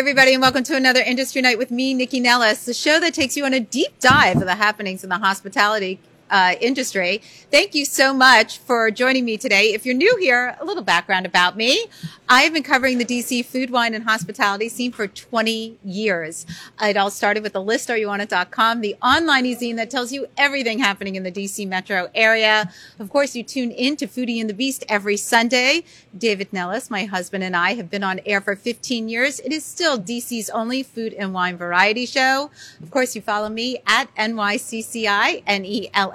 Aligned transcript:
everybody, 0.00 0.32
and 0.32 0.40
welcome 0.40 0.64
to 0.64 0.74
another 0.74 1.02
Industry 1.02 1.42
Night 1.42 1.58
with 1.58 1.70
me, 1.70 1.92
Nikki 1.92 2.20
Nellis, 2.20 2.64
the 2.64 2.72
show 2.72 2.98
that 3.00 3.12
takes 3.12 3.36
you 3.36 3.44
on 3.44 3.52
a 3.52 3.60
deep 3.60 3.98
dive 4.00 4.38
of 4.38 4.46
the 4.46 4.54
happenings 4.54 5.04
in 5.04 5.10
the 5.10 5.18
hospitality 5.18 6.00
uh, 6.30 6.54
industry. 6.60 7.20
Thank 7.50 7.74
you 7.74 7.84
so 7.84 8.14
much 8.14 8.58
for 8.58 8.90
joining 8.90 9.24
me 9.24 9.36
today. 9.36 9.72
If 9.72 9.84
you're 9.84 9.94
new 9.94 10.16
here, 10.18 10.56
a 10.60 10.64
little 10.64 10.82
background 10.82 11.26
about 11.26 11.56
me. 11.56 11.86
I 12.28 12.42
have 12.42 12.52
been 12.52 12.62
covering 12.62 12.98
the 12.98 13.04
DC 13.04 13.44
food, 13.44 13.70
wine, 13.70 13.92
and 13.92 14.04
hospitality 14.04 14.68
scene 14.68 14.92
for 14.92 15.08
20 15.08 15.78
years. 15.84 16.46
It 16.80 16.96
all 16.96 17.10
started 17.10 17.42
with 17.42 17.54
the 17.54 17.60
listareyounit.com, 17.60 18.80
the 18.80 18.94
online 19.02 19.46
e-zine 19.46 19.74
that 19.76 19.90
tells 19.90 20.12
you 20.12 20.28
everything 20.36 20.78
happening 20.78 21.16
in 21.16 21.24
the 21.24 21.32
DC 21.32 21.66
metro 21.66 22.08
area. 22.14 22.70
Of 23.00 23.10
course, 23.10 23.34
you 23.34 23.42
tune 23.42 23.72
in 23.72 23.96
to 23.96 24.06
Foodie 24.06 24.40
and 24.40 24.48
the 24.48 24.54
Beast 24.54 24.84
every 24.88 25.16
Sunday. 25.16 25.82
David 26.16 26.52
Nellis, 26.52 26.88
my 26.88 27.04
husband 27.04 27.42
and 27.42 27.56
I 27.56 27.74
have 27.74 27.90
been 27.90 28.04
on 28.04 28.20
air 28.24 28.40
for 28.40 28.54
15 28.54 29.08
years. 29.08 29.40
It 29.40 29.52
is 29.52 29.64
still 29.64 29.98
DC's 29.98 30.50
only 30.50 30.84
food 30.84 31.12
and 31.14 31.34
wine 31.34 31.56
variety 31.56 32.06
show. 32.06 32.52
Of 32.80 32.92
course, 32.92 33.16
you 33.16 33.22
follow 33.22 33.48
me 33.48 33.78
at 33.88 34.14
NYCCI, 34.14 35.42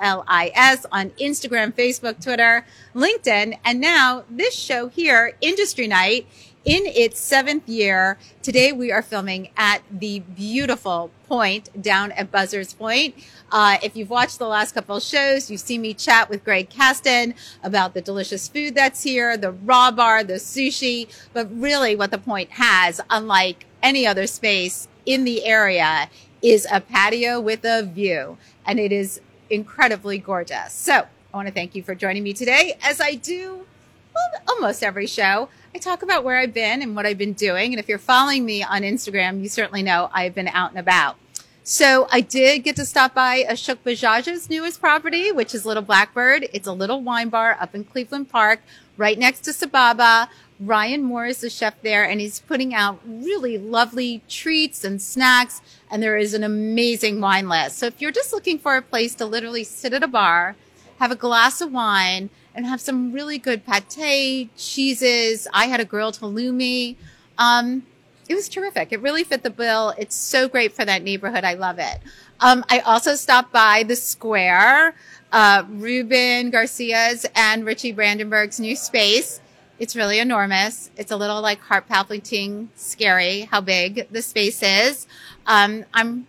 N-E-L-L-I-S 0.06 0.86
on 0.92 1.10
Instagram, 1.12 1.74
Facebook, 1.74 2.24
Twitter, 2.24 2.66
LinkedIn, 2.94 3.58
and 3.66 3.80
now 3.80 4.24
this 4.30 4.54
show 4.54 4.88
here, 4.88 5.36
Industry 5.42 5.88
Night 5.88 6.28
in 6.64 6.84
its 6.86 7.20
seventh 7.20 7.68
year. 7.68 8.18
Today 8.44 8.72
we 8.72 8.92
are 8.92 9.02
filming 9.02 9.50
at 9.58 9.82
the 9.92 10.20
beautiful 10.20 11.10
point 11.28 11.82
down 11.82 12.12
at 12.12 12.32
Buzzards 12.32 12.74
Point. 12.74 13.16
Uh, 13.52 13.78
if 13.84 13.96
you've 13.96 14.10
watched 14.10 14.38
the 14.38 14.48
last 14.48 14.74
couple 14.74 15.00
shows, 15.00 15.50
you've 15.50 15.60
seen 15.62 15.82
me 15.82 15.94
chat 15.94 16.30
with 16.30 16.44
Greg 16.44 16.70
Casten 16.70 17.36
about 17.64 17.94
the 17.94 18.02
delicious 18.02 18.48
food 18.48 18.76
that's 18.76 19.04
here, 19.04 19.38
the 19.38 19.52
raw 19.52 19.90
bar, 19.92 20.24
the 20.24 20.36
sushi, 20.36 21.08
but 21.34 21.48
really 21.52 21.96
what 21.96 22.12
the 22.12 22.18
point 22.18 22.52
has, 22.52 23.02
unlike 23.10 23.66
any 23.82 24.06
other 24.06 24.28
space 24.28 24.88
in 25.06 25.24
the 25.24 25.46
area, 25.46 26.10
is 26.42 26.68
a 26.72 26.80
patio 26.80 27.40
with 27.40 27.64
a 27.64 27.84
view. 27.84 28.38
And 28.68 28.80
it 28.80 28.92
is 28.92 29.22
incredibly 29.50 30.18
gorgeous. 30.18 30.74
So 30.74 30.94
I 30.94 31.08
want 31.38 31.48
to 31.48 31.54
thank 31.54 31.76
you 31.76 31.84
for 31.84 31.96
joining 31.96 32.24
me 32.24 32.34
today 32.34 32.78
as 32.82 33.02
I 33.02 33.16
do 33.16 33.66
well, 34.14 34.42
almost 34.48 34.84
every 34.84 35.08
show. 35.08 35.50
I 35.74 35.78
talk 35.78 36.02
about 36.02 36.24
where 36.24 36.38
I've 36.38 36.54
been 36.54 36.82
and 36.82 36.96
what 36.96 37.06
I've 37.06 37.18
been 37.18 37.34
doing. 37.34 37.74
And 37.74 37.80
if 37.80 37.90
you're 37.90 37.98
following 37.98 38.46
me 38.46 38.64
on 38.64 38.82
Instagram, 38.82 39.42
you 39.42 39.50
certainly 39.50 39.84
know 39.84 40.10
I've 40.14 40.34
been 40.34 40.48
out 40.48 40.72
and 40.72 40.80
about. 40.80 41.18
So 41.64 42.08
I 42.12 42.22
did 42.22 42.60
get 42.60 42.76
to 42.76 42.86
stop 42.86 43.16
by 43.16 43.44
Ashok 43.44 43.80
Bajaj's 43.84 44.50
newest 44.50 44.80
property, 44.80 45.32
which 45.32 45.56
is 45.56 45.66
Little 45.66 45.82
Blackbird. 45.82 46.48
It's 46.54 46.68
a 46.68 46.72
little 46.72 47.02
wine 47.02 47.30
bar 47.30 47.58
up 47.60 47.74
in 47.74 47.84
Cleveland 47.84 48.30
Park, 48.30 48.62
right 48.98 49.18
next 49.18 49.42
to 49.46 49.52
Sababa. 49.52 50.30
Ryan 50.60 51.04
Moore 51.04 51.26
is 51.26 51.42
the 51.42 51.50
chef 51.50 51.82
there 51.82 52.08
and 52.08 52.22
he's 52.22 52.40
putting 52.40 52.74
out 52.74 53.00
really 53.06 53.58
lovely 53.58 54.22
treats 54.30 54.84
and 54.84 55.02
snacks. 55.02 55.62
And 55.92 56.02
there 56.02 56.18
is 56.18 56.34
an 56.34 56.44
amazing 56.44 57.20
wine 57.20 57.50
list. 57.50 57.78
So 57.78 57.88
if 57.88 58.02
you're 58.02 58.12
just 58.12 58.32
looking 58.32 58.58
for 58.58 58.78
a 58.78 58.82
place 58.82 59.16
to 59.16 59.26
literally 59.26 59.64
sit 59.64 59.94
at 59.94 60.04
a 60.04 60.08
bar, 60.08 60.56
have 61.00 61.12
a 61.12 61.16
glass 61.16 61.60
of 61.60 61.72
wine, 61.72 62.30
and 62.54 62.66
have 62.66 62.80
some 62.80 63.12
really 63.12 63.38
good 63.38 63.64
pate, 63.66 64.50
cheeses. 64.56 65.48
I 65.54 65.66
had 65.66 65.82
a 65.82 65.86
grilled 65.86 66.20
halloumi. 66.20 66.96
Um, 67.38 67.84
it 68.30 68.34
was 68.34 68.48
terrific. 68.48 68.94
It 68.94 69.02
really 69.02 69.26
fit 69.26 69.44
the 69.44 69.50
bill. 69.50 69.94
It's 69.98 70.16
so 70.16 70.48
great 70.48 70.72
for 70.72 70.86
that 70.86 71.04
neighborhood. 71.04 71.44
I 71.44 71.56
love 71.56 71.80
it. 71.80 72.00
Um, 72.40 72.64
I 72.70 72.80
also 72.80 73.16
stopped 73.16 73.52
by 73.52 73.84
the 73.84 73.96
square, 73.96 74.96
uh, 75.32 75.64
Ruben 75.70 76.50
Garcia's 76.50 77.26
and 77.36 77.66
Richie 77.66 77.92
Brandenburg's 77.92 78.60
new 78.60 78.76
space. 78.76 79.42
It's 79.78 79.96
really 79.96 80.20
enormous. 80.20 80.90
It's 80.96 81.12
a 81.12 81.18
little 81.18 81.42
like 81.42 81.60
heart 81.60 81.88
palpitating, 81.88 82.70
scary 82.76 83.42
how 83.42 83.62
big 83.62 84.08
the 84.10 84.22
space 84.22 84.64
is. 84.64 85.08
Um, 85.46 85.86
I'm 85.94 86.28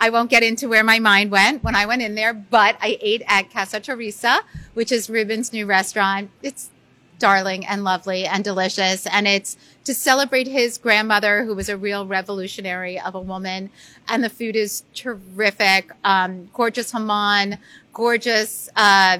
I 0.00 0.10
won't 0.10 0.30
get 0.30 0.44
into 0.44 0.68
where 0.68 0.84
my 0.84 1.00
mind 1.00 1.32
went 1.32 1.64
when 1.64 1.74
I 1.74 1.84
went 1.86 2.02
in 2.02 2.14
there, 2.14 2.32
but 2.32 2.76
I 2.80 2.98
ate 3.00 3.22
at 3.26 3.52
Casa 3.52 3.80
Teresa, 3.80 4.40
which 4.74 4.92
is 4.92 5.10
Ruben's 5.10 5.52
new 5.52 5.66
restaurant. 5.66 6.30
It's 6.40 6.70
darling 7.18 7.66
and 7.66 7.82
lovely 7.82 8.24
and 8.24 8.44
delicious. 8.44 9.06
And 9.06 9.26
it's 9.26 9.56
to 9.84 9.94
celebrate 9.94 10.46
his 10.46 10.78
grandmother, 10.78 11.44
who 11.44 11.54
was 11.54 11.68
a 11.68 11.76
real 11.76 12.06
revolutionary 12.06 13.00
of 13.00 13.14
a 13.14 13.20
woman. 13.20 13.70
And 14.06 14.22
the 14.22 14.30
food 14.30 14.54
is 14.54 14.84
terrific. 14.94 15.90
Um, 16.04 16.48
gorgeous 16.52 16.92
jamón, 16.92 17.58
gorgeous, 17.92 18.68
uh, 18.76 19.18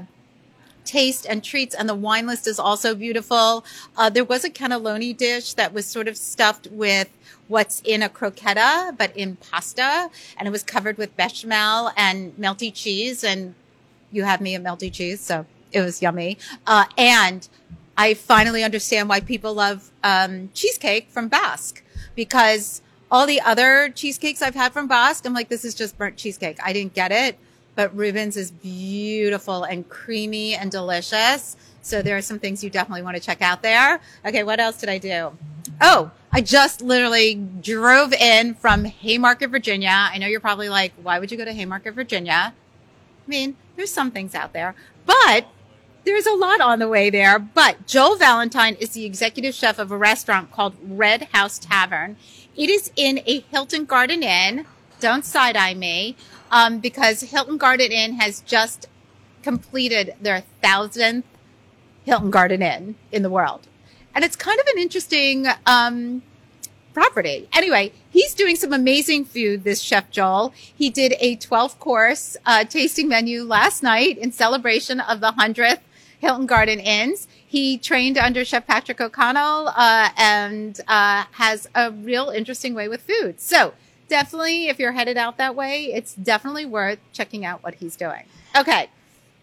taste 0.89 1.27
and 1.29 1.45
treats. 1.45 1.75
And 1.75 1.89
the 1.89 1.95
wine 1.95 2.27
list 2.27 2.47
is 2.47 2.59
also 2.59 2.95
beautiful. 2.95 3.65
Uh, 3.97 4.11
there 4.11 4.25
was 4.25 4.45
a 4.45 4.51
cannelloni 4.51 5.17
dish 5.17 5.53
that 5.55 5.73
was 5.73 5.87
sort 5.87 6.09
of 6.09 6.17
stuffed 6.17 6.67
with 6.71 7.09
what's 7.47 7.81
in 7.85 8.03
a 8.03 8.09
crocchetta, 8.09 8.97
but 8.97 9.17
in 9.17 9.37
pasta. 9.37 10.11
And 10.37 10.49
it 10.49 10.51
was 10.51 10.63
covered 10.63 10.99
with 10.99 11.17
bechamel 11.17 11.93
and 11.97 12.35
melty 12.37 12.73
cheese. 12.75 13.23
And 13.23 13.55
you 14.11 14.25
have 14.25 14.41
me 14.41 14.55
a 14.55 14.61
melty 14.61 14.93
cheese. 14.93 15.21
So 15.21 15.47
it 15.71 15.83
was 15.83 16.01
yummy. 16.01 16.39
Uh, 16.67 16.87
and 16.97 17.47
I 17.97 18.15
finally 18.15 18.65
understand 18.65 19.09
why 19.09 19.21
people 19.21 19.55
love, 19.55 19.91
um, 20.03 20.51
cheesecake 20.55 21.11
from 21.11 21.29
Basque 21.29 21.83
because 22.15 22.83
all 23.11 23.27
the 23.27 23.41
other 23.41 23.91
cheesecakes 23.91 24.43
I've 24.43 24.55
had 24.55 24.73
from 24.73 24.89
Basque, 24.89 25.25
I'm 25.25 25.33
like, 25.33 25.49
this 25.49 25.65
is 25.65 25.75
just 25.75 25.97
burnt 25.97 26.17
cheesecake. 26.17 26.59
I 26.63 26.73
didn't 26.73 26.95
get 26.95 27.13
it, 27.13 27.39
but 27.79 27.97
Ruben's 27.97 28.37
is 28.37 28.51
beautiful 28.51 29.63
and 29.63 29.89
creamy 29.89 30.53
and 30.53 30.69
delicious. 30.69 31.57
So 31.81 32.03
there 32.03 32.17
are 32.17 32.23
some 32.23 32.41
things 32.41 32.65
you 32.65 32.71
definitely 32.71 33.03
want 33.03 33.17
to 33.17 33.23
check 33.23 33.41
out 33.41 33.63
there. 33.63 34.01
Okay. 34.27 34.43
What 34.43 34.59
else 34.59 34.79
did 34.79 34.89
I 34.89 34.99
do? 34.99 35.39
Oh, 35.81 36.11
I 36.33 36.41
just 36.41 36.83
literally 36.83 37.37
drove 37.37 38.13
in 38.13 38.55
from 38.55 38.85
Haymarket, 38.85 39.51
Virginia. 39.51 39.93
I 39.93 40.19
know 40.19 40.27
you're 40.27 40.41
probably 40.41 40.69
like, 40.69 40.93
why 41.01 41.21
would 41.21 41.31
you 41.31 41.39
go 41.39 41.45
to 41.45 41.53
Haymarket, 41.53 41.95
Virginia? 41.95 42.53
I 42.53 43.29
mean, 43.29 43.57
there's 43.77 43.93
some 43.93 44.11
things 44.11 44.35
out 44.35 44.53
there, 44.53 44.75
but 45.07 45.47
there's 46.03 46.27
a 46.27 46.35
lot 46.35 46.61
on 46.61 46.81
the 46.81 46.89
way 46.89 47.11
there. 47.11 47.39
But 47.39 47.87
Joel 47.87 48.17
Valente 48.17 48.77
is 48.81 48.91
the 48.91 49.05
executive 49.05 49.55
chef 49.55 49.79
of 49.79 49.93
a 49.93 49.97
restaurant 49.97 50.51
called 50.51 50.75
Red 50.83 51.29
House 51.33 51.61
Tavern. 51.61 52.17
It 52.57 52.71
is 52.71 52.91
in 52.97 53.21
a 53.25 53.39
Hilton 53.39 53.85
Garden 53.85 54.25
Inn. 54.25 54.67
Don't 54.99 55.25
side 55.25 55.57
eye 55.57 55.75
me, 55.75 56.17
um, 56.51 56.79
because 56.79 57.23
Hilton 57.23 57.57
Garden 57.57 57.93
Inn 57.93 58.15
has 58.15 58.41
just 58.41 58.87
completed 59.43 60.15
their 60.21 60.43
thousandth 60.63 61.27
Hilton 62.05 62.31
Garden 62.31 62.63
Inn 62.63 62.97
in 63.13 63.23
the 63.23 63.31
world 63.31 63.69
and 64.19 64.25
it's 64.25 64.35
kind 64.35 64.59
of 64.59 64.67
an 64.67 64.83
interesting 64.83 65.47
um, 65.65 66.23
property. 66.93 67.49
Anyway, 67.53 67.93
he's 68.11 68.35
doing 68.35 68.57
some 68.57 68.73
amazing 68.73 69.25
food. 69.25 69.63
This 69.63 69.81
chef 69.81 70.11
Joel. 70.11 70.53
He 70.57 70.91
did 70.91 71.15
a 71.21 71.37
12 71.37 71.79
course 71.79 72.37
uh, 72.45 72.65
tasting 72.65 73.09
menu 73.09 73.45
last 73.45 73.81
night 73.81 74.19
in 74.19 74.33
celebration 74.33 74.99
of 74.99 75.21
the 75.21 75.31
hundredth 75.31 75.83
Hilton 76.19 76.47
Garden 76.47 76.81
Inns. 76.81 77.29
He 77.47 77.79
trained 77.79 78.19
under 78.19 78.45
Chef 78.45 78.67
Patrick 78.67 79.01
O'Connell 79.01 79.69
uh, 79.69 80.09
and 80.17 80.81
uh, 80.89 81.27
has 81.31 81.69
a 81.77 81.93
real 81.93 82.31
interesting 82.31 82.75
way 82.75 82.89
with 82.89 83.03
food. 83.03 83.41
So 83.41 83.75
definitely, 84.09 84.69
if 84.69 84.79
you're 84.79 84.93
headed 84.93 85.17
out 85.17 85.37
that 85.39 85.55
way, 85.55 85.85
it's 85.93 86.15
definitely 86.15 86.67
worth 86.67 86.99
checking 87.13 87.45
out 87.45 87.63
what 87.63 87.75
he's 87.77 87.97
doing. 87.97 88.25
Okay. 88.57 88.89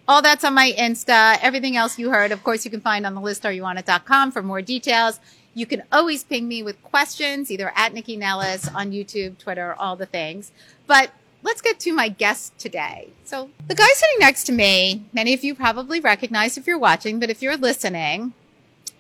All 0.07 0.21
that's 0.21 0.43
on 0.43 0.53
my 0.53 0.71
Insta. 0.77 1.37
Everything 1.41 1.75
else 1.75 1.97
you 1.97 2.11
heard, 2.11 2.31
of 2.31 2.43
course, 2.43 2.65
you 2.65 2.71
can 2.71 2.81
find 2.81 3.05
on 3.05 3.15
the 3.15 3.21
listareyounit.com 3.21 4.31
for 4.31 4.43
more 4.43 4.61
details. 4.61 5.19
You 5.53 5.65
can 5.65 5.83
always 5.91 6.23
ping 6.23 6.47
me 6.47 6.61
with 6.61 6.81
questions, 6.83 7.49
either 7.49 7.71
at 7.75 7.93
Nikki 7.93 8.17
Nellis 8.17 8.67
on 8.67 8.91
YouTube, 8.91 9.37
Twitter, 9.37 9.73
all 9.73 9.95
the 9.95 10.05
things. 10.05 10.51
But 10.85 11.11
let's 11.41 11.61
get 11.61 11.79
to 11.81 11.93
my 11.93 12.09
guest 12.09 12.57
today. 12.59 13.09
So 13.23 13.49
the 13.67 13.75
guy 13.75 13.87
sitting 13.93 14.19
next 14.19 14.43
to 14.45 14.51
me, 14.51 15.05
many 15.13 15.33
of 15.33 15.43
you 15.43 15.55
probably 15.55 15.99
recognize 15.99 16.57
if 16.57 16.67
you're 16.67 16.77
watching, 16.77 17.19
but 17.19 17.29
if 17.29 17.41
you're 17.41 17.57
listening, 17.57 18.33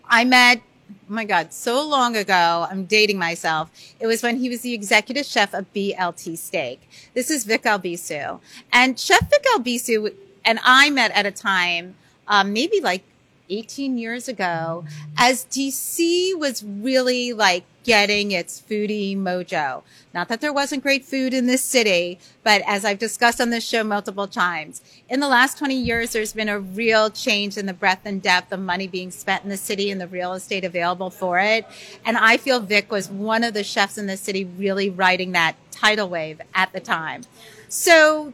I 0.07 0.23
met, 0.23 0.61
oh 0.91 0.95
my 1.07 1.25
God, 1.25 1.53
so 1.53 1.87
long 1.87 2.15
ago. 2.15 2.67
I'm 2.69 2.85
dating 2.85 3.17
myself. 3.17 3.69
It 3.99 4.07
was 4.07 4.23
when 4.23 4.37
he 4.37 4.49
was 4.49 4.61
the 4.61 4.73
executive 4.73 5.25
chef 5.25 5.53
of 5.53 5.71
BLT 5.73 6.37
Steak. 6.37 6.81
This 7.13 7.29
is 7.29 7.45
Vic 7.45 7.63
Albisu. 7.63 8.39
And 8.71 8.99
Chef 8.99 9.29
Vic 9.29 9.45
Albisu 9.55 10.13
and 10.43 10.59
I 10.63 10.89
met 10.89 11.11
at 11.11 11.25
a 11.25 11.31
time, 11.31 11.95
um, 12.27 12.53
maybe 12.53 12.79
like 12.79 13.03
18 13.49 13.97
years 13.97 14.27
ago, 14.27 14.85
as 15.17 15.45
DC 15.45 16.37
was 16.37 16.63
really 16.63 17.33
like 17.33 17.63
getting 17.85 18.31
its 18.31 18.61
foodie 18.61 19.15
mojo. 19.15 19.83
Not 20.13 20.27
that 20.27 20.41
there 20.41 20.51
wasn't 20.51 20.83
great 20.83 21.05
food 21.05 21.33
in 21.33 21.47
this 21.47 21.63
city, 21.63 22.19
but 22.43 22.61
as 22.67 22.83
I've 22.83 22.99
discussed 22.99 23.39
on 23.39 23.51
this 23.51 23.65
show 23.65 23.85
multiple 23.85 24.27
times, 24.27 24.81
in 25.07 25.21
the 25.21 25.29
last 25.29 25.57
20 25.57 25.75
years, 25.75 26.11
there's 26.11 26.33
been 26.33 26.49
a 26.49 26.59
real 26.59 27.09
change 27.09 27.57
in 27.57 27.65
the 27.65 27.73
breadth 27.73 28.05
and 28.05 28.21
depth 28.21 28.51
of 28.51 28.59
money 28.59 28.87
being 28.87 29.11
spent 29.11 29.43
in 29.43 29.49
the 29.49 29.55
city 29.55 29.89
and 29.89 30.01
the 30.01 30.07
real 30.07 30.33
estate 30.33 30.65
available 30.65 31.09
for 31.09 31.39
it. 31.39 31.65
And 32.03 32.17
I 32.17 32.35
feel 32.35 32.59
Vic 32.59 32.91
was 32.91 33.09
one 33.09 33.45
of 33.45 33.53
the 33.53 33.63
chefs 33.63 33.97
in 33.97 34.07
the 34.07 34.17
city 34.17 34.43
really 34.43 34.89
riding 34.89 35.31
that 35.31 35.55
tidal 35.71 36.09
wave 36.09 36.41
at 36.53 36.73
the 36.73 36.81
time. 36.81 37.21
So 37.69 38.33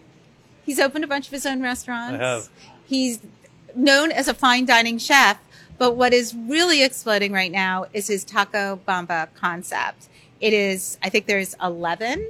He's 0.63 0.79
opened 0.79 1.03
a 1.03 1.07
bunch 1.07 1.27
of 1.27 1.33
his 1.33 1.45
own 1.45 1.61
restaurants. 1.61 2.21
I 2.21 2.25
have. 2.25 2.49
He's 2.85 3.19
known 3.75 4.11
as 4.11 4.27
a 4.27 4.33
fine 4.33 4.65
dining 4.65 4.97
chef, 4.97 5.37
but 5.81 5.95
what 5.95 6.13
is 6.13 6.35
really 6.35 6.83
exploding 6.83 7.31
right 7.31 7.51
now 7.51 7.87
is 7.91 8.05
his 8.05 8.23
Taco 8.23 8.79
Bamba 8.87 9.29
concept. 9.33 10.09
It 10.39 10.53
is, 10.53 10.99
I 11.01 11.09
think 11.09 11.25
there's 11.25 11.55
11 11.59 12.23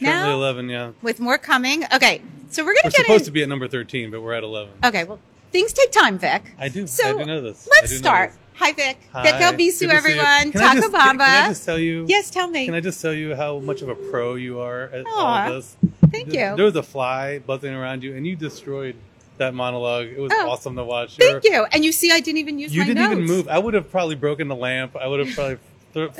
Currently 0.00 0.32
11, 0.32 0.68
yeah. 0.68 0.90
with 1.00 1.20
more 1.20 1.38
coming. 1.38 1.84
Okay. 1.94 2.20
So 2.50 2.64
we're 2.64 2.72
going 2.72 2.90
to 2.90 2.96
get 2.96 3.06
supposed 3.06 3.20
in. 3.22 3.26
to 3.26 3.30
be 3.30 3.42
at 3.44 3.48
number 3.48 3.68
13, 3.68 4.10
but 4.10 4.20
we're 4.20 4.32
at 4.32 4.42
11. 4.42 4.72
okay. 4.84 5.04
Well, 5.04 5.20
things 5.52 5.72
take 5.72 5.92
time, 5.92 6.18
Vic. 6.18 6.42
I 6.58 6.68
do. 6.68 6.88
So 6.88 7.08
I 7.08 7.12
do 7.22 7.24
know 7.24 7.40
this. 7.40 7.68
Let's 7.70 7.96
start. 7.96 8.30
this. 8.30 8.38
Hi, 8.54 8.72
Vic. 8.72 8.98
Hi. 9.12 9.22
Vic 9.22 9.34
Albisu, 9.34 9.56
Good 9.56 9.66
to 9.68 9.70
see 9.70 9.84
you. 9.86 9.90
everyone. 9.92 10.52
Taco 10.52 10.80
just- 10.80 10.90
Can, 10.90 10.90
can 10.90 11.20
I 11.20 11.24
Bamba. 11.44 11.48
just 11.50 11.64
tell 11.64 11.78
you? 11.78 12.04
Yes, 12.08 12.30
tell 12.30 12.48
me. 12.48 12.64
Can 12.66 12.74
I 12.74 12.80
just 12.80 13.00
tell 13.00 13.14
you 13.14 13.36
how 13.36 13.60
much 13.60 13.80
of 13.80 13.88
a 13.90 13.94
pro 13.94 14.34
you 14.34 14.58
are 14.58 14.86
at 14.86 15.06
all 15.06 15.20
of 15.24 15.52
this? 15.54 15.76
Thank 16.10 16.30
There- 16.30 16.50
you. 16.50 16.56
There 16.56 16.64
was 16.64 16.74
a 16.74 16.82
fly 16.82 17.38
buzzing 17.38 17.72
around 17.72 18.02
you, 18.02 18.16
and 18.16 18.26
you 18.26 18.34
destroyed 18.34 18.96
that 19.38 19.54
monologue. 19.54 20.06
It 20.06 20.18
was 20.18 20.32
Oh, 20.34 20.50
awesome 20.50 20.76
to 20.76 20.84
watch. 20.84 21.16
Thank 21.16 21.44
you. 21.44 21.64
And 21.72 21.84
you 21.84 21.92
see, 21.92 22.10
I 22.12 22.20
didn't 22.20 22.38
even 22.38 22.58
use. 22.58 22.74
You 22.74 22.84
didn't 22.84 23.02
even 23.02 23.24
move. 23.24 23.48
I 23.48 23.58
would 23.58 23.74
have 23.74 23.90
probably 23.90 24.14
broken 24.14 24.48
the 24.48 24.56
lamp. 24.56 24.96
I 24.96 25.06
would 25.08 25.20
have 25.26 25.34
probably 25.34 25.58
thro- 25.92 26.10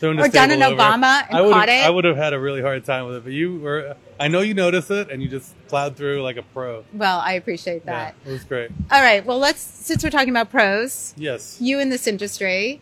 thrown 0.00 0.18
Or 0.20 0.28
done 0.28 0.50
an 0.50 0.62
over. 0.62 0.76
Obama 0.80 1.26
and 1.28 1.36
I 1.38 1.40
would 1.42 1.52
caught 1.52 1.68
have, 1.68 1.84
it. 1.84 1.86
I 1.86 1.90
would 1.90 2.04
have 2.04 2.16
had 2.16 2.32
a 2.32 2.38
really 2.40 2.62
hard 2.62 2.84
time 2.84 3.06
with 3.06 3.16
it. 3.16 3.24
But 3.24 3.32
you 3.32 3.58
were. 3.60 3.96
I 4.20 4.28
know 4.28 4.40
you 4.40 4.54
noticed 4.54 4.90
it, 4.90 5.10
and 5.10 5.22
you 5.22 5.28
just 5.28 5.54
plowed 5.68 5.96
through 5.96 6.22
like 6.22 6.36
a 6.36 6.42
pro. 6.42 6.84
Well, 6.92 7.20
I 7.20 7.34
appreciate 7.34 7.84
that. 7.86 8.14
Yeah, 8.24 8.30
it 8.30 8.32
was 8.32 8.44
great. 8.44 8.70
All 8.90 9.00
right. 9.02 9.24
Well, 9.24 9.38
let's, 9.38 9.60
since 9.60 10.02
we're 10.02 10.10
talking 10.10 10.30
about 10.30 10.50
pros, 10.50 11.14
Yes. 11.16 11.58
you 11.60 11.78
in 11.78 11.88
this 11.90 12.06
industry. 12.06 12.80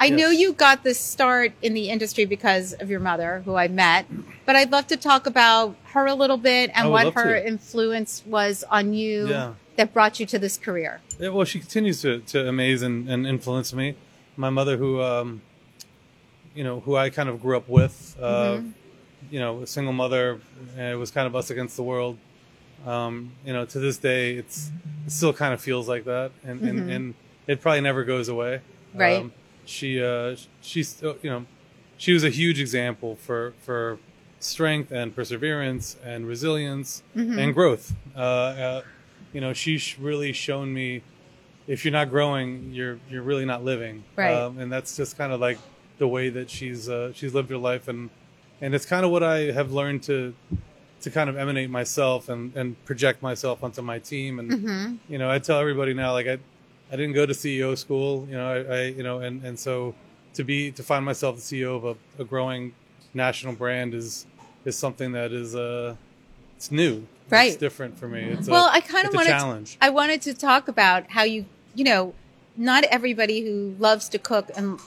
I 0.00 0.06
Yes. 0.06 0.18
know 0.18 0.30
you 0.30 0.52
got 0.52 0.82
this 0.82 0.98
start 0.98 1.52
in 1.62 1.72
the 1.74 1.88
industry 1.90 2.24
because 2.24 2.72
of 2.74 2.90
your 2.90 3.00
mother, 3.00 3.42
who 3.44 3.54
I 3.54 3.68
met, 3.68 4.06
but 4.44 4.56
I'd 4.56 4.72
love 4.72 4.86
to 4.88 4.96
talk 4.96 5.26
about 5.26 5.76
her 5.92 6.06
a 6.06 6.14
little 6.14 6.36
bit 6.36 6.70
and 6.74 6.90
what 6.90 7.14
her 7.14 7.34
to. 7.40 7.46
influence 7.46 8.22
was 8.26 8.64
on 8.70 8.92
you 8.92 9.28
Yeah. 9.28 9.52
that 9.76 9.94
brought 9.94 10.18
you 10.20 10.26
to 10.26 10.38
this 10.38 10.56
career. 10.58 11.00
Yeah, 11.18 11.28
well, 11.28 11.44
she 11.44 11.60
continues 11.60 12.02
to, 12.02 12.18
to 12.20 12.48
amaze 12.48 12.82
and, 12.82 13.08
and 13.08 13.26
influence 13.26 13.72
me. 13.72 13.94
My 14.36 14.50
mother, 14.50 14.76
who, 14.76 15.00
um, 15.00 15.42
you 16.54 16.64
know, 16.64 16.80
who 16.80 16.96
I 16.96 17.08
kind 17.10 17.28
of 17.28 17.40
grew 17.40 17.56
up 17.56 17.68
with, 17.68 18.16
uh, 18.20 18.24
Mm-hmm. 18.56 18.68
you 19.30 19.38
know, 19.40 19.62
a 19.62 19.66
single 19.66 19.92
mother, 19.92 20.40
it 20.76 20.98
was 20.98 21.10
kind 21.12 21.26
of 21.26 21.34
us 21.36 21.50
against 21.50 21.76
the 21.76 21.82
world. 21.84 22.18
Um, 22.84 23.32
you 23.46 23.52
know, 23.52 23.64
to 23.64 23.78
this 23.78 23.96
day, 23.96 24.34
it's 24.34 24.70
it 25.06 25.12
still 25.12 25.32
kind 25.32 25.54
of 25.54 25.60
feels 25.60 25.88
like 25.88 26.04
that, 26.04 26.32
and 26.44 26.60
and, 26.60 26.90
and 26.90 27.14
it 27.46 27.62
probably 27.62 27.80
never 27.80 28.04
goes 28.04 28.28
away. 28.28 28.60
Mm-hmm. 28.90 28.98
Right. 29.00 29.20
Um, 29.20 29.32
she, 29.64 30.02
uh, 30.02 30.36
she's, 30.60 31.02
you 31.02 31.30
know, 31.30 31.46
she 31.96 32.12
was 32.12 32.24
a 32.24 32.30
huge 32.30 32.60
example 32.60 33.16
for 33.16 33.52
for 33.62 33.98
strength 34.40 34.92
and 34.92 35.14
perseverance 35.14 35.96
and 36.04 36.26
resilience 36.26 37.02
Mm-hmm. 37.16 37.38
and 37.38 37.54
growth. 37.54 37.94
Uh, 38.16 38.18
uh, 38.20 38.82
you 39.32 39.40
know, 39.40 39.52
she's 39.52 39.98
really 39.98 40.32
shown 40.32 40.72
me 40.72 41.02
if 41.66 41.84
you're 41.84 41.92
not 41.92 42.10
growing, 42.10 42.70
you're 42.72 42.98
you're 43.10 43.22
really 43.22 43.44
not 43.46 43.64
living. 43.64 44.04
Right. 44.16 44.34
Um, 44.34 44.58
and 44.58 44.70
that's 44.70 44.96
just 44.96 45.16
kind 45.16 45.32
of 45.32 45.40
like 45.40 45.58
the 45.98 46.06
way 46.08 46.28
that 46.28 46.50
she's 46.50 46.88
uh, 46.88 47.12
she's 47.14 47.32
lived 47.34 47.50
her 47.50 47.56
life, 47.56 47.88
and 47.88 48.10
and 48.60 48.74
it's 48.74 48.84
kind 48.86 49.04
of 49.04 49.10
what 49.10 49.22
I 49.22 49.52
have 49.52 49.72
learned 49.72 50.02
to 50.04 50.34
to 51.00 51.10
kind 51.10 51.28
of 51.30 51.36
emanate 51.36 51.70
myself 51.70 52.28
and 52.28 52.54
and 52.56 52.82
project 52.84 53.22
myself 53.22 53.62
onto 53.64 53.80
my 53.82 53.98
team. 53.98 54.38
And 54.40 54.50
Mm-hmm. 54.50 54.94
you 55.12 55.18
know, 55.18 55.30
I 55.30 55.38
tell 55.38 55.58
everybody 55.58 55.94
now, 55.94 56.12
like 56.12 56.26
I 56.26 56.38
I 56.92 56.96
didn't 56.96 57.14
go 57.14 57.26
to 57.26 57.32
CEO 57.32 57.76
school. 57.76 58.26
You 58.28 58.36
know, 58.36 58.48
I, 58.48 58.58
I 58.58 58.82
you 58.84 59.02
know, 59.02 59.20
and 59.20 59.42
and 59.44 59.58
so 59.58 59.94
to 60.34 60.44
be 60.44 60.70
to 60.72 60.82
find 60.82 61.04
myself 61.04 61.36
the 61.36 61.42
CEO 61.42 61.76
of 61.76 61.84
a, 61.84 62.22
a 62.22 62.24
growing 62.24 62.74
national 63.12 63.54
brand 63.54 63.94
is 63.94 64.26
is 64.64 64.76
something 64.76 65.12
that 65.12 65.32
is 65.32 65.54
uh 65.54 65.96
it's 66.56 66.70
new. 66.70 67.06
Right. 67.30 67.48
It's 67.48 67.56
different 67.56 67.98
for 67.98 68.08
me. 68.08 68.22
It's 68.22 68.48
well, 68.48 68.66
a, 68.66 68.72
I 68.72 68.80
kind 68.80 69.06
of 69.06 69.14
wanted 69.14 69.30
challenge. 69.30 69.72
To, 69.72 69.84
I 69.84 69.90
wanted 69.90 70.22
to 70.22 70.34
talk 70.34 70.68
about 70.68 71.10
how 71.10 71.22
you, 71.22 71.46
you 71.74 71.84
know, 71.84 72.14
not 72.56 72.84
everybody 72.84 73.40
who 73.40 73.74
loves 73.78 74.08
to 74.10 74.18
cook 74.18 74.50
and 74.56 74.78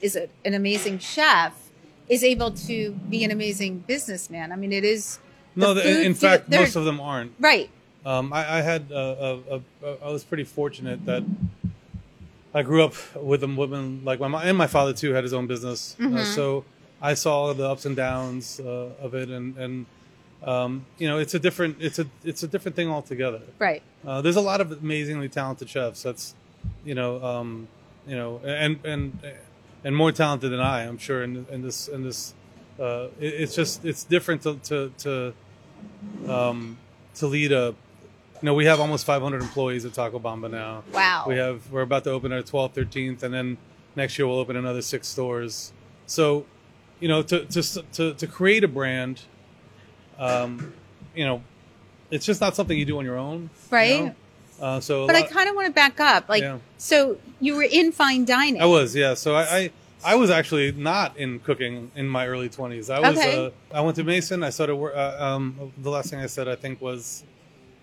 is 0.00 0.14
a, 0.14 0.28
an 0.44 0.54
amazing 0.54 0.98
chef 0.98 1.54
is 2.08 2.22
able 2.22 2.52
to 2.52 2.92
be 2.92 3.24
an 3.24 3.30
amazing 3.30 3.78
businessman. 3.78 4.52
I 4.52 4.56
mean, 4.56 4.72
it 4.72 4.84
is 4.84 5.18
no, 5.56 5.74
the 5.74 6.04
in, 6.04 6.14
fact, 6.14 6.48
most 6.48 6.76
of 6.76 6.84
them 6.84 7.00
aren't. 7.00 7.32
right. 7.40 7.70
Um, 8.06 8.32
I, 8.32 8.58
I 8.58 8.60
had 8.62 8.82
uh, 8.92 8.96
a, 8.96 9.54
a, 9.56 9.60
a, 9.88 9.96
I 10.06 10.10
was 10.16 10.22
pretty 10.22 10.44
fortunate 10.44 11.04
that 11.06 11.24
I 12.54 12.62
grew 12.62 12.82
up 12.84 12.94
with 13.16 13.42
a 13.42 13.48
woman 13.48 14.02
like 14.04 14.20
my 14.20 14.28
mom 14.28 14.42
and 14.44 14.56
my 14.56 14.68
father 14.68 14.92
too 14.92 15.12
had 15.12 15.24
his 15.24 15.34
own 15.34 15.46
business, 15.46 15.96
Mm-hmm. 15.98 16.16
uh, 16.16 16.24
so 16.24 16.64
I 17.02 17.14
saw 17.14 17.52
the 17.52 17.68
ups 17.68 17.84
and 17.84 17.94
downs 17.96 18.60
uh, 18.60 18.90
of 19.02 19.14
it, 19.14 19.28
and 19.28 19.56
and 19.58 19.86
um, 20.44 20.86
you 20.98 21.08
know 21.08 21.18
it's 21.18 21.34
a 21.34 21.38
different 21.38 21.76
it's 21.80 21.98
a 21.98 22.06
it's 22.24 22.42
a 22.42 22.48
different 22.48 22.76
thing 22.76 22.88
altogether. 22.88 23.40
Right. 23.58 23.82
Uh, 24.06 24.22
there's 24.22 24.36
a 24.36 24.40
lot 24.52 24.60
of 24.60 24.70
amazingly 24.72 25.28
talented 25.28 25.68
chefs. 25.68 26.02
That's 26.02 26.34
you 26.84 26.94
know 26.94 27.22
um, 27.22 27.68
you 28.06 28.16
know 28.16 28.40
and 28.44 28.78
and 28.84 29.18
and 29.84 29.94
more 29.96 30.12
talented 30.12 30.50
than 30.52 30.60
I, 30.60 30.86
I'm 30.88 30.98
sure. 30.98 31.22
In, 31.24 31.44
in 31.50 31.60
this 31.62 31.88
in 31.88 32.04
this, 32.04 32.32
uh, 32.80 33.08
it, 33.20 33.34
it's 33.42 33.54
just 33.54 33.84
it's 33.84 34.04
different 34.04 34.42
to 34.42 34.54
to 34.70 34.92
to, 35.04 35.34
um, 36.32 36.78
to 37.16 37.26
lead 37.26 37.52
a. 37.52 37.74
You 38.42 38.46
know, 38.46 38.54
we 38.54 38.66
have 38.66 38.80
almost 38.80 39.06
500 39.06 39.40
employees 39.42 39.84
at 39.84 39.94
Taco 39.94 40.18
Bamba 40.18 40.50
now. 40.50 40.84
Wow. 40.92 41.24
We 41.26 41.36
have 41.36 41.70
we're 41.70 41.82
about 41.82 42.04
to 42.04 42.10
open 42.10 42.32
our 42.32 42.42
12th, 42.42 42.74
13th, 42.74 43.22
and 43.22 43.32
then 43.32 43.56
next 43.94 44.18
year 44.18 44.26
we'll 44.28 44.38
open 44.38 44.56
another 44.56 44.82
six 44.82 45.08
stores. 45.08 45.72
So, 46.06 46.44
you 47.00 47.08
know, 47.08 47.22
to 47.22 47.44
to 47.46 47.82
to, 47.92 48.14
to 48.14 48.26
create 48.26 48.62
a 48.64 48.68
brand, 48.68 49.22
um, 50.18 50.72
you 51.14 51.24
know, 51.24 51.42
it's 52.10 52.26
just 52.26 52.40
not 52.40 52.54
something 52.56 52.76
you 52.78 52.84
do 52.84 52.98
on 52.98 53.04
your 53.04 53.16
own, 53.16 53.42
you 53.42 53.48
Right. 53.70 54.04
know? 54.04 54.14
Uh, 54.60 54.80
so, 54.80 55.06
But 55.06 55.16
I 55.16 55.22
kind 55.22 55.48
of 55.50 55.54
want 55.54 55.66
to 55.66 55.72
back 55.72 56.00
up. 56.00 56.28
Like, 56.30 56.42
Yeah. 56.42 56.58
so 56.78 57.18
you 57.40 57.56
were 57.56 57.62
in 57.64 57.92
fine 57.92 58.24
dining. 58.24 58.60
I 58.62 58.64
was, 58.66 58.94
yeah. 58.96 59.12
So 59.14 59.34
I, 59.34 59.42
I, 59.56 59.70
I 60.04 60.14
was 60.14 60.30
actually 60.30 60.72
not 60.72 61.16
in 61.18 61.40
cooking 61.40 61.90
in 61.94 62.06
my 62.08 62.26
early 62.26 62.48
twenties. 62.48 62.88
I 62.90 63.00
was. 63.00 63.18
Okay. 63.18 63.46
Uh, 63.46 63.50
I 63.74 63.80
went 63.80 63.96
to 63.96 64.04
Mason. 64.04 64.42
I 64.42 64.50
started. 64.50 64.76
wor- 64.76 64.94
Uh, 64.96 65.22
um, 65.22 65.72
the 65.78 65.90
last 65.90 66.10
thing 66.10 66.20
I 66.20 66.26
said, 66.26 66.48
I 66.48 66.54
think, 66.54 66.80
was 66.80 67.24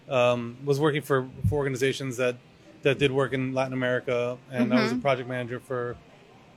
um, 0.10 0.58
was 0.66 0.80
working 0.80 1.02
for, 1.02 1.28
for 1.50 1.56
organizations 1.56 2.18
that 2.18 2.36
that 2.84 3.00
did 3.00 3.12
work 3.12 3.32
in 3.34 3.54
Latin 3.54 3.74
America, 3.74 4.38
and 4.52 4.74
I 4.74 4.82
was 4.82 4.92
Mm-hmm. 4.92 5.00
a 5.00 5.02
project 5.02 5.30
manager 5.30 5.60
for 5.60 5.96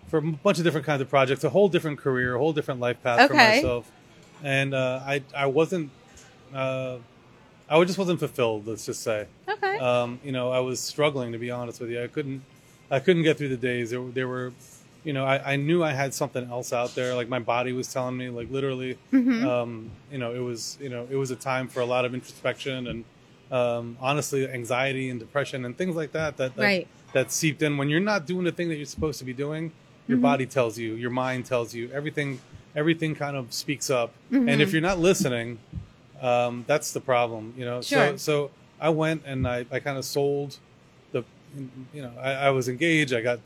for 0.09 0.19
a 0.19 0.23
bunch 0.23 0.59
of 0.59 0.65
different 0.65 0.87
kinds 0.87 1.01
of 1.01 1.09
projects. 1.09 1.45
A 1.45 1.51
whole 1.51 1.69
different 1.69 1.99
career, 1.99 2.35
a 2.35 2.39
whole 2.39 2.53
different 2.53 2.81
life 2.81 3.03
path 3.03 3.29
for 3.29 3.35
myself. 3.57 3.91
And 4.43 4.75
uh, 4.75 5.01
I 5.05 5.23
I 5.37 5.47
wasn't. 5.47 5.91
Uh, 6.55 6.99
I 7.69 7.83
just 7.85 7.99
wasn't 7.99 8.21
fulfilled. 8.21 8.67
Let's 8.69 8.87
just 8.87 9.03
say 9.03 9.27
Okay. 9.49 9.79
um, 9.79 10.21
you 10.23 10.31
know, 10.33 10.51
I 10.53 10.61
was 10.61 10.79
struggling 10.81 11.33
to 11.33 11.39
be 11.39 11.51
honest 11.51 11.81
with 11.81 11.91
you. 11.91 12.03
I 12.03 12.07
couldn't, 12.07 12.43
I 12.91 13.01
couldn't 13.01 13.25
get 13.25 13.39
through 13.39 13.49
the 13.49 13.57
days. 13.57 13.91
There, 13.91 14.01
were- 14.01 14.11
there 14.13 14.29
were, 14.29 14.53
you 15.03 15.13
know, 15.13 15.25
I, 15.25 15.55
I 15.55 15.57
knew 15.57 15.83
I 15.83 15.91
had 15.91 16.15
something 16.15 16.49
else 16.49 16.73
out 16.73 16.95
there. 16.95 17.15
Like 17.17 17.29
my 17.29 17.41
body 17.41 17.73
was 17.73 17.93
telling 17.93 18.17
me, 18.17 18.29
like 18.29 18.49
literally, 18.53 18.97
Mm-hmm. 19.13 19.45
um, 19.47 19.91
you 20.13 20.19
know, 20.19 20.33
it 20.33 20.39
was, 20.39 20.79
you 20.81 20.89
know, 20.91 21.09
it 21.11 21.17
was 21.17 21.33
a 21.33 21.37
time 21.37 21.67
for 21.67 21.81
a 21.81 21.85
lot 21.87 22.05
of 22.05 22.15
introspection 22.15 22.87
and, 22.87 23.05
um, 23.51 23.97
honestly, 24.01 24.49
anxiety 24.49 25.11
and 25.11 25.21
depression 25.21 25.65
and 25.65 25.77
things 25.77 25.97
like 25.97 26.13
that. 26.13 26.37
That 26.37 26.57
that, 26.57 26.63
Right. 26.63 26.89
that 27.13 27.31
seeped 27.33 27.63
in 27.63 27.77
when 27.77 27.89
you're 27.89 28.01
not 28.01 28.27
doing 28.27 28.45
the 28.45 28.53
thing 28.53 28.69
that 28.69 28.77
you're 28.77 28.87
supposed 28.87 29.19
to 29.19 29.25
be 29.25 29.33
doing. 29.33 29.71
Mm-hmm. 29.71 30.13
Your 30.13 30.19
body 30.21 30.47
tells 30.47 30.79
you, 30.79 30.95
your 30.95 31.11
mind 31.11 31.47
tells 31.47 31.75
you, 31.75 31.91
everything, 31.93 32.41
everything 32.75 33.15
kind 33.15 33.37
of 33.37 33.53
speaks 33.53 33.91
up. 33.91 34.13
Mm-hmm. 34.31 34.49
And 34.49 34.63
if 34.63 34.73
you're 34.73 34.83
not 34.83 34.99
listening, 34.99 35.59
um, 36.21 36.65
that's 36.67 36.93
the 36.93 37.01
problem, 37.01 37.55
you 37.57 37.65
know. 37.65 37.83
Sure. 37.83 38.11
So, 38.11 38.17
so 38.17 38.51
I 38.81 38.91
went 38.91 39.23
and 39.27 39.47
I, 39.47 39.67
I 39.71 39.81
kind 39.81 39.99
of 39.99 40.05
sold 40.05 40.59
the, 41.13 41.25
you 41.93 42.03
know, 42.03 42.13
I, 42.21 42.33
I 42.33 42.51
was 42.51 42.69
engaged. 42.69 43.13
I 43.13 43.21
got 43.21 43.41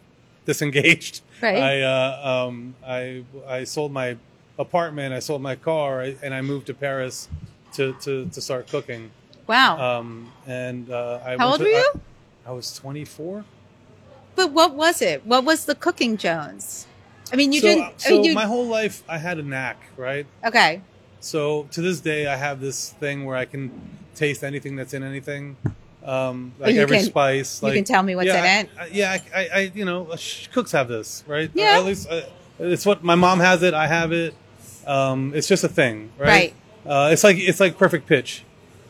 disengaged. 0.45 1.23
Right. 1.43 1.57
I, 1.57 1.83
uh, 1.83 2.47
um, 2.49 2.75
I, 2.87 3.25
I 3.47 3.65
sold 3.65 3.93
my 3.93 4.17
apartment. 4.59 5.15
I 5.15 5.21
sold 5.21 5.41
my 5.41 5.57
car, 5.57 6.01
and 6.01 6.35
I 6.35 6.43
moved 6.43 6.67
to 6.67 6.75
Paris 6.75 7.29
to, 7.75 7.95
to, 8.03 8.27
to 8.29 8.41
start 8.41 8.69
cooking. 8.69 9.11
Wow. 9.51 9.99
Um, 9.99 10.33
and 10.47 10.91
uh, 10.91 11.21
I 11.25 11.37
How 11.37 11.51
old 11.51 11.59
to- 11.59 11.65
were 11.65 11.71
you? 11.71 12.01
I, 12.47 12.53
was 12.53 12.75
24. 12.75 13.45
but 14.35 14.51
what 14.53 14.75
was 14.75 15.03
it? 15.03 15.27
What 15.27 15.45
was 15.45 15.67
the 15.67 15.75
cooking 15.75 16.17
Jones? 16.17 16.87
I 17.33 17.37
mean, 17.37 17.53
you 17.53 17.61
so, 17.61 17.67
didn't. 17.69 17.85
I 17.85 17.93
so 17.99 18.11
mean, 18.11 18.25
you, 18.25 18.35
my 18.35 18.47
whole 18.47 18.67
life, 18.67 19.05
I 19.09 19.19
had 19.19 19.39
a 19.39 19.43
knack, 19.43 19.79
right? 19.97 20.27
okay. 20.45 20.81
So 21.21 21.69
to 21.73 21.83
this 21.83 22.01
day, 22.01 22.27
I 22.27 22.37
have 22.37 22.61
this 22.61 22.91
thing 22.99 23.25
where 23.27 23.37
I 23.37 23.45
can 23.45 23.71
taste 24.15 24.43
anything 24.43 24.75
that's 24.75 24.95
in 24.95 25.03
anything, 25.03 25.57
um, 26.03 26.55
like 26.59 26.75
every 26.77 26.97
can- 26.97 27.07
spice. 27.07 27.63
you 27.63 27.73
can 27.73 27.85
tell 27.85 28.03
me 28.03 28.17
what's 28.17 28.27
yeah, 28.29 28.39
in 28.39 28.45
I- 28.45 28.61
it? 28.61 28.69
I, 28.81 28.87
yeah, 28.87 29.19
I, 29.35 29.41
I, 29.41 29.49
I, 29.55 29.61
you 29.75 29.85
know, 29.85 30.09
cooks 30.53 30.73
have 30.73 30.89
this, 30.89 31.23
right? 31.27 31.51
Yeah. 31.55 31.79
At 31.79 31.85
least 31.85 32.09
uh, 32.11 32.23
it's 32.59 32.87
what 32.87 33.05
my 33.05 33.17
mom 33.17 33.41
has 33.41 33.63
it. 33.63 33.75
I 33.75 33.87
have 33.87 34.13
it. 34.13 34.35
Um, 34.87 35.33
it's 35.35 35.47
just 35.47 35.63
a 35.63 35.69
thing, 35.69 36.11
right? 36.17 36.55
Uh, 36.87 37.11
it's 37.13 37.23
like 37.23 37.37
it's 37.39 37.61
like 37.61 37.77
perfect 37.77 38.07
pitch, 38.07 38.43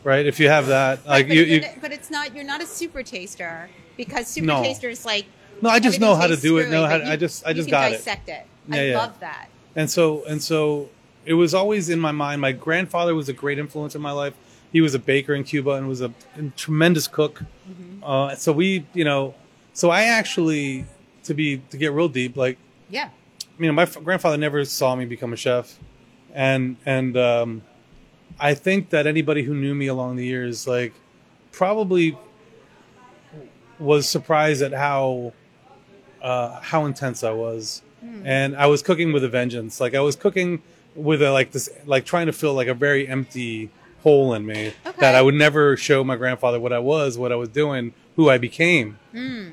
right? 0.03 0.25
If 0.25 0.39
you 0.39 0.49
have 0.49 0.67
that, 0.67 1.05
like 1.05 1.27
but, 1.27 1.35
you, 1.37 1.61
not- 1.61 1.81
but 1.81 1.91
it's 1.91 2.09
not. 2.09 2.35
You're 2.35 2.43
not 2.45 2.61
a 2.61 2.65
super 2.65 3.03
taster 3.03 3.69
because 3.97 4.27
super 4.27 4.47
No. 4.47 4.63
tasters 4.63 5.05
like. 5.05 5.25
No, 5.61 5.69
I 5.69 5.79
just 5.79 5.99
know 5.99 6.15
how 6.15 6.27
to 6.27 6.35
do 6.37 6.57
it. 6.57 6.69
No, 6.69 6.85
how- 6.87 6.97
but 6.99 7.07
I 7.07 7.15
just- 7.15 7.45
I 7.45 7.49
you 7.49 7.55
just 7.55 7.69
got 7.69 7.91
it. 7.91 7.97
dissect 7.97 8.29
it. 8.29 8.45
Yeah, 8.67 8.75
I 8.75 8.83
yeah. 8.85 8.97
love 8.97 9.19
that. 9.19 9.47
and 9.75 9.89
so 9.89 10.23
and 10.25 10.41
so 10.41 10.89
it 11.25 11.33
was 11.35 11.53
always 11.53 11.87
in 11.89 11.99
my 11.99 12.11
mind 12.11 12.41
my 12.41 12.51
grandfather 12.51 13.13
was 13.15 13.29
a 13.29 13.33
great 13.33 13.57
influence 13.59 13.95
in 13.95 14.01
my 14.01 14.11
life 14.11 14.33
he 14.71 14.81
was 14.81 14.93
a 14.93 14.99
baker 14.99 15.33
in 15.33 15.43
cuba 15.43 15.71
and 15.71 15.87
was 15.87 16.01
a, 16.01 16.11
a 16.37 16.43
tremendous 16.57 17.07
cook 17.07 17.41
uh, 18.03 18.35
so 18.35 18.51
we 18.51 18.85
you 18.93 19.03
know 19.05 19.33
so 19.73 19.89
i 19.89 20.03
actually 20.03 20.85
to 21.23 21.33
be 21.33 21.57
to 21.69 21.77
get 21.77 21.91
real 21.93 22.07
deep 22.09 22.35
like 22.35 22.57
Yeah. 22.89 23.09
you 23.59 23.67
know, 23.67 23.71
my 23.73 23.83
f- 23.83 24.03
grandfather 24.03 24.37
never 24.37 24.65
saw 24.65 24.95
me 24.95 25.05
become 25.05 25.31
a 25.33 25.37
chef, 25.37 25.77
and 26.33 26.75
and 26.85 27.15
um, 27.17 27.61
I 28.41 28.53
think 28.55 28.89
that 28.89 29.05
anybody 29.07 29.43
who 29.43 29.53
knew 29.53 29.75
me 29.75 29.87
along 29.87 30.15
the 30.17 30.25
years, 30.25 30.67
like, 30.67 30.93
probably 31.51 32.17
was 33.79 34.07
surprised 34.09 34.61
at 34.61 34.73
how 34.73 35.33
uh, 36.21 36.59
how 36.61 36.85
intense 36.85 37.23
I 37.23 37.31
was, 37.31 37.81
and 38.23 38.55
I 38.55 38.67
was 38.67 38.81
cooking 38.81 39.11
with 39.13 39.23
a 39.23 39.29
vengeance. 39.29 39.79
Like 39.79 39.95
I 39.95 40.01
was 40.01 40.15
cooking 40.15 40.61
with 40.95 41.21
a 41.21 41.31
like 41.31 41.51
this, 41.51 41.69
like 41.85 42.05
trying 42.05 42.27
to 42.27 42.33
fill 42.33 42.53
like 42.53 42.67
a 42.67 42.73
very 42.73 43.07
empty 43.07 43.69
hole 44.03 44.33
in 44.33 44.45
me 44.45 44.73
Okay. 44.85 44.97
that 44.99 45.13
I 45.15 45.21
would 45.21 45.35
never 45.35 45.77
show 45.77 46.03
my 46.03 46.15
grandfather 46.15 46.59
what 46.59 46.73
I 46.73 46.79
was, 46.79 47.17
what 47.17 47.31
I 47.31 47.35
was 47.35 47.49
doing, 47.49 47.93
who 48.15 48.29
I 48.29 48.37
became, 48.37 48.97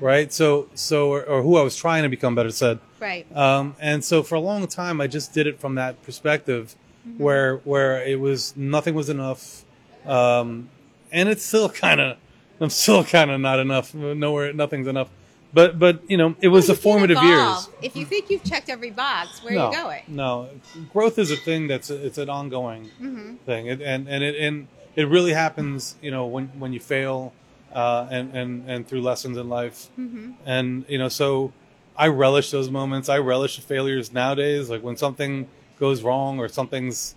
right? 0.00 0.32
So 0.32 0.68
so 0.74 1.10
or, 1.10 1.22
or 1.22 1.42
who 1.42 1.56
I 1.56 1.62
was 1.62 1.76
trying 1.76 2.02
to 2.02 2.08
become. 2.08 2.34
Better 2.34 2.50
said. 2.50 2.78
Right. 3.00 3.24
Um, 3.36 3.76
and 3.80 4.04
so 4.04 4.22
for 4.22 4.34
a 4.34 4.40
long 4.40 4.66
time, 4.66 5.00
I 5.00 5.06
just 5.06 5.32
did 5.32 5.46
it 5.46 5.58
from 5.60 5.74
that 5.76 6.02
perspective, 6.02 6.74
where 7.16 7.56
where 7.58 8.02
it 8.06 8.20
was 8.20 8.56
nothing 8.56 8.94
was 8.94 9.08
enough, 9.08 9.64
um, 10.06 10.68
and 11.12 11.28
it's 11.28 11.42
still 11.44 11.68
kind 11.68 12.00
of 12.00 12.16
I'm 12.60 12.70
still 12.70 13.04
kind 13.04 13.30
of 13.30 13.40
not 13.40 13.58
enough. 13.58 13.94
Nowhere, 13.94 14.52
nothing's 14.52 14.86
enough. 14.86 15.08
But 15.52 15.78
but 15.78 16.02
you 16.10 16.16
know, 16.16 16.34
it 16.40 16.48
was 16.48 16.68
Well, 16.68 16.76
the 16.76 16.82
formative 16.82 17.22
years. 17.22 17.68
If 17.82 17.96
you 17.96 18.04
think 18.04 18.28
you've 18.30 18.44
checked 18.44 18.68
every 18.68 18.90
box, 18.90 19.42
where 19.42 19.54
no, 19.54 19.66
are 19.68 19.70
you 19.72 19.76
going? 19.78 20.02
no, 20.08 20.48
growth 20.92 21.18
is 21.18 21.30
a 21.30 21.36
thing 21.36 21.68
that's 21.68 21.88
a, 21.90 22.04
it's 22.06 22.18
an 22.18 22.28
ongoing 22.28 22.90
Mm-hmm. 23.00 23.36
thing, 23.46 23.66
it, 23.66 23.80
and 23.80 24.08
and 24.08 24.22
it 24.22 24.36
and 24.36 24.68
it 24.96 25.08
really 25.08 25.32
happens. 25.32 25.96
You 26.02 26.10
know, 26.10 26.26
when 26.26 26.48
when 26.58 26.72
you 26.74 26.80
fail, 26.80 27.32
uh, 27.72 28.06
and 28.10 28.36
and 28.36 28.68
and 28.68 28.86
through 28.86 29.00
lessons 29.00 29.38
in 29.38 29.48
life, 29.48 29.88
Mm-hmm. 29.98 30.32
and 30.44 30.84
you 30.88 30.98
know, 30.98 31.08
so 31.08 31.52
I 31.96 32.08
relish 32.08 32.50
those 32.50 32.70
moments. 32.70 33.08
I 33.08 33.18
relish 33.18 33.56
the 33.56 33.62
failures 33.62 34.12
nowadays. 34.12 34.68
Like 34.68 34.82
when 34.82 34.96
something 34.98 35.48
goes 35.78 36.02
wrong 36.02 36.38
or 36.38 36.48
something's, 36.48 37.14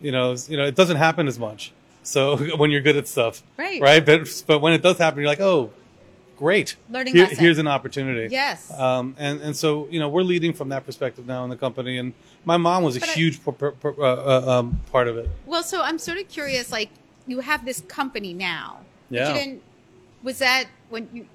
you 0.00 0.12
know, 0.12 0.36
you 0.48 0.56
know, 0.56 0.64
it 0.64 0.74
doesn't 0.74 0.96
happen 0.96 1.26
as 1.28 1.38
much. 1.38 1.72
So 2.02 2.36
when 2.56 2.70
you're 2.70 2.80
good 2.82 2.96
at 2.96 3.08
stuff, 3.08 3.42
Right. 3.56 3.80
right? 3.80 4.04
But 4.04 4.44
but 4.46 4.60
when 4.60 4.72
it 4.72 4.82
does 4.82 4.98
happen, 4.98 5.20
you're 5.20 5.28
like, 5.28 5.40
oh, 5.40 5.70
great, 6.36 6.76
Learning 6.90 7.14
Here- 7.14 7.26
Here's 7.26 7.58
an 7.58 7.66
opportunity. 7.66 8.28
Yes. 8.32 8.70
Um, 8.78 9.14
and 9.18 9.40
and 9.40 9.56
so 9.56 9.88
you 9.90 9.98
know 9.98 10.08
we're 10.08 10.22
leading 10.22 10.52
from 10.52 10.68
that 10.68 10.84
perspective 10.86 11.26
now 11.26 11.44
in 11.44 11.50
the 11.50 11.56
company, 11.56 11.98
and 11.98 12.12
my 12.44 12.56
mom 12.56 12.82
was 12.84 12.96
a 12.96 13.00
But 13.00 13.08
huge 13.10 13.44
p- 13.44 13.50
p- 13.52 13.66
p- 13.82 13.88
uh, 13.98 14.50
um, 14.60 14.80
part 14.92 15.08
of 15.08 15.16
it. 15.18 15.28
Well, 15.46 15.62
so 15.62 15.82
I'm 15.82 15.98
sort 15.98 16.18
of 16.18 16.28
curious. 16.28 16.70
Like, 16.70 16.90
you 17.26 17.40
have 17.40 17.64
this 17.64 17.80
company 17.88 18.32
now. 18.34 18.80
Yeah. 19.10 19.28
You 19.28 19.34
didn't, 19.34 19.62
was 20.22 20.38
that 20.38 20.66
when 20.90 21.08
you 21.12 21.26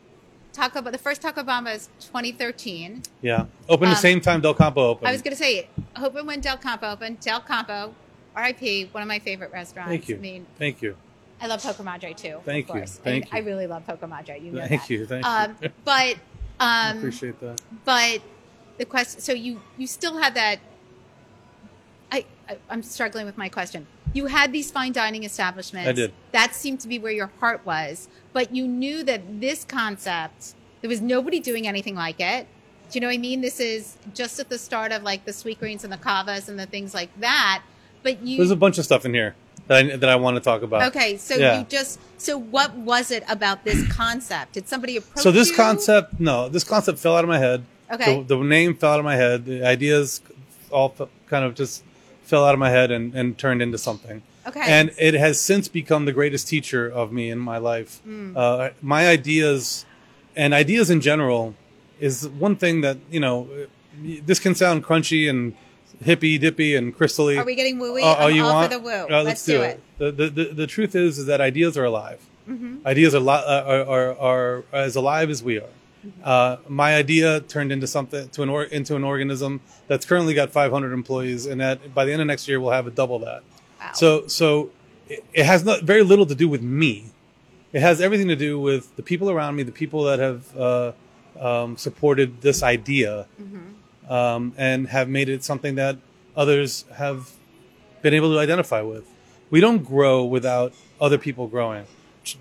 Taco? 0.53 0.81
But 0.81 0.91
the 0.93 0.97
first 0.99 1.21
Taco 1.21 1.43
Bamba 1.43 1.75
is 1.75 1.89
2013. 1.99 3.03
Yeah, 3.21 3.45
open 3.69 3.89
the 3.89 3.95
Um, 3.95 4.01
same 4.01 4.21
time 4.21 4.41
Del 4.41 4.53
Campo 4.53 4.81
opened. 4.89 5.07
I 5.07 5.11
was 5.11 5.21
going 5.21 5.35
to 5.35 5.41
say, 5.41 5.67
open 6.01 6.25
when 6.25 6.41
Del 6.41 6.57
Campo 6.57 6.91
opened. 6.91 7.19
Del 7.19 7.41
Campo, 7.41 7.93
R.I.P. 8.35 8.89
One 8.91 9.01
of 9.01 9.07
my 9.07 9.19
favorite 9.19 9.51
restaurants. 9.51 9.89
Thank 9.89 10.09
you. 10.09 10.15
I 10.15 10.19
mean, 10.19 10.45
Thank 10.57 10.81
you. 10.81 10.95
I 11.41 11.47
love 11.47 11.63
Poca 11.63 11.81
Madre 11.83 12.13
too. 12.13 12.39
Thank 12.45 12.69
of 12.69 12.75
you. 12.75 12.81
course. 12.81 12.97
Thank 12.97 13.33
I, 13.33 13.37
you. 13.39 13.43
I 13.43 13.47
really 13.47 13.65
love 13.67 13.85
Poca 13.87 14.07
Madre. 14.07 14.39
You 14.39 14.51
know 14.51 14.67
Thank 14.67 14.81
that. 14.81 14.89
you. 14.89 15.05
Thank 15.07 15.25
Um, 15.25 15.57
you. 15.61 15.69
but 15.85 16.15
I 16.59 16.89
um, 16.91 16.97
appreciate 16.99 17.39
that. 17.39 17.59
but 17.83 18.21
the 18.77 18.85
question 18.85 19.19
so 19.21 19.31
you 19.33 19.59
you 19.77 19.87
still 19.87 20.17
have 20.17 20.33
that 20.35 20.59
I, 22.11 22.25
I 22.49 22.57
i'm 22.69 22.81
struggling 22.83 23.25
with 23.25 23.37
my 23.37 23.49
question 23.49 23.85
you 24.13 24.25
had 24.27 24.51
these 24.51 24.71
fine 24.71 24.91
dining 24.91 25.23
establishments 25.23 25.87
I 25.89 25.93
did. 25.93 26.13
that 26.31 26.53
seemed 26.55 26.79
to 26.81 26.87
be 26.87 26.99
where 26.99 27.11
your 27.11 27.31
heart 27.39 27.65
was 27.65 28.07
but 28.33 28.53
you 28.55 28.67
knew 28.67 29.03
that 29.03 29.39
this 29.41 29.63
concept 29.63 30.53
there 30.81 30.89
was 30.89 31.01
nobody 31.01 31.39
doing 31.39 31.67
anything 31.67 31.95
like 31.95 32.19
it 32.19 32.47
do 32.89 32.97
you 32.97 33.01
know 33.01 33.07
what 33.07 33.13
i 33.13 33.17
mean 33.17 33.41
this 33.41 33.59
is 33.59 33.97
just 34.13 34.39
at 34.39 34.49
the 34.49 34.57
start 34.57 34.91
of 34.91 35.03
like 35.03 35.25
the 35.25 35.31
Sweetgreens 35.31 35.83
and 35.83 35.91
the 35.93 35.97
cavas 35.97 36.49
and 36.49 36.59
the 36.59 36.65
things 36.65 36.93
like 36.93 37.09
that 37.19 37.63
but 38.03 38.21
you 38.23 38.37
There's 38.37 38.51
a 38.51 38.55
bunch 38.55 38.77
of 38.77 38.83
stuff 38.85 39.05
in 39.05 39.13
here 39.13 39.35
that 39.67 39.77
I, 39.85 39.95
that 39.95 40.09
I 40.09 40.15
want 40.15 40.35
to 40.35 40.41
talk 40.41 40.61
about. 40.63 40.81
okay 40.89 41.17
so 41.17 41.35
Yeah. 41.35 41.59
you 41.59 41.65
just 41.69 41.99
so 42.17 42.37
what 42.37 42.73
was 42.75 43.11
it 43.11 43.23
about 43.29 43.63
this 43.63 43.87
concept 43.93 44.53
did 44.53 44.67
somebody 44.67 44.97
approach 44.97 45.23
So 45.23 45.31
this 45.31 45.49
you? 45.49 45.55
concept, 45.55 46.19
no, 46.19 46.49
this 46.49 46.63
concept 46.63 46.99
fell 46.99 47.15
out 47.15 47.23
of 47.23 47.29
my 47.29 47.37
head. 47.39 47.63
Okay. 47.91 48.23
The, 48.23 48.35
the 48.37 48.43
name 48.43 48.75
fell 48.75 48.93
out 48.93 48.99
of 48.99 49.05
my 49.05 49.15
head. 49.17 49.45
The 49.45 49.65
ideas 49.65 50.21
all 50.71 50.95
kind 51.27 51.43
of 51.45 51.55
just 51.55 51.83
fell 52.23 52.45
out 52.45 52.53
of 52.53 52.59
my 52.59 52.69
head 52.69 52.91
and, 52.91 53.13
and 53.13 53.37
turned 53.37 53.61
into 53.61 53.77
something. 53.77 54.21
Okay. 54.47 54.61
And 54.61 54.91
it 54.97 55.13
has 55.13 55.39
since 55.39 55.67
become 55.67 56.05
the 56.05 56.13
greatest 56.13 56.47
teacher 56.47 56.87
of 56.89 57.11
me 57.11 57.29
in 57.29 57.37
my 57.37 57.57
life. 57.57 57.99
Hmm. 58.03 58.35
Uh, 58.35 58.69
my 58.81 59.07
ideas 59.07 59.85
and 60.35 60.53
ideas 60.53 60.89
in 60.89 61.01
general 61.01 61.53
is 61.99 62.27
one 62.27 62.55
thing 62.55 62.81
that, 62.81 62.97
you 63.11 63.19
know, 63.19 63.47
this 64.01 64.39
can 64.39 64.55
sound 64.55 64.83
crunchy 64.83 65.29
and 65.29 65.55
hippy 66.03 66.37
dippy 66.39 66.75
and 66.75 66.97
crystally. 66.97 67.37
are 67.37 67.45
we 67.45 67.53
getting 67.53 67.77
wooey 67.77 68.01
Oh, 68.03 68.15
oh, 68.21 68.27
you 68.27 68.43
want? 68.43 68.71
the 68.71 68.79
woo 68.79 68.89
Uh, 68.89 69.21
let's, 69.21 69.45
do 69.45 69.61
it, 69.61 69.79
The, 69.99 70.11
the, 70.11 70.29
the, 70.29 70.43
the 70.45 70.67
truth 70.67 70.95
is, 70.95 71.19
is 71.19 71.27
that 71.27 71.41
ideas 71.41 71.77
are 71.77 71.85
alive. 71.85 72.19
Mm-hmm. 72.49 72.87
Ideas 72.87 73.13
are, 73.13 73.19
li- 73.19 73.29
uh, 73.45 73.63
are, 73.63 73.85
are, 73.85 74.17
are 74.19 74.63
as 74.73 74.95
alive 74.95 75.29
as 75.29 75.43
we 75.43 75.59
are. 75.59 75.69
Uh, 76.23 76.57
my 76.67 76.95
idea 76.95 77.41
turned 77.41 77.71
into 77.71 77.87
something 77.87 78.27
to 78.29 78.41
an 78.43 78.49
or, 78.49 78.63
into 78.63 78.95
an 78.95 79.03
organism 79.03 79.61
that's 79.87 80.05
currently 80.05 80.33
got 80.33 80.49
500 80.49 80.93
employees, 80.93 81.45
and 81.45 81.61
that 81.61 81.93
by 81.93 82.05
the 82.05 82.11
end 82.11 82.21
of 82.21 82.27
next 82.27 82.47
year 82.47 82.59
we'll 82.59 82.71
have 82.71 82.87
a 82.87 82.91
double 82.91 83.19
that. 83.19 83.43
Wow. 83.79 83.91
So 83.93 84.27
so 84.27 84.71
it, 85.09 85.23
it 85.33 85.45
has 85.45 85.63
not, 85.63 85.83
very 85.83 86.03
little 86.03 86.25
to 86.25 86.35
do 86.35 86.47
with 86.49 86.61
me. 86.61 87.11
It 87.73 87.81
has 87.81 88.01
everything 88.01 88.27
to 88.29 88.35
do 88.35 88.59
with 88.59 88.95
the 88.95 89.03
people 89.03 89.29
around 89.29 89.55
me, 89.55 89.63
the 89.63 89.71
people 89.71 90.03
that 90.03 90.19
have 90.19 90.57
uh, 90.57 90.91
um, 91.39 91.77
supported 91.77 92.41
this 92.41 92.61
idea, 92.63 93.27
Mm-hmm. 93.41 94.11
um, 94.11 94.53
and 94.57 94.87
have 94.89 95.07
made 95.07 95.29
it 95.29 95.43
something 95.43 95.75
that 95.75 95.97
others 96.35 96.85
have 96.95 97.31
been 98.01 98.13
able 98.13 98.31
to 98.33 98.39
identify 98.39 98.81
with. 98.81 99.05
We 99.49 99.59
don't 99.61 99.83
grow 99.83 100.23
without 100.23 100.73
other 100.99 101.17
people 101.17 101.47
growing. 101.47 101.85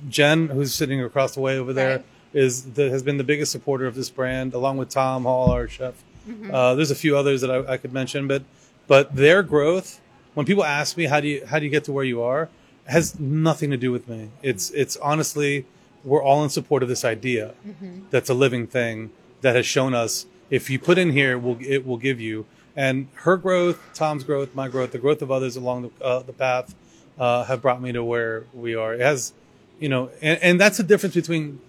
Jen, 0.08 0.48
who's 0.48 0.74
sitting 0.74 1.02
across 1.02 1.34
the 1.34 1.40
way 1.40 1.58
over 1.58 1.72
there, 1.72 1.96
Right. 1.98 2.04
Is 2.32 2.72
the, 2.74 2.90
has 2.90 3.02
been 3.02 3.16
the 3.16 3.24
biggest 3.24 3.52
supporter 3.52 3.86
of 3.86 3.94
this 3.94 4.10
brand, 4.10 4.54
along 4.54 4.76
with 4.76 4.88
Tom 4.88 5.24
Hall, 5.24 5.50
our 5.50 5.68
chef. 5.68 5.94
Mm-hmm. 6.28 6.54
Uh, 6.54 6.74
there's 6.74 6.90
a 6.90 6.94
few 6.96 7.16
others 7.16 7.40
that 7.40 7.50
I, 7.50 7.72
I 7.72 7.76
could 7.76 7.92
mention, 7.92 8.28
but 8.28 8.42
but 8.86 9.14
their 9.14 9.42
growth. 9.42 10.00
When 10.34 10.46
people 10.46 10.64
ask 10.64 10.96
me 10.96 11.06
how 11.06 11.20
do 11.20 11.28
you 11.28 11.44
how 11.46 11.58
do 11.58 11.64
you 11.64 11.70
get 11.70 11.84
to 11.84 11.92
where 11.92 12.04
you 12.04 12.22
are, 12.22 12.48
has 12.86 13.18
nothing 13.18 13.70
to 13.70 13.76
do 13.76 13.90
with 13.90 14.08
me. 14.08 14.30
It's 14.42 14.70
it's 14.70 14.96
honestly 14.98 15.66
we're 16.04 16.22
all 16.22 16.42
in 16.44 16.50
support 16.50 16.82
of 16.82 16.88
this 16.88 17.04
idea 17.04 17.54
Mm-hmm. 17.66 18.04
that's 18.10 18.30
a 18.30 18.34
living 18.34 18.66
thing 18.66 19.10
that 19.42 19.54
has 19.56 19.66
shown 19.66 19.94
us 19.94 20.26
if 20.50 20.68
you 20.70 20.78
put 20.78 20.98
in 20.98 21.12
here, 21.12 21.38
will 21.38 21.56
it 21.60 21.86
will 21.86 21.96
give 21.96 22.20
you. 22.20 22.46
And 22.76 23.08
her 23.14 23.36
growth, 23.36 23.78
Tom's 23.94 24.24
growth, 24.24 24.54
my 24.54 24.68
growth, 24.68 24.92
the 24.92 24.98
growth 24.98 25.22
of 25.22 25.30
others 25.30 25.56
along 25.56 25.82
the, 25.82 26.04
uh, 26.04 26.22
the 26.22 26.32
path 26.32 26.74
uh, 27.18 27.44
have 27.44 27.60
brought 27.62 27.82
me 27.82 27.92
to 27.92 28.02
where 28.02 28.44
we 28.54 28.74
are. 28.74 28.94
It 28.94 29.00
has, 29.00 29.32
you 29.78 29.88
know, 29.88 30.10
and, 30.22 30.40
and 30.42 30.60
that's 30.60 30.76
the 30.76 30.82
difference 30.82 31.14
between 31.14 31.60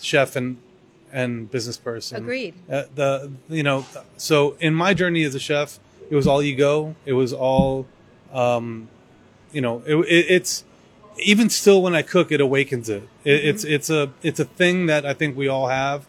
chef 0.00 0.36
and 0.36 0.56
and 1.12 1.50
business 1.50 1.76
person. 1.76 2.18
Agreed. 2.18 2.54
Uh, 2.70 2.84
the 2.94 3.30
you 3.48 3.62
know, 3.62 3.86
so 4.16 4.56
in 4.60 4.74
my 4.74 4.94
journey 4.94 5.24
as 5.24 5.34
a 5.34 5.40
chef, 5.40 5.78
it 6.10 6.14
was 6.16 6.26
all 6.26 6.42
ego. 6.42 6.94
It 7.04 7.12
was 7.12 7.32
all, 7.32 7.86
um, 8.32 8.88
you 9.52 9.60
know, 9.60 9.82
it, 9.86 9.96
it, 9.96 10.26
it's 10.28 10.64
even 11.18 11.50
still 11.50 11.82
when 11.82 11.94
I 11.94 12.02
cook, 12.02 12.32
it 12.32 12.40
awakens 12.40 12.88
it. 12.88 13.02
it 13.24 13.44
It's 13.44 13.64
it's 13.64 13.90
a 13.90 14.12
it's 14.22 14.40
a 14.40 14.44
thing 14.44 14.86
that 14.86 15.04
I 15.04 15.14
think 15.14 15.36
we 15.36 15.48
all 15.48 15.68
have 15.68 16.06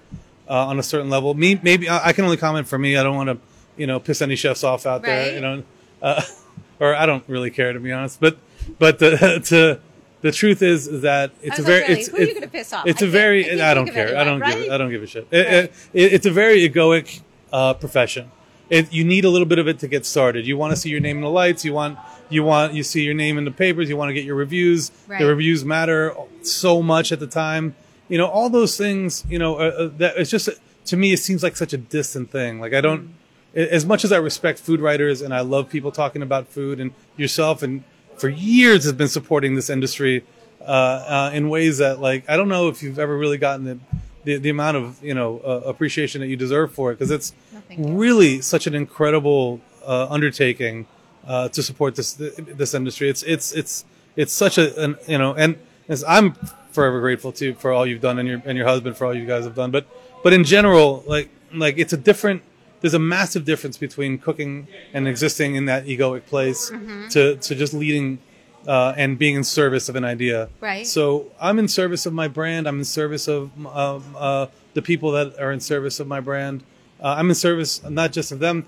uh, 0.49 0.67
on 0.67 0.79
a 0.79 0.83
certain 0.83 1.09
level. 1.09 1.33
Me 1.33 1.59
maybe 1.61 1.89
I, 1.89 2.07
I 2.07 2.13
can 2.13 2.25
only 2.25 2.37
comment 2.37 2.67
for 2.67 2.77
me. 2.77 2.97
I 2.97 3.03
don't 3.03 3.15
want 3.15 3.29
to 3.29 3.37
you 3.77 3.87
know 3.87 3.99
piss 3.99 4.21
any 4.21 4.35
chefs 4.35 4.63
off 4.63 4.85
out 4.85 5.01
there. 5.03 5.33
You 5.33 5.41
know, 5.41 5.63
uh, 6.01 6.21
or 6.79 6.95
I 6.95 7.05
don't 7.05 7.23
really 7.27 7.51
care 7.51 7.73
to 7.73 7.79
be 7.79 7.91
honest. 7.91 8.19
But 8.19 8.37
but 8.79 8.99
the 8.99 9.41
to 9.45 9.79
the 10.21 10.31
truth 10.31 10.61
is, 10.61 10.87
is 10.87 11.01
that 11.01 11.31
it's 11.41 11.57
a 11.57 11.61
like, 11.61 11.67
very 11.67 11.81
really? 11.87 11.99
it's 12.01 12.07
Who 12.09 12.17
are 12.17 12.19
you 12.19 12.23
it's- 12.27 12.39
gonna 12.39 12.47
piss 12.51 12.73
off? 12.73 12.85
It's 12.87 13.01
I 13.01 13.05
a 13.05 13.09
very 13.09 13.61
I 13.61 13.71
I 13.71 13.73
don't 13.73 13.87
care. 13.91 14.17
I 14.17 14.23
don't 14.23 14.41
anyone, 14.41 14.63
give. 14.63 14.71
I 14.71 14.77
don't 14.77 14.89
give 14.89 15.03
a 15.03 15.07
shit. 15.07 15.27
It- 15.31 15.37
Right. 15.37 15.53
it- 15.53 15.71
it- 15.93 16.13
it's 16.13 16.25
a 16.25 16.31
very 16.31 16.67
egoic 16.69 17.21
uh, 17.51 17.73
profession. 17.73 18.31
It, 18.69 18.93
you 18.93 19.03
need 19.03 19.25
a 19.25 19.29
little 19.29 19.47
bit 19.47 19.59
of 19.59 19.67
it 19.67 19.79
to 19.79 19.87
get 19.89 20.05
started. 20.05 20.47
You 20.47 20.55
want 20.55 20.71
to 20.71 20.77
see 20.77 20.89
your 20.89 21.01
name 21.01 21.17
in 21.17 21.23
the 21.23 21.29
lights. 21.29 21.65
You 21.65 21.73
want 21.73 21.97
you 22.29 22.43
want 22.43 22.73
you 22.73 22.83
see 22.83 23.03
your 23.03 23.13
name 23.13 23.37
in 23.37 23.43
the 23.43 23.51
papers. 23.51 23.89
You 23.89 23.97
want 23.97 24.09
to 24.09 24.13
get 24.13 24.23
your 24.23 24.35
reviews. 24.35 24.91
Right. 25.07 25.19
The 25.19 25.25
reviews 25.25 25.65
matter 25.65 26.15
so 26.43 26.81
much 26.81 27.11
at 27.11 27.19
the 27.19 27.27
time. 27.27 27.75
You 28.07 28.17
know 28.17 28.27
all 28.27 28.49
those 28.49 28.77
things. 28.77 29.25
You 29.29 29.39
know 29.39 29.55
uh, 29.55 29.63
uh, 29.63 29.89
that 29.97 30.17
it's 30.17 30.29
just 30.31 30.47
to 30.85 30.95
me 30.97 31.11
it 31.11 31.17
seems 31.17 31.43
like 31.43 31.57
such 31.57 31.73
a 31.73 31.77
distant 31.77 32.31
thing. 32.31 32.61
Like 32.61 32.73
I 32.73 32.79
don't. 32.81 33.15
As 33.53 33.85
much 33.85 34.05
as 34.05 34.13
I 34.13 34.17
respect 34.17 34.59
food 34.59 34.79
writers 34.79 35.21
and 35.21 35.33
I 35.33 35.41
love 35.41 35.67
people 35.69 35.91
talking 35.91 36.21
about 36.21 36.47
food 36.47 36.79
and 36.79 36.93
yourself 37.17 37.61
and 37.61 37.83
for 38.21 38.29
years 38.29 38.83
has 38.83 38.93
been 38.93 39.07
supporting 39.07 39.55
this 39.55 39.69
industry 39.69 40.23
uh, 40.61 40.63
uh, 40.63 41.31
in 41.33 41.49
ways 41.49 41.79
that 41.79 41.99
like 41.99 42.29
I 42.29 42.37
don't 42.37 42.49
know 42.49 42.69
if 42.69 42.83
you've 42.83 42.99
ever 42.99 43.17
really 43.17 43.39
gotten 43.39 43.65
the 43.65 43.79
the, 44.23 44.37
the 44.37 44.49
amount 44.51 44.77
of 44.77 45.03
you 45.03 45.15
know 45.15 45.39
uh, 45.39 45.61
appreciation 45.65 46.21
that 46.21 46.27
you 46.27 46.37
deserve 46.37 46.71
for 46.71 46.91
it 46.91 46.99
because 46.99 47.09
it's 47.09 47.33
No, 47.51 47.95
really 47.97 48.41
such 48.41 48.67
an 48.67 48.75
incredible 48.75 49.59
uh, 49.85 50.07
undertaking 50.09 50.85
uh, 51.25 51.49
to 51.49 51.63
support 51.63 51.95
this 51.95 52.13
this 52.13 52.75
industry. 52.75 53.09
It's 53.09 53.23
it's 53.23 53.51
it's 53.53 53.85
it's 54.15 54.31
such 54.31 54.59
a 54.59 54.65
an, 54.83 54.97
you 55.07 55.17
know 55.17 55.33
and 55.33 55.57
as 55.89 56.03
I'm 56.07 56.35
forever 56.71 57.01
grateful 57.01 57.31
to 57.33 57.45
you 57.45 57.53
for 57.55 57.73
all 57.73 57.85
you've 57.87 58.01
done 58.01 58.19
and 58.19 58.29
your 58.29 58.41
and 58.45 58.55
your 58.55 58.67
husband 58.67 58.95
for 58.97 59.05
all 59.07 59.15
you 59.15 59.25
guys 59.25 59.45
have 59.45 59.55
done. 59.55 59.71
But 59.71 59.87
but 60.23 60.31
in 60.31 60.43
general, 60.43 61.03
like 61.07 61.29
like 61.51 61.79
it's 61.79 61.93
a 61.93 61.97
different 61.97 62.43
there's 62.81 62.93
a 62.93 62.99
massive 62.99 63.45
difference 63.45 63.77
between 63.77 64.17
cooking 64.17 64.67
and 64.93 65.07
existing 65.07 65.55
in 65.55 65.65
that 65.65 65.85
egoic 65.85 66.25
place 66.25 66.69
Mm-hmm. 66.71 67.07
to 67.09 67.35
to 67.37 67.55
just 67.55 67.73
leading 67.73 68.19
uh, 68.67 68.93
and 68.97 69.17
being 69.17 69.35
in 69.35 69.43
service 69.43 69.89
of 69.89 69.95
an 69.95 70.03
idea. 70.03 70.49
Right. 70.59 70.85
So 70.85 71.31
I'm 71.39 71.57
in 71.59 71.67
service 71.67 72.05
of 72.05 72.13
my 72.13 72.27
brand. 72.27 72.67
I'm 72.67 72.79
in 72.79 72.85
service 72.85 73.27
of 73.27 73.49
um, 73.65 74.15
uh, 74.17 74.47
the 74.73 74.81
people 74.81 75.11
that 75.11 75.39
are 75.39 75.51
in 75.51 75.59
service 75.59 75.99
of 75.99 76.07
my 76.07 76.19
brand. 76.19 76.63
Uh, 77.01 77.15
I'm 77.17 77.29
in 77.29 77.35
service 77.35 77.81
not 77.89 78.11
just 78.11 78.31
of 78.31 78.39
them. 78.39 78.67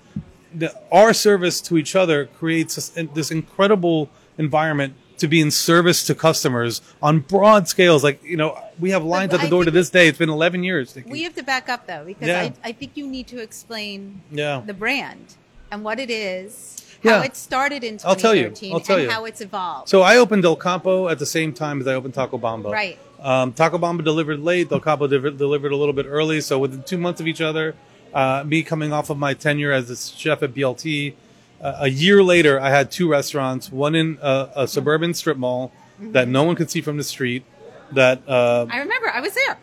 The, 0.52 0.74
our 0.90 1.12
service 1.12 1.60
to 1.62 1.76
each 1.78 1.94
other 1.96 2.26
creates 2.26 2.74
this, 2.76 2.88
this 3.14 3.30
incredible 3.30 4.08
environment 4.38 4.94
to 5.18 5.28
be 5.28 5.40
in 5.40 5.50
service 5.52 6.04
to 6.06 6.14
customers 6.14 6.80
on 7.00 7.20
broad 7.20 7.68
scales. 7.68 8.02
Like 8.02 8.22
you 8.24 8.36
know, 8.36 8.58
we 8.78 8.90
have 8.90 9.04
lines 9.04 9.32
at 9.34 9.40
the 9.40 9.46
I 9.46 9.50
door 9.50 9.64
to 9.64 9.70
this 9.70 9.90
day. 9.90 10.08
It's 10.08 10.18
been 10.18 10.28
11 10.30 10.62
years. 10.64 10.94
Nikki. 10.94 11.10
We 11.10 11.22
have 11.22 11.34
to 11.36 11.42
back 11.42 11.68
up 11.68 11.86
though, 11.86 12.04
because 12.04 12.28
Yeah. 12.28 12.42
I, 12.42 12.52
I 12.64 12.72
think 12.72 12.92
you 12.94 13.06
need 13.06 13.26
to 13.28 13.40
explain 13.40 14.22
yeah. 14.30 14.62
the 14.64 14.74
brand 14.74 15.34
and 15.70 15.84
what 15.84 15.98
it 15.98 16.10
is, 16.10 16.84
Yeah. 17.02 17.18
how 17.18 17.24
it 17.24 17.36
started 17.36 17.84
in 17.84 17.98
I'll 18.04 18.16
tell 18.16 18.34
you. 18.34 18.52
I'll 18.72 18.80
tell 18.80 18.96
and 18.96 19.04
you. 19.06 19.10
how 19.10 19.24
it's 19.24 19.40
evolved. 19.40 19.88
So 19.88 20.02
I 20.02 20.16
opened 20.16 20.42
Del 20.42 20.56
Campo 20.56 21.08
at 21.08 21.18
the 21.18 21.26
same 21.26 21.52
time 21.52 21.80
as 21.80 21.86
I 21.86 21.94
opened 21.94 22.14
Taco 22.14 22.38
Bamba. 22.38 22.70
Right. 22.72 22.98
Um, 23.20 23.52
Taco 23.52 23.78
Bamba 23.78 24.04
delivered 24.04 24.40
late. 24.40 24.68
Del 24.68 24.80
Campo 24.80 25.06
delivered, 25.06 25.38
delivered 25.38 25.72
a 25.72 25.76
little 25.76 25.94
bit 25.94 26.06
early. 26.06 26.40
So 26.40 26.58
within 26.58 26.82
two 26.82 26.98
months 26.98 27.20
of 27.20 27.26
each 27.26 27.40
other, 27.40 27.74
uh, 28.12 28.44
me 28.46 28.62
coming 28.62 28.92
off 28.92 29.10
of 29.10 29.18
my 29.18 29.34
tenure 29.34 29.72
as 29.72 29.90
a 29.90 29.96
chef 29.96 30.42
at 30.42 30.54
BLT, 30.54 31.14
uh, 31.60 31.76
a 31.80 31.88
year 31.88 32.22
later, 32.22 32.60
I 32.60 32.68
had 32.70 32.90
two 32.90 33.08
restaurants. 33.08 33.72
One 33.72 33.94
in 33.94 34.18
uh, 34.20 34.48
a 34.54 34.68
suburban 34.68 35.14
strip 35.14 35.38
mall 35.38 35.72
that 35.98 36.28
no 36.28 36.42
one 36.42 36.56
could 36.56 36.70
see 36.70 36.80
from 36.82 36.98
the 36.98 37.04
street. 37.04 37.44
That 37.94 38.22
uh, 38.28 38.66
I 38.70 38.78
remember 38.78 39.08
I 39.12 39.20
was 39.20 39.34
there. 39.34 39.56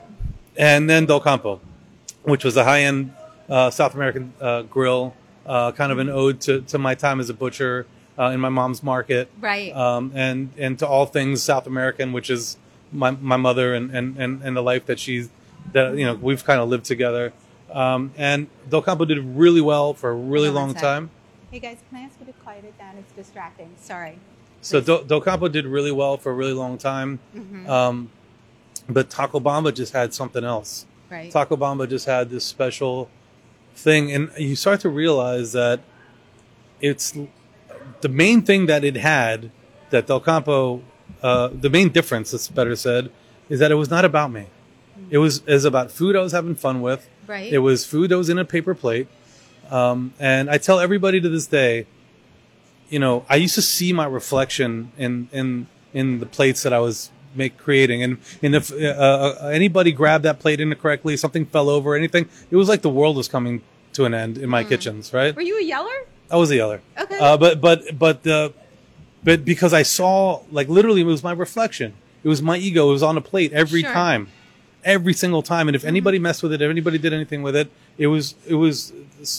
and 0.57 0.89
then 0.89 1.05
Del 1.05 1.19
Campo, 1.19 1.59
which 2.23 2.43
was 2.43 2.57
a 2.57 2.63
high-end 2.63 3.13
uh, 3.49 3.69
South 3.69 3.93
American 3.95 4.33
uh, 4.41 4.61
grill, 4.63 5.13
uh, 5.45 5.71
kind 5.73 5.91
of 5.91 5.99
an 5.99 6.09
ode 6.09 6.39
to, 6.41 6.61
to 6.61 6.77
my 6.77 6.95
time 6.95 7.19
as 7.19 7.29
a 7.29 7.33
butcher 7.33 7.85
uh, 8.17 8.25
in 8.33 8.39
my 8.39 8.49
mom's 8.49 8.81
market, 8.83 9.29
Right. 9.39 9.75
Um, 9.75 10.11
and 10.15 10.51
and 10.57 10.77
to 10.79 10.87
all 10.87 11.05
things 11.05 11.41
South 11.43 11.67
American, 11.67 12.13
which 12.13 12.29
is 12.29 12.57
my 12.91 13.11
my 13.11 13.37
mother 13.37 13.73
and 13.73 13.89
and 13.91 14.17
and, 14.17 14.41
and 14.43 14.55
the 14.55 14.61
life 14.61 14.85
that 14.85 14.99
she's 14.99 15.29
that 15.73 15.95
you 15.97 16.05
know 16.05 16.15
we've 16.15 16.43
kind 16.43 16.59
of 16.59 16.69
lived 16.69 16.85
together. 16.85 17.33
Um, 17.71 18.11
and 18.17 18.47
Del 18.69 18.81
Campo 18.81 19.05
did 19.05 19.19
really 19.19 19.61
well 19.61 19.93
for 19.93 20.09
a 20.09 20.13
really 20.15 20.49
Hold 20.49 20.55
long 20.55 20.73
time. 20.73 21.09
Hey 21.51 21.59
guys, 21.59 21.77
can 21.89 21.99
I 21.99 22.01
ask 22.03 22.15
you 22.19 22.25
to 22.25 22.33
quiet 22.33 22.65
it 22.65 22.77
down? 22.77 22.95
It's 22.97 23.11
distracting. 23.13 23.69
Sorry. 23.79 24.19
So 24.61 24.79
Please. 24.79 24.85
Del, 24.87 25.03
Del 25.05 25.21
Campo 25.21 25.47
did 25.47 25.65
really 25.65 25.91
well 25.91 26.17
for 26.17 26.31
a 26.31 26.35
really 26.35 26.53
long 26.53 26.77
time. 26.77 27.19
Mhm. 27.35 27.67
Um, 27.67 28.09
but 28.89 29.09
Taco 29.09 29.39
Bamba 29.39 29.73
just 29.73 29.93
had 29.93 30.13
something 30.13 30.43
else. 30.43 30.85
right. 31.09 31.31
Taco 31.31 31.55
Bamba 31.55 31.89
just 31.89 32.05
had 32.05 32.29
this 32.29 32.45
special 32.45 33.09
thing, 33.75 34.11
and 34.11 34.31
you 34.37 34.55
start 34.55 34.81
to 34.81 34.89
realize 34.89 35.53
that 35.53 35.81
it's 36.79 37.17
the 38.01 38.09
main 38.09 38.41
thing 38.41 38.65
that 38.65 38.83
it 38.83 38.95
had 38.95 39.51
that 39.91 40.07
Del 40.07 40.19
Campo, 40.19 40.81
uh, 41.21 41.49
the 41.53 41.69
main 41.69 41.89
difference, 41.89 42.33
it's 42.33 42.47
better 42.47 42.75
said, 42.75 43.11
is 43.49 43.59
that 43.59 43.71
it 43.71 43.75
was 43.75 43.89
not 43.89 44.05
about 44.05 44.31
me. 44.31 44.47
It 45.09 45.17
was 45.17 45.45
is 45.45 45.65
about 45.65 45.91
food 45.91 46.15
I 46.15 46.21
was 46.21 46.31
having 46.31 46.55
fun 46.55 46.81
with. 46.81 47.07
Right. 47.27 47.51
It 47.51 47.59
was 47.59 47.85
food 47.85 48.11
that 48.11 48.17
was 48.17 48.29
in 48.29 48.37
a 48.37 48.45
paper 48.45 48.73
plate, 48.73 49.07
um, 49.69 50.13
and 50.19 50.49
I 50.49 50.57
tell 50.57 50.79
everybody 50.79 51.19
to 51.19 51.29
this 51.29 51.47
day, 51.47 51.85
you 52.89 52.99
know, 52.99 53.25
I 53.29 53.35
used 53.35 53.55
to 53.55 53.61
see 53.61 53.93
my 53.93 54.05
reflection 54.05 54.91
in 54.97 55.27
in 55.31 55.67
in 55.93 56.19
the 56.19 56.25
plates 56.25 56.63
that 56.63 56.73
I 56.73 56.79
was 56.79 57.11
make 57.35 57.57
creating, 57.57 58.03
and 58.03 58.17
and 58.41 58.55
if 58.55 58.71
uh, 58.71 58.75
uh, 58.75 59.49
anybody 59.53 59.91
grabbed 59.91 60.25
that 60.25 60.39
plate 60.39 60.59
incorrectly, 60.59 61.17
something 61.17 61.45
fell 61.45 61.69
over, 61.69 61.95
anything, 61.95 62.27
it 62.49 62.55
was 62.55 62.67
like 62.69 62.81
the 62.81 62.89
world 62.89 63.15
was 63.17 63.27
coming 63.27 63.61
to 63.93 64.05
an 64.05 64.13
end 64.13 64.37
in 64.37 64.49
my 64.49 64.63
kitchens. 64.63 65.13
Right? 65.13 65.35
Were 65.35 65.41
you 65.41 65.59
a 65.59 65.63
yeller? 65.63 65.89
I 66.29 66.37
was 66.37 66.49
a 66.51 66.55
yeller. 66.55 66.81
Okay. 66.97 67.17
Uh, 67.19 67.37
but 67.37 67.59
but 67.61 67.97
but 67.97 68.23
the 68.23 68.53
but 69.23 69.43
because 69.45 69.73
I 69.73 69.83
saw 69.83 70.41
like 70.51 70.67
literally 70.69 71.01
it 71.01 71.05
was 71.05 71.23
my 71.23 71.33
reflection. 71.33 71.93
It 72.23 72.29
was 72.29 72.41
my 72.41 72.57
ego. 72.57 72.89
It 72.89 72.93
was 72.93 73.03
on 73.03 73.15
the 73.15 73.21
plate 73.21 73.51
every 73.51 73.81
Sure. 73.81 73.91
time, 73.93 74.27
every 74.83 75.13
single 75.13 75.41
time. 75.41 75.67
And 75.67 75.75
if 75.75 75.83
anybody 75.83 76.17
Mm-hmm. 76.17 76.23
messed 76.23 76.43
with 76.43 76.53
it, 76.53 76.61
if 76.61 76.69
anybody 76.69 76.97
did 76.99 77.13
anything 77.13 77.41
with 77.43 77.55
it, 77.55 77.69
it 77.97 78.07
was 78.07 78.35
it 78.47 78.55
was 78.55 78.93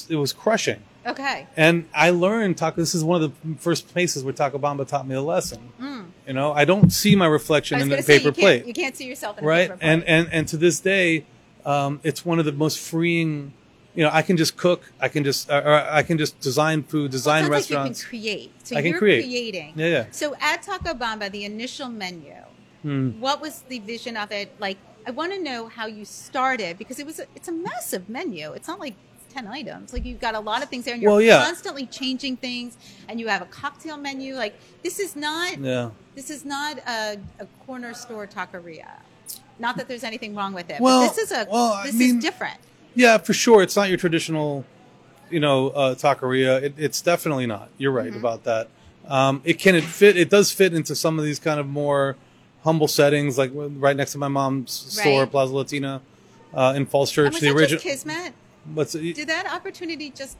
it 0.08 0.16
was 0.16 0.32
crushing. 0.32 0.80
Okay. 1.04 1.46
And 1.56 1.88
I 1.94 2.10
learned 2.10 2.58
Taco. 2.58 2.76
This 2.80 2.94
is 2.94 3.02
one 3.02 3.20
of 3.22 3.32
the 3.42 3.54
first 3.56 3.88
places 3.88 4.22
where 4.22 4.32
Taco 4.32 4.58
Bamba 4.58 4.86
taught 4.86 5.06
me 5.06 5.14
a 5.16 5.20
lesson. 5.22 5.70
Mm. 5.80 5.91
You 6.26 6.34
know, 6.34 6.52
I 6.52 6.64
don't 6.64 6.90
see 6.92 7.16
my 7.16 7.26
reflection 7.26 7.80
in 7.80 7.88
the 7.88 8.02
say 8.02 8.18
paper 8.18 8.28
you 8.28 8.32
plate 8.42 8.66
you 8.66 8.72
can't 8.74 8.96
see 8.96 9.06
yourself 9.06 9.38
in 9.38 9.44
a 9.44 9.46
right 9.46 9.68
paper 9.68 9.78
plate. 9.78 9.88
and 9.92 10.04
and 10.04 10.28
and 10.32 10.48
to 10.48 10.56
this 10.56 10.80
day 10.80 11.24
um, 11.64 12.00
it's 12.04 12.24
one 12.24 12.38
of 12.38 12.44
the 12.44 12.52
most 12.52 12.78
freeing 12.78 13.52
you 13.94 14.02
know 14.04 14.10
i 14.12 14.22
can 14.22 14.36
just 14.36 14.56
cook 14.56 14.80
i 15.00 15.08
can 15.08 15.22
just 15.22 15.50
uh, 15.50 15.62
or 15.68 15.74
i 16.00 16.02
can 16.02 16.16
just 16.16 16.38
design 16.40 16.82
food 16.82 17.10
design 17.10 17.42
Sounds 17.42 17.50
restaurants 17.50 18.04
Like 18.04 18.12
you 18.12 18.20
can 18.20 18.30
create. 18.32 18.66
So 18.66 18.76
I 18.76 18.82
can 18.82 18.90
you're 18.90 18.98
create. 18.98 19.22
creating. 19.24 19.72
yeah 19.76 19.86
yeah 19.96 20.04
So 20.12 20.34
at 20.40 20.62
Taco 20.62 20.94
Bamba, 20.94 21.30
the 21.30 21.44
initial 21.44 21.88
menu, 21.88 22.34
Hmm. 22.82 23.10
what 23.20 23.40
was 23.40 23.62
the 23.68 23.78
vision 23.78 24.16
of 24.16 24.32
it? 24.32 24.48
Like, 24.58 24.76
I 25.06 25.10
want 25.12 25.32
to 25.34 25.40
know 25.48 25.68
how 25.68 25.86
you 25.86 26.04
started 26.04 26.78
because 26.78 26.98
it 26.98 27.06
was 27.06 27.18
a, 27.20 27.26
it's 27.36 27.46
a 27.46 27.52
massive 27.52 28.08
menu. 28.08 28.44
It's 28.58 28.66
not 28.66 28.80
like 28.80 28.94
ten 29.32 29.46
items. 29.46 29.92
Like 29.92 30.04
you've 30.04 30.20
got 30.20 30.34
a 30.34 30.40
lot 30.40 30.62
of 30.62 30.68
things 30.68 30.84
there, 30.84 30.94
and 30.94 31.02
you're 31.02 31.12
Well, 31.12 31.20
yeah. 31.20 31.44
constantly 31.44 31.86
changing 31.86 32.36
things. 32.36 32.76
And 33.08 33.18
you 33.20 33.28
have 33.28 33.42
a 33.42 33.46
cocktail 33.46 33.96
menu. 33.96 34.34
Like 34.34 34.54
this 34.82 34.98
is 34.98 35.16
not 35.16 35.58
yeah 35.58 35.90
this 36.14 36.28
is 36.30 36.44
not 36.44 36.78
a, 36.86 37.18
a 37.40 37.46
corner 37.66 37.94
store 37.94 38.26
taqueria. 38.26 38.88
Not 39.58 39.76
that 39.76 39.88
there's 39.88 40.04
anything 40.04 40.34
wrong 40.34 40.52
with 40.54 40.68
it. 40.70 40.80
Well, 40.80 41.06
but 41.06 41.14
this 41.14 41.24
is 41.24 41.32
a 41.32 41.46
well, 41.50 41.72
I 41.72 41.86
this 41.86 41.94
mean- 41.94 42.18
is 42.18 42.24
different. 42.24 42.58
yeah 42.94 43.16
for 43.18 43.32
sure 43.32 43.62
it's 43.62 43.76
not 43.76 43.88
your 43.88 43.98
traditional 43.98 44.64
you 45.30 45.40
know 45.40 45.70
uh, 45.70 45.94
taqueria 45.94 46.62
it, 46.62 46.74
it's 46.76 47.00
definitely 47.00 47.46
not 47.46 47.68
you're 47.78 47.90
right 47.92 48.10
Mm-hmm. 48.10 48.18
about 48.18 48.44
that 48.44 48.68
um, 49.08 49.40
it 49.44 49.58
can 49.58 49.74
it 49.74 49.84
fit 49.84 50.16
it 50.18 50.28
does 50.28 50.52
fit 50.52 50.74
into 50.74 50.94
some 50.94 51.18
of 51.18 51.24
these 51.24 51.38
kind 51.38 51.58
of 51.58 51.66
more 51.66 52.16
humble 52.64 52.86
settings 52.88 53.38
like 53.38 53.50
right 53.54 53.96
next 53.96 54.12
to 54.12 54.18
my 54.18 54.28
mom's 54.28 54.70
store 54.72 55.26
plaza 55.26 55.54
latina 55.54 56.02
uh, 56.54 56.74
in 56.76 56.84
falls 56.84 57.08
And 57.10 57.14
church 57.14 57.32
was 57.32 57.40
the 57.40 57.48
original 57.48 57.80
kismet? 57.80 58.34
What's 58.74 58.92
Did 58.92 59.16
that 59.28 59.46
opportunity 59.52 60.10
just 60.10 60.36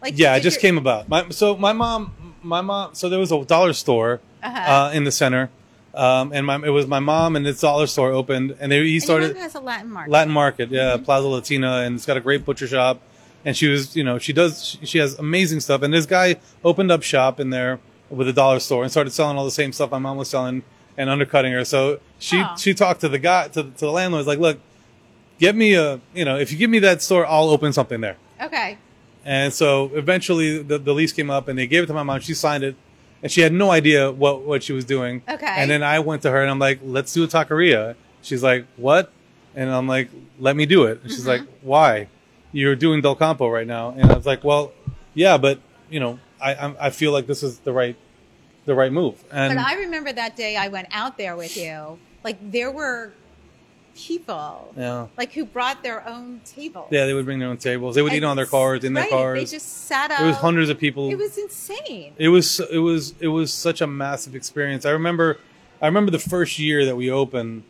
like 0.00 0.18
yeah, 0.18 0.34
it 0.36 0.40
just 0.40 0.60
came 0.60 0.78
about. 0.78 1.08
My, 1.08 1.28
so 1.30 1.56
my 1.56 1.72
mom, 1.72 2.34
my 2.42 2.60
mom. 2.60 2.94
So 2.94 3.08
there 3.08 3.18
was 3.18 3.30
a 3.32 3.44
dollar 3.44 3.72
store 3.72 4.20
Uh-huh. 4.42 4.72
uh, 4.72 4.90
in 4.92 5.04
the 5.04 5.12
center, 5.12 5.50
um, 5.94 6.32
and 6.32 6.44
my 6.46 6.56
it 6.56 6.70
was 6.70 6.86
my 6.86 6.98
mom 6.98 7.36
and 7.36 7.46
this 7.46 7.60
dollar 7.60 7.86
store 7.86 8.10
opened, 8.10 8.56
and 8.60 8.72
they 8.72 8.82
he 8.84 8.94
And 8.96 9.02
started 9.02 9.36
has 9.36 9.54
a 9.54 9.60
Latin 9.60 9.90
market. 9.90 10.10
Latin 10.10 10.32
Market, 10.32 10.70
yeah, 10.70 10.94
Mm-hmm. 10.94 11.04
Plaza 11.04 11.28
Latina, 11.28 11.72
and 11.84 11.94
it's 11.96 12.06
got 12.06 12.16
a 12.16 12.20
great 12.20 12.44
butcher 12.44 12.66
shop. 12.66 13.00
And 13.44 13.56
she 13.56 13.66
was, 13.66 13.96
you 13.96 14.04
know, 14.04 14.18
she 14.18 14.32
does, 14.32 14.78
she, 14.84 14.98
has 14.98 15.18
amazing 15.18 15.58
stuff. 15.58 15.82
And 15.82 15.92
this 15.92 16.06
guy 16.06 16.36
opened 16.62 16.92
up 16.92 17.02
shop 17.02 17.40
in 17.40 17.50
there 17.50 17.80
with 18.08 18.28
a 18.28 18.32
dollar 18.32 18.60
store 18.60 18.84
and 18.84 18.90
started 18.92 19.10
selling 19.12 19.36
all 19.36 19.44
the 19.44 19.50
same 19.50 19.72
stuff 19.72 19.90
my 19.90 19.98
mom 19.98 20.16
was 20.16 20.30
selling 20.30 20.62
and 20.96 21.10
undercutting 21.10 21.52
her. 21.52 21.64
So 21.64 21.98
she 22.20 22.38
Huh. 22.38 22.54
she 22.56 22.72
talked 22.72 23.00
to 23.00 23.08
the 23.08 23.18
guy 23.18 23.48
to, 23.48 23.64
to 23.64 23.70
the 23.80 23.90
landlord, 23.90 24.26
like, 24.26 24.38
look, 24.38 24.60
get 25.42 25.56
me 25.56 25.74
a, 25.74 26.00
you 26.14 26.24
know, 26.24 26.38
if 26.38 26.52
you 26.52 26.56
give 26.58 26.70
me 26.70 26.78
that 26.78 27.02
store, 27.02 27.26
I'll 27.26 27.50
open 27.50 27.72
something 27.72 28.00
there. 28.00 28.16
Okay. 28.40 28.78
And 29.24 29.52
so 29.52 29.90
eventually 29.94 30.62
the, 30.62 30.78
the 30.78 30.92
lease 30.94 31.12
came 31.12 31.30
up 31.30 31.48
and 31.48 31.58
they 31.58 31.66
gave 31.66 31.82
it 31.82 31.86
to 31.86 31.94
my 31.94 32.04
mom. 32.04 32.20
She 32.20 32.32
signed 32.32 32.62
it 32.62 32.76
and 33.22 33.30
she 33.30 33.40
had 33.40 33.52
no 33.52 33.72
idea 33.72 34.12
what, 34.12 34.42
what 34.42 34.62
she 34.62 34.72
was 34.72 34.84
doing. 34.84 35.22
Okay. 35.28 35.44
And 35.46 35.68
then 35.68 35.82
I 35.82 35.98
went 35.98 36.22
to 36.22 36.30
her 36.30 36.40
and 36.42 36.48
I'm 36.50 36.60
like, 36.60 36.78
let's 36.84 37.12
do 37.12 37.24
a 37.24 37.26
taqueria. 37.26 37.96
She's 38.22 38.42
like, 38.42 38.66
what? 38.76 39.10
And 39.56 39.68
I'm 39.68 39.88
like, 39.88 40.10
let 40.38 40.54
me 40.54 40.64
do 40.64 40.84
it. 40.84 41.02
And 41.02 41.10
she's 41.10 41.20
Mm-hmm. 41.26 41.28
like, 41.28 41.42
why? 41.62 42.08
You're 42.52 42.76
doing 42.76 43.00
Del 43.00 43.16
Campo 43.16 43.48
right 43.48 43.66
now. 43.66 43.90
And 43.96 44.12
I 44.12 44.14
was 44.14 44.26
like, 44.26 44.44
well, 44.44 44.72
yeah, 45.14 45.38
but 45.38 45.58
you 45.90 45.98
know, 45.98 46.20
I, 46.40 46.54
I, 46.54 46.86
I 46.86 46.90
feel 46.90 47.10
like 47.12 47.26
this 47.26 47.42
is 47.42 47.58
the 47.60 47.72
right, 47.72 47.96
the 48.64 48.74
right 48.76 48.92
move. 48.92 49.22
And 49.32 49.56
But 49.56 49.66
I 49.66 49.74
remember 49.74 50.12
that 50.12 50.36
day 50.36 50.56
I 50.56 50.68
went 50.68 50.86
out 50.92 51.18
there 51.18 51.34
with 51.36 51.56
you. 51.56 51.98
Like 52.22 52.38
there 52.52 52.70
were 52.70 53.12
people 53.94 54.72
yeah, 54.76 55.06
like 55.16 55.32
who 55.32 55.44
brought 55.44 55.82
their 55.82 56.06
own 56.08 56.40
tables. 56.44 56.88
yeah, 56.90 57.06
they 57.06 57.14
would 57.14 57.24
bring 57.24 57.38
their 57.38 57.48
own 57.48 57.56
tables. 57.56 57.94
They 57.94 58.02
would 58.02 58.12
eat 58.12 58.24
on 58.24 58.36
their 58.36 58.46
cars, 58.46 58.84
in 58.84 58.94
their 58.94 59.04
right, 59.04 59.10
cars. 59.10 59.38
They 59.38 59.56
just 59.56 59.86
sat 59.86 60.10
out. 60.10 60.18
There 60.18 60.28
was 60.28 60.36
hundreds 60.36 60.70
of 60.70 60.78
people. 60.78 61.10
It 61.10 61.18
was 61.18 61.38
insane. 61.38 62.14
it 62.16 62.28
was 62.28 62.60
it 62.60 62.78
was 62.78 63.14
it 63.20 63.28
was 63.28 63.52
such 63.52 63.80
a 63.80 63.86
massive 63.86 64.34
experience. 64.34 64.84
I 64.84 64.90
remember 64.90 65.38
I 65.80 65.86
remember 65.86 66.10
the 66.10 66.18
first 66.18 66.58
year 66.58 66.84
that 66.84 66.96
we 66.96 67.10
opened. 67.10 67.64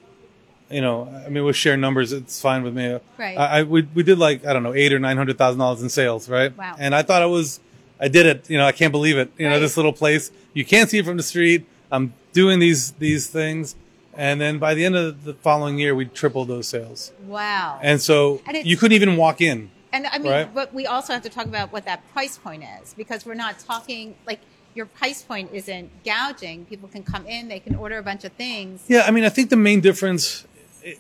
You 0.71 0.81
know, 0.81 1.07
I 1.27 1.29
mean, 1.29 1.45
we'll 1.45 1.53
share 1.53 1.77
numbers. 1.77 2.13
It's 2.13 2.41
fine 2.41 2.63
with 2.63 2.75
me. 2.75 2.99
Right. 3.19 3.37
I, 3.37 3.59
I 3.59 3.63
we 3.65 3.83
we 3.95 4.03
did 4.03 4.19
like 4.19 4.47
I 4.47 4.53
don't 4.53 4.63
know 4.63 4.75
eight 4.75 4.93
or 4.93 4.99
nine 4.99 5.17
hundred 5.17 5.37
thousand 5.37 5.59
dollars 5.59 5.83
in 5.83 5.91
sales, 5.91 6.29
right? 6.29 6.57
Wow. 6.57 6.77
And 6.79 6.95
I 6.95 7.03
thought 7.03 7.21
I 7.21 7.27
was, 7.27 7.61
I 8.01 8.09
did 8.09 8.25
it. 8.25 8.49
You 8.49 8.57
know, 8.57 8.65
I 8.65 8.73
can't 8.73 8.93
believe 8.93 9.19
it. 9.19 9.31
You 9.37 9.51
know, 9.51 9.61
this 9.61 9.77
little 9.77 9.93
place 9.93 10.31
you 10.55 10.65
can't 10.65 10.91
see 10.91 10.99
it 10.99 11.05
from 11.05 11.17
the 11.17 11.23
street. 11.23 11.67
I'm 11.91 12.15
doing 12.33 12.59
these 12.59 12.93
these 12.93 13.27
things, 13.27 13.75
and 14.17 14.41
then 14.41 14.59
by 14.59 14.75
the 14.75 14.85
end 14.85 14.97
of 14.97 15.25
the 15.25 15.35
following 15.35 15.79
year, 15.79 15.95
we 15.95 16.05
tripled 16.07 16.49
those 16.49 16.69
sales. 16.69 17.13
Wow. 17.27 17.79
And 17.83 18.01
so 18.01 18.41
And 18.47 18.65
you 18.67 18.77
couldn't 18.77 18.95
even 18.95 19.17
walk 19.17 19.41
in. 19.41 19.71
And 19.93 20.07
I 20.07 20.19
mean, 20.19 20.33
Right. 20.33 20.55
but 20.55 20.73
we 20.73 20.87
also 20.87 21.13
have 21.13 21.23
to 21.23 21.29
talk 21.29 21.47
about 21.47 21.73
what 21.73 21.85
that 21.85 22.01
price 22.13 22.39
point 22.39 22.65
is 22.83 22.95
because 22.95 23.27
we're 23.27 23.35
not 23.35 23.59
talking 23.59 24.15
like 24.27 24.41
your 24.75 24.87
price 24.87 25.21
point 25.23 25.51
isn't 25.53 25.91
gouging. 26.03 26.65
People 26.65 26.89
can 26.89 27.03
come 27.03 27.27
in, 27.27 27.49
they 27.49 27.61
can 27.61 27.75
order 27.75 27.99
a 27.99 28.03
bunch 28.03 28.25
of 28.25 28.33
things. 28.33 28.81
Yeah, 28.89 29.03
I 29.07 29.11
mean, 29.11 29.25
I 29.25 29.29
think 29.29 29.51
the 29.51 29.57
main 29.57 29.81
difference, 29.83 30.47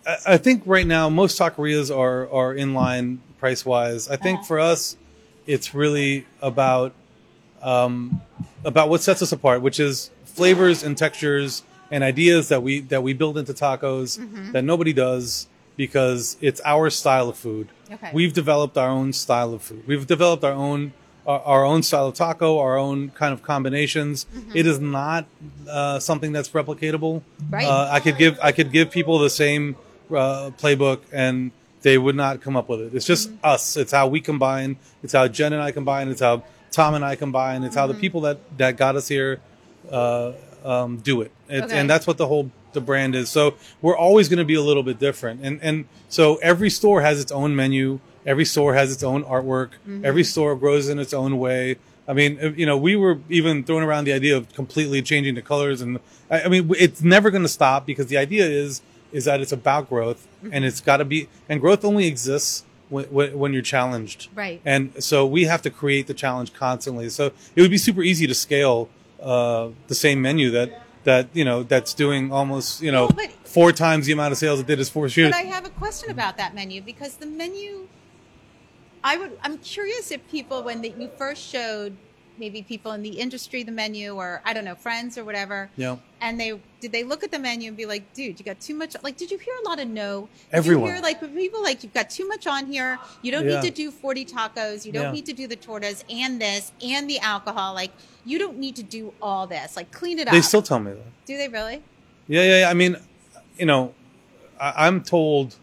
I, 0.07 0.35
I 0.35 0.37
think 0.37 0.62
right 0.66 0.87
now 0.87 1.09
most 1.09 1.38
taquerias 1.38 1.94
are 1.94 2.29
are 2.31 2.53
in 2.55 2.75
line 2.75 3.20
price 3.38 3.64
wise. 3.64 4.09
I 4.11 4.16
think 4.16 4.40
Uh-huh. 4.40 4.46
for 4.46 4.61
us, 4.61 4.96
it's 5.46 5.75
really 5.75 6.27
about 6.42 6.92
um, 7.62 8.20
about 8.64 8.88
what 8.90 9.01
sets 9.01 9.22
us 9.22 9.33
apart, 9.33 9.62
which 9.62 9.81
is 9.81 10.11
flavors 10.25 10.83
and 10.83 10.96
textures 10.98 11.62
and 11.92 12.02
ideas 12.02 12.48
that 12.48 12.62
we 12.66 12.81
that 12.92 13.02
we 13.07 13.12
build 13.22 13.37
into 13.38 13.52
tacos 13.52 14.18
Mm-hmm. 14.18 14.52
that 14.55 14.64
nobody 14.64 14.92
does 14.92 15.46
because 15.76 16.37
it's 16.40 16.61
our 16.64 16.90
style 16.90 17.28
of 17.28 17.37
food. 17.37 17.68
Okay. 17.90 18.11
We've 18.12 18.33
developed 18.33 18.76
our 18.76 18.88
own 18.88 19.12
style 19.12 19.55
of 19.55 19.62
food. 19.62 19.83
We've 19.87 20.07
developed 20.07 20.42
our 20.44 20.52
own 20.52 20.92
our, 21.26 21.40
our 21.40 21.64
own 21.64 21.83
style 21.85 22.07
of 22.09 22.14
taco, 22.14 22.59
our 22.59 22.76
own 22.76 23.11
kind 23.11 23.33
of 23.33 23.42
combinations. 23.42 24.24
Mm-hmm. 24.24 24.57
It 24.57 24.66
is 24.66 24.78
not 24.81 25.26
uh, 25.68 25.98
something 26.00 26.33
that's 26.33 26.48
replicatable. 26.50 27.22
Right. 27.48 27.64
Uh, 27.66 27.88
I 27.96 28.00
could 28.00 28.18
give 28.18 28.38
I 28.42 28.50
could 28.52 28.70
give 28.72 28.90
people 28.90 29.18
the 29.18 29.31
same 29.31 29.76
uh, 30.11 30.50
playbook 30.62 31.00
and 31.12 31.52
they 31.83 31.96
would 31.98 32.16
not 32.16 32.40
come 32.40 32.57
up 32.57 32.68
with 32.68 32.81
it. 32.81 32.94
It's 32.94 33.07
just 33.07 33.28
Mm-hmm. 33.31 33.44
us. 33.55 33.76
It's 33.76 33.92
how 33.92 34.07
we 34.09 34.20
combine. 34.20 34.76
It's 35.02 35.12
how 35.12 35.26
Jen 35.28 35.52
and 35.52 35.62
I 35.62 35.70
combine. 35.72 36.09
It's 36.09 36.20
how 36.20 36.42
Tom 36.70 36.94
and 36.94 37.05
I 37.05 37.14
combine. 37.16 37.62
It's 37.64 37.76
how 37.76 37.87
Mm-hmm. 37.87 37.94
the 37.94 38.00
people 38.00 38.20
that 38.22 38.38
that 38.59 38.76
got 38.76 38.96
us 38.96 39.09
here 39.09 39.40
uh, 39.90 40.33
um, 40.64 40.99
do 40.99 41.21
it. 41.23 41.33
it 41.49 41.64
Okay. 41.64 41.79
And 41.79 41.88
that's 41.90 42.07
what 42.07 42.18
the 42.18 42.27
whole 42.27 42.51
the 42.73 42.81
brand 42.81 43.14
is. 43.14 43.29
So 43.29 43.55
we're 43.83 43.97
always 43.97 44.29
going 44.29 44.38
to 44.38 44.45
be 44.45 44.55
a 44.55 44.62
little 44.62 44.83
bit 44.83 44.99
different. 44.99 45.40
And 45.45 45.61
and 45.62 45.87
so 46.09 46.37
every 46.37 46.71
store 46.71 47.03
has 47.03 47.21
its 47.21 47.33
own 47.33 47.55
menu. 47.57 48.01
Every 48.25 48.45
store 48.45 48.75
has 48.75 48.92
its 48.92 49.03
own 49.03 49.25
artwork. 49.25 49.71
Mm-hmm. 49.87 50.05
Every 50.05 50.25
store 50.25 50.55
grows 50.57 50.88
in 50.88 50.99
its 50.99 51.12
own 51.12 51.38
way. 51.38 51.77
I 52.07 52.14
mean, 52.14 52.55
you 52.57 52.66
know, 52.66 52.77
we 52.77 52.97
were 52.97 53.21
even 53.29 53.62
throwing 53.64 53.85
around 53.85 54.05
the 54.05 54.12
idea 54.12 54.37
of 54.37 54.53
completely 54.55 55.03
changing 55.03 55.35
the 55.37 55.42
colors, 55.42 55.81
and 55.81 56.01
I, 56.31 56.42
I 56.42 56.49
mean, 56.49 56.73
it's 56.77 57.01
never 57.03 57.31
going 57.31 57.42
to 57.45 57.49
stop 57.49 57.87
because 57.87 58.07
the 58.09 58.16
idea 58.16 58.45
is 58.45 58.83
is 59.12 59.25
that 59.27 59.40
it's 59.40 59.53
about 59.53 59.88
growth, 59.88 60.27
Mm-hmm. 60.42 60.55
and 60.55 60.64
it's 60.64 60.81
got 60.81 60.97
to 60.97 61.05
be, 61.05 61.29
and 61.49 61.61
growth 61.61 61.85
only 61.85 62.07
exists 62.09 62.64
when, 62.88 63.05
when, 63.05 63.38
when 63.38 63.53
you're 63.53 63.62
challenged, 63.62 64.29
Right. 64.35 64.61
And 64.64 64.90
so 65.03 65.25
we 65.27 65.45
have 65.45 65.62
to 65.62 65.71
create 65.71 66.07
the 66.09 66.14
challenge 66.14 66.53
constantly. 66.55 67.09
So 67.11 67.27
it 67.55 67.61
would 67.61 67.71
be 67.71 67.79
super 67.79 68.03
easy 68.03 68.27
to 68.27 68.35
scale 68.35 68.88
uh, 69.22 69.70
the 69.88 69.94
same 69.94 70.20
menu 70.20 70.50
that 70.50 70.82
that 71.04 71.28
you 71.32 71.44
know 71.44 71.62
that's 71.62 71.94
doing 71.94 72.32
almost 72.32 72.80
you 72.82 72.92
know 72.92 73.08
Well, 73.16 73.28
four 73.44 73.72
times 73.72 74.06
the 74.06 74.12
amount 74.12 74.32
of 74.32 74.38
sales 74.38 74.61
it 74.61 74.66
did 74.66 74.80
as 74.80 74.88
four 74.88 75.06
But 75.06 75.16
years. 75.16 75.35
I 75.35 75.42
have 75.42 75.66
a 75.66 75.70
question 75.70 76.11
about 76.11 76.37
that 76.37 76.54
menu 76.54 76.80
because 76.80 77.16
the 77.16 77.26
menu, 77.26 77.88
I 79.02 79.16
would, 79.16 79.38
I'm 79.42 79.58
curious 79.58 80.11
if 80.11 80.26
people, 80.30 80.62
when 80.62 80.82
that 80.82 81.00
you 81.00 81.11
first 81.18 81.42
showed 81.42 81.96
maybe 82.38 82.62
people 82.62 82.92
in 82.92 83.03
the 83.03 83.11
industry 83.21 83.62
the 83.62 83.73
menu 83.73 84.14
or 84.14 84.40
I 84.45 84.53
don't 84.53 84.64
know, 84.64 84.75
friends 84.75 85.16
or 85.18 85.25
whatever, 85.25 85.71
Yeah. 85.77 85.97
and 86.21 86.38
they 86.40 86.59
did 86.81 86.92
they 86.92 87.05
look 87.05 87.23
at 87.23 87.31
the 87.31 87.38
menu 87.38 87.68
and 87.68 87.77
be 87.77 87.87
like, 87.87 88.12
dude, 88.14 88.38
you 88.38 88.45
got 88.45 88.61
too 88.61 88.75
much. 88.75 88.97
Like, 89.03 89.16
did 89.16 89.31
you 89.31 89.38
hear 89.38 89.55
a 89.64 89.68
lot 89.68 89.79
of 89.81 89.88
no? 89.88 90.29
Did 90.51 90.57
Everyone. 90.57 90.87
You 90.88 90.92
hear 90.95 91.03
like 91.03 91.21
people 91.35 91.62
like 91.62 91.83
you've 91.85 91.95
got 91.95 92.11
too 92.11 92.27
much 92.29 92.47
on 92.47 92.66
here. 92.66 92.99
You 93.23 93.33
don't 93.33 93.49
Yeah. 93.49 93.61
need 93.61 93.68
to 93.68 93.71
do 93.83 93.90
40 93.90 94.25
tacos. 94.25 94.85
You 94.85 94.92
don't 94.92 95.05
Yeah. 95.05 95.12
need 95.12 95.27
to 95.27 95.33
do 95.33 95.47
the 95.47 95.57
tortas 95.57 96.05
and 96.11 96.40
this 96.40 96.73
and 96.83 97.09
the 97.09 97.18
alcohol. 97.21 97.75
Like, 97.75 97.92
you 98.25 98.38
don't 98.38 98.59
need 98.59 98.77
to 98.77 98.83
do 98.83 99.12
all 99.23 99.47
this. 99.47 99.77
Like, 99.77 99.90
clean 99.92 100.18
it 100.18 100.27
up. 100.29 100.33
They 100.35 100.40
still 100.42 100.62
tell 100.62 100.79
me 100.81 100.92
that. 100.92 101.27
do 101.27 101.37
they 101.37 101.49
really? 101.49 101.83
Yeah, 102.29 102.42
yeah, 102.45 102.59
yeah. 102.61 102.71
I 102.71 102.75
mean, 102.75 102.97
you 103.59 103.66
know, 103.66 103.95
I, 104.61 104.87
I'm 104.87 105.03
told, 105.03 105.57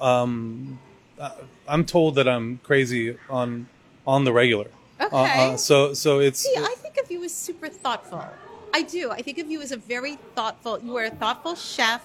um, 0.00 0.78
uh, 1.18 1.30
I'm 1.68 1.84
told 1.84 2.14
that 2.16 2.28
I'm 2.28 2.58
crazy 2.62 3.16
on 3.28 3.68
on 4.06 4.24
the 4.24 4.32
regular. 4.32 4.68
Uh, 5.00 5.06
Okay. 5.06 5.52
uh, 5.52 5.56
so 5.56 5.94
so 5.94 6.20
it's 6.20 6.40
See, 6.40 6.54
I 6.56 6.74
think 6.78 6.98
of 6.98 7.10
you 7.10 7.24
as 7.24 7.34
super 7.34 7.68
thoughtful. 7.68 8.24
I 8.72 8.82
do. 8.82 9.10
I 9.10 9.22
think 9.22 9.38
of 9.38 9.50
you 9.50 9.60
as 9.62 9.72
a 9.72 9.76
very 9.76 10.16
thoughtful. 10.36 10.78
You 10.84 10.96
are 10.96 11.04
a 11.04 11.10
thoughtful 11.10 11.54
chef, 11.56 12.02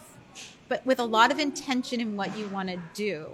but 0.70 0.84
with 0.86 1.00
a 1.00 1.06
lot 1.06 1.32
of 1.32 1.40
intention 1.40 2.00
in 2.02 2.16
what 2.16 2.36
you 2.38 2.48
want 2.48 2.70
to 2.70 2.80
do. 2.94 3.28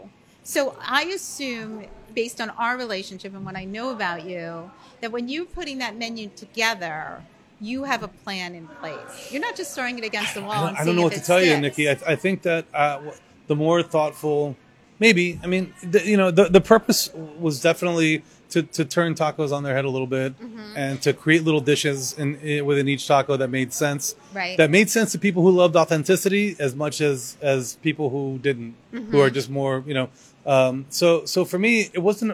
So 0.44 0.76
I 0.82 1.04
assume, 1.04 1.86
based 2.14 2.42
on 2.42 2.50
our 2.52 2.76
relationship 2.76 3.34
and 3.34 3.46
what 3.46 3.56
I 3.56 3.64
know 3.64 3.92
about 3.92 4.26
you, 4.26 4.72
that 5.00 5.12
when 5.12 5.30
you're 5.30 5.46
putting 5.46 5.78
that 5.78 5.96
menu 5.96 6.30
together, 6.36 7.22
you 7.62 7.84
have 7.84 8.02
a 8.04 8.08
plan 8.08 8.56
in 8.56 8.68
place. 8.68 9.32
You're 9.32 9.42
not 9.42 9.56
just 9.56 9.76
throwing 9.76 9.98
it 10.00 10.04
against 10.04 10.34
the 10.34 10.42
wall. 10.42 10.52
I 10.52 10.66
don't, 10.68 10.80
I 10.80 10.86
don't 10.86 10.96
know 10.96 11.04
what 11.04 11.14
to 11.14 11.22
tell 11.22 11.42
you. 11.42 11.58
Nikki. 11.58 11.88
I, 11.88 11.98
I 12.08 12.16
think 12.16 12.42
that 12.42 12.66
uh, 12.74 13.00
the 13.48 13.56
more 13.56 13.84
thoughtful, 13.84 14.58
maybe. 15.06 15.26
I 15.44 15.48
mean, 15.54 15.74
the, 15.94 16.00
you 16.12 16.16
know, 16.22 16.30
the 16.32 16.46
the 16.58 16.62
purpose 16.62 17.00
was 17.46 17.56
definitely 17.62 18.24
to 18.54 18.60
to 18.78 18.84
turn 18.86 19.16
tacos 19.16 19.52
on 19.58 19.64
their 19.64 19.76
head 19.78 19.86
a 19.86 19.90
little 19.96 20.08
bit 20.20 20.32
Mm-hmm. 20.40 20.74
and 20.84 21.02
to 21.06 21.12
create 21.24 21.44
little 21.44 21.62
dishes 21.72 22.14
in, 22.22 22.36
in 22.52 22.66
within 22.70 22.88
each 22.94 23.04
taco 23.08 23.36
that 23.42 23.50
made 23.50 23.72
sense. 23.74 24.16
Right. 24.34 24.56
That 24.58 24.70
made 24.78 24.90
sense 24.90 25.12
to 25.14 25.20
people 25.20 25.42
who 25.46 25.52
loved 25.64 25.76
authenticity 25.76 26.56
as 26.60 26.72
much 26.84 27.02
as 27.02 27.38
as 27.42 27.76
people 27.88 28.08
who 28.16 28.24
didn't, 28.48 28.72
who 28.92 28.98
are 28.98 29.28
Mm-hmm. 29.28 29.34
just 29.40 29.50
more, 29.50 29.84
you 29.90 29.96
know. 30.00 30.08
Um, 30.46 30.86
so 30.90 31.26
so 31.26 31.40
for 31.46 31.60
me, 31.60 31.74
it 31.98 32.00
wasn't, 32.10 32.32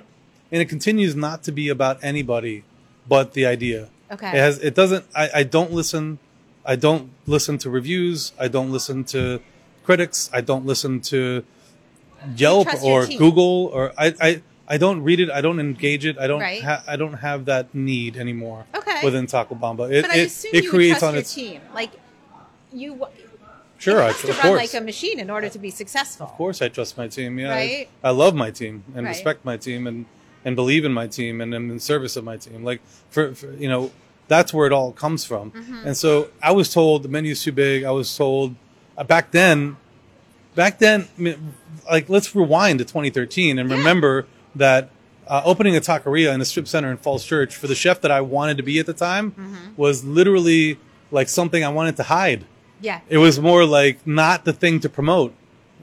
and 0.51 0.59
it 0.63 0.69
continues 0.69 1.13
not 1.15 1.37
to 1.47 1.51
be 1.51 1.65
about 1.77 1.95
anybody, 2.11 2.63
but 3.07 3.33
the 3.33 3.45
idea. 3.45 3.89
Okay. 4.15 4.29
It 4.37 4.41
has. 4.47 4.55
It 4.69 4.73
doesn't. 4.81 5.03
I, 5.13 5.25
I 5.41 5.43
don't 5.43 5.71
listen. 5.79 6.05
I 6.73 6.75
don't 6.87 7.05
listen 7.35 7.57
to 7.63 7.69
reviews. 7.69 8.31
I 8.39 8.47
don't 8.55 8.71
listen 8.77 9.03
to 9.15 9.41
critics. 9.87 10.29
I 10.33 10.41
don't 10.49 10.65
listen 10.65 11.01
to 11.13 11.43
Yelp 12.35 12.67
or. 12.83 13.05
Google 13.07 13.69
or 13.73 13.93
I, 13.97 14.13
I. 14.21 14.41
I 14.69 14.77
don't 14.77 15.01
read 15.03 15.21
it. 15.21 15.29
I 15.29 15.39
don't 15.39 15.61
engage 15.61 16.03
it. 16.05 16.17
I 16.17 16.27
don't. 16.27 16.41
Right. 16.41 16.61
Ha- 16.61 16.83
I 16.85 16.97
don't 16.97 17.13
have 17.13 17.45
that 17.45 17.73
need 17.73 18.17
anymore. 18.17 18.65
Okay. 18.75 18.99
Within 19.01 19.25
Taco 19.25 19.55
Bamba, 19.55 19.89
it 19.89 20.03
it, 20.05 20.45
it 20.53 20.63
you 20.65 20.69
creates 20.69 21.01
on 21.03 21.15
its. 21.15 21.33
team. 21.33 21.61
Like 21.73 21.91
you. 22.73 23.07
Sure, 23.79 24.01
I, 24.01 24.11
to 24.11 24.29
of 24.29 24.37
run 24.39 24.41
course. 24.47 24.73
like 24.73 24.81
a 24.81 24.83
machine 24.83 25.19
in 25.19 25.29
order 25.29 25.49
to 25.49 25.59
be 25.59 25.69
successful. 25.69 26.25
Of 26.25 26.33
course, 26.33 26.61
I 26.61 26.67
trust 26.67 26.97
my 26.97 27.07
team. 27.07 27.37
Yeah, 27.39 27.53
I- 27.53 27.87
I, 28.03 28.09
love 28.09 28.33
my 28.35 28.49
team 28.49 28.83
and 28.95 29.05
Right. 29.05 29.11
respect 29.15 29.45
my 29.45 29.55
team 29.55 29.85
and 29.87 30.05
and 30.43 30.55
believe 30.55 30.83
in 30.83 30.91
my 30.93 31.07
team 31.07 31.41
and 31.41 31.53
am 31.53 31.69
in 31.69 31.79
service 31.79 32.15
of 32.17 32.23
my 32.23 32.37
team. 32.37 32.63
Like 32.63 32.81
for, 33.09 33.35
for 33.35 33.53
you 33.53 33.69
know, 33.69 33.91
that's 34.27 34.51
where 34.53 34.65
it 34.65 34.73
all 34.73 34.91
comes 34.91 35.25
from. 35.25 35.51
Mm-hmm. 35.51 35.87
And 35.87 35.95
so 35.97 36.29
I 36.41 36.51
was 36.51 36.73
told 36.73 37.03
the 37.03 37.09
menu's 37.09 37.43
too 37.43 37.51
big. 37.51 37.83
I 37.83 37.91
was 37.91 38.15
told 38.17 38.55
uh, 38.97 39.03
back 39.03 39.31
then, 39.31 39.77
back 40.57 40.79
then, 40.79 41.07
I 41.17 41.21
mean, 41.21 41.53
like 41.89 42.09
let's 42.09 42.35
rewind 42.35 42.79
to 42.79 42.85
2013 42.85 43.57
and 43.59 43.69
Yeah. 43.69 43.75
remember 43.77 44.25
that. 44.55 44.89
Uh, 45.29 45.41
opening 45.43 45.75
a 45.75 45.81
taqueria 45.81 46.33
in 46.33 46.39
a 46.39 46.45
strip 46.45 46.69
center 46.69 46.89
in 46.89 46.95
Falls 46.95 47.25
Church 47.25 47.53
for 47.53 47.67
the 47.67 47.75
chef 47.75 47.99
that 47.99 48.11
I 48.11 48.21
wanted 48.21 48.55
to 48.55 48.63
be 48.63 48.79
at 48.79 48.85
the 48.85 48.93
time 48.93 49.31
Mm-hmm. 49.31 49.55
was 49.75 50.05
literally 50.05 50.77
like 51.11 51.27
something 51.27 51.65
I 51.65 51.67
wanted 51.67 51.97
to 51.97 52.03
hide 52.03 52.45
Yeah. 52.79 53.01
it 53.09 53.17
was 53.17 53.37
more 53.37 53.65
like 53.65 53.97
not 54.07 54.45
the 54.45 54.53
thing 54.53 54.79
to 54.79 54.87
promote. 54.89 55.33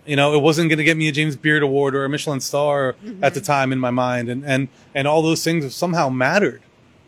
You 0.06 0.16
know, 0.16 0.34
it 0.34 0.40
wasn't 0.40 0.70
going 0.70 0.78
to 0.78 0.84
get 0.84 0.96
me 0.96 1.08
a 1.08 1.12
James 1.12 1.36
Beard 1.36 1.62
Award 1.62 1.94
or 1.94 2.06
a 2.06 2.08
Michelin 2.08 2.40
star 2.40 2.96
at 3.20 3.34
the 3.34 3.40
time 3.42 3.70
in 3.70 3.78
my 3.78 3.90
mind, 3.90 4.30
and 4.30 4.44
and 4.46 4.68
and 4.94 5.06
all 5.06 5.20
those 5.20 5.44
things 5.44 5.74
somehow 5.74 6.08
mattered. 6.08 6.62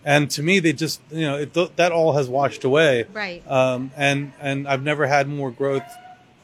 And 0.05 0.31
to 0.33 0.43
me, 0.43 0.59
they 0.61 0.75
just 0.75 1.01
you 1.11 1.23
know 1.29 1.37
it, 1.39 1.55
th- 1.55 1.73
that 1.77 1.91
all 1.91 2.13
has 2.19 2.29
washed 2.29 2.65
away. 2.65 3.07
Right. 3.15 3.43
Um, 3.51 3.93
and 3.97 4.33
and 4.43 4.69
I've 4.69 4.83
never 4.83 5.07
had 5.07 5.27
more 5.27 5.51
growth 5.51 5.89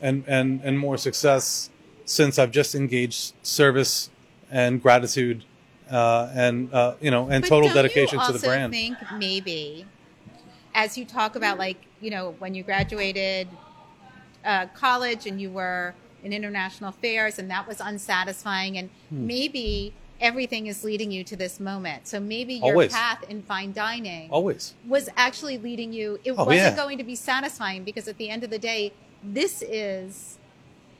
and 0.03 0.25
and 0.27 0.61
and 0.65 0.79
more 0.79 0.97
success 0.99 1.71
since 2.05 2.39
I've 2.39 2.51
just 2.51 2.75
engaged 2.75 3.33
service 3.43 4.11
and 4.51 4.83
gratitude. 4.83 5.45
Uh, 5.91 6.31
and 6.35 6.73
uh, 6.73 6.95
you 7.01 7.11
know, 7.11 7.29
and 7.29 7.43
But 7.43 7.49
total 7.49 7.69
dedication 7.73 8.19
to 8.19 8.27
the 8.27 8.33
also 8.35 8.47
brand. 8.47 8.73
think 8.73 8.97
maybe, 9.19 9.85
as 10.75 10.97
you 10.99 11.05
talk 11.05 11.37
about, 11.37 11.59
like 11.59 11.77
you 12.01 12.11
know, 12.11 12.35
when 12.39 12.55
you 12.55 12.63
graduated 12.63 13.49
uh, 14.45 14.67
college 14.75 15.27
and 15.27 15.41
you 15.41 15.51
were 15.51 15.95
in 16.25 16.33
international 16.33 16.91
affairs, 16.91 17.39
and 17.39 17.51
that 17.51 17.67
was 17.69 17.81
unsatisfying, 17.81 18.79
and 18.79 18.89
Hmm. 19.11 19.27
maybe 19.27 19.93
everything 20.21 20.67
is 20.69 20.85
leading 20.85 21.11
you 21.11 21.25
to 21.25 21.37
this 21.37 21.59
moment. 21.59 22.07
So 22.07 22.21
maybe 22.21 22.55
your 22.55 22.67
Always. 22.67 22.93
path 22.93 23.25
in 23.29 23.43
fine 23.43 23.73
dining 23.73 24.31
Always. 24.31 24.73
was 24.87 25.09
actually 25.17 25.59
leading 25.59 25.93
you. 25.93 26.21
It 26.25 26.33
Oh, 26.33 26.45
wasn't 26.45 26.57
yeah. 26.57 26.77
going 26.77 26.97
to 26.99 27.05
be 27.05 27.17
satisfying 27.17 27.83
because 27.83 28.07
at 28.07 28.19
the 28.19 28.31
end 28.31 28.45
of 28.45 28.51
the 28.51 28.59
day, 28.59 28.93
this 29.23 29.63
is 29.63 30.39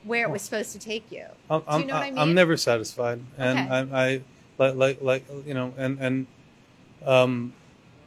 where 0.03 0.23
it 0.27 0.31
was 0.31 0.41
supposed 0.41 0.71
to 0.73 0.79
take 0.79 1.11
you. 1.11 1.25
I'm, 1.49 1.61
Do 1.61 1.79
you 1.79 1.85
know 1.87 1.93
what 1.95 2.01
I 2.03 2.05
I'm- 2.05 2.13
mean? 2.15 2.21
I'm 2.21 2.33
never 2.33 2.57
satisfied, 2.57 3.21
and 3.37 3.59
Okay. 3.59 3.69
I, 3.93 4.05
I 4.05 4.21
like 4.57 4.75
like 4.75 5.01
like 5.01 5.25
you 5.45 5.53
know, 5.53 5.73
and 5.77 5.97
and 5.99 6.27
um, 7.05 7.53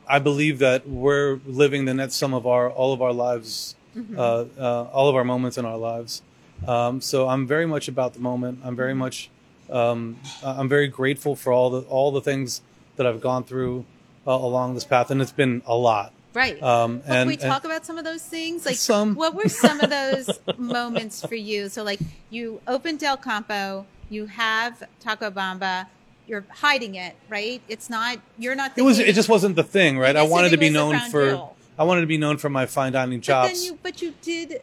I 0.09 0.19
believe 0.19 0.59
that 0.61 0.89
we're 0.89 1.41
living 1.47 1.85
the 1.85 1.95
net 1.95 2.13
sum 2.13 2.35
of 2.35 2.47
our 2.47 2.71
all 2.71 2.93
of 2.93 3.03
our 3.03 3.13
lives, 3.13 3.75
Mm-hmm. 3.97 4.19
uh, 4.19 4.45
uh, 4.63 4.83
all 4.93 5.09
of 5.09 5.15
our 5.17 5.25
moments 5.25 5.57
in 5.57 5.65
our 5.65 5.79
lives. 5.79 6.21
Um, 6.69 7.01
so 7.01 7.29
I'm 7.29 7.47
very 7.47 7.65
much 7.67 7.89
about 7.89 8.13
the 8.13 8.21
moment. 8.21 8.59
I'm 8.63 8.69
Mm-hmm. 8.69 8.77
very 8.77 8.95
much, 8.95 9.31
um, 9.71 10.17
I'm 10.45 10.69
very 10.69 10.87
grateful 10.89 11.35
for 11.35 11.51
all 11.53 11.71
the 11.71 11.81
all 11.89 12.11
the 12.13 12.21
things 12.21 12.61
that 12.97 13.07
I've 13.07 13.21
gone 13.23 13.45
through 13.45 13.87
uh, 14.27 14.33
along 14.33 14.75
this 14.75 14.85
path, 14.85 15.11
and 15.11 15.23
it's 15.23 15.33
been 15.33 15.63
a 15.67 15.75
lot. 15.75 16.13
Right. 16.37 16.63
Um, 16.63 16.67
Well, 16.67 16.91
and, 16.93 17.03
can 17.07 17.27
we 17.29 17.33
and- 17.35 17.43
talk 17.43 17.65
about 17.65 17.87
some 17.87 17.97
of 17.97 18.05
those 18.05 18.23
things? 18.23 18.67
Like 18.67 18.77
Some. 18.77 19.15
what 19.15 19.35
were 19.35 19.49
some 19.49 19.81
of 19.81 19.89
those 20.01 20.29
moments 20.59 21.25
for 21.25 21.35
you? 21.35 21.71
So 21.71 21.83
like 21.83 21.99
you 22.29 22.61
open 22.67 22.99
Del 22.99 23.17
Campo, 23.17 23.87
you 24.11 24.27
have 24.27 24.83
Taco 25.01 25.31
Bamba, 25.31 25.87
you're 26.27 26.45
hiding 26.51 26.95
it, 26.95 27.17
right? 27.31 27.63
It's 27.69 27.89
not 27.89 28.19
you're 28.39 28.55
not 28.55 28.77
it 28.77 28.83
was 28.83 28.99
it 28.99 29.15
just 29.15 29.31
wasn't 29.31 29.57
the 29.57 29.65
thing, 29.65 29.99
right? 29.99 30.15
I 30.15 30.25
wanted 30.25 30.51
to 30.51 30.59
be 30.59 30.69
known 30.69 30.99
for. 31.11 31.51
I 31.79 31.85
wanted 31.85 32.03
to 32.03 32.07
be 32.07 32.19
known 32.19 32.37
for 32.37 32.51
my 32.51 32.67
fine 32.67 32.93
dining 32.93 33.19
but 33.21 33.25
chops. 33.25 33.53
then 33.53 33.63
you 33.63 33.79
but 33.83 34.03
you 34.03 34.13
did 34.21 34.61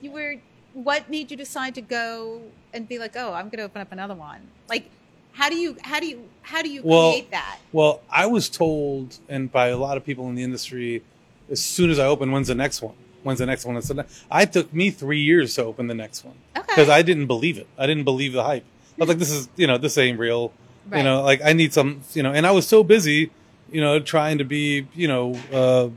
you 0.00 0.10
were 0.12 0.36
what 0.72 1.10
made 1.10 1.30
you 1.30 1.36
decide 1.36 1.74
to 1.74 1.82
go 1.82 2.40
and 2.72 2.88
be 2.88 2.98
like, 2.98 3.16
"Oh, 3.16 3.32
I'm 3.34 3.46
going 3.50 3.58
to 3.58 3.64
open 3.64 3.80
up 3.82 3.92
another 3.92 4.14
one." 4.14 4.48
Like 4.68 4.90
How 5.34 5.48
do 5.48 5.56
you 5.56 5.76
how 5.82 6.00
do 6.00 6.06
you 6.06 6.20
how 6.42 6.62
do 6.62 6.70
you 6.70 6.80
Well- 6.82 7.10
create 7.12 7.30
that? 7.32 7.58
Well, 7.72 8.00
I 8.10 8.26
was 8.26 8.48
told, 8.48 9.18
and 9.28 9.50
by 9.50 9.68
a 9.68 9.76
lot 9.76 9.96
of 9.96 10.04
people 10.04 10.28
in 10.28 10.34
the 10.36 10.42
industry, 10.42 11.02
as 11.50 11.60
soon 11.60 11.90
as 11.90 11.98
I 11.98 12.06
open, 12.06 12.30
when's 12.32 12.48
the 12.48 12.54
next 12.54 12.80
one? 12.82 12.94
When's 13.24 13.38
the 13.40 13.46
next 13.46 13.64
one? 13.64 13.74
And 13.76 13.84
so 13.84 14.04
I 14.30 14.44
took 14.44 14.72
me 14.72 14.90
three 14.90 15.20
years 15.20 15.54
to 15.56 15.64
open 15.64 15.86
the 15.88 15.94
next 15.94 16.24
one 16.24 16.34
Okay. 16.56 16.66
because 16.68 16.88
I 16.88 17.02
didn't 17.02 17.26
believe 17.26 17.58
it. 17.58 17.66
I 17.78 17.86
didn't 17.86 18.04
believe 18.04 18.32
the 18.32 18.44
hype. 18.44 18.64
I 18.96 19.00
was 19.00 19.08
like, 19.08 19.18
this 19.18 19.30
is, 19.32 19.48
you 19.56 19.66
know, 19.66 19.76
this 19.78 19.98
ain't 19.98 20.18
real. 20.18 20.52
Right. 20.88 20.98
You 20.98 21.04
know, 21.04 21.22
like 21.22 21.40
I 21.42 21.52
need 21.52 21.72
some, 21.72 22.02
you 22.12 22.22
know, 22.22 22.32
and 22.32 22.46
I 22.46 22.52
was 22.52 22.66
so 22.68 22.84
busy, 22.84 23.30
you 23.72 23.80
know, 23.80 23.98
trying 23.98 24.38
to 24.38 24.44
be, 24.44 24.86
you 24.94 25.08
know, 25.08 25.34
uh, 25.52 25.88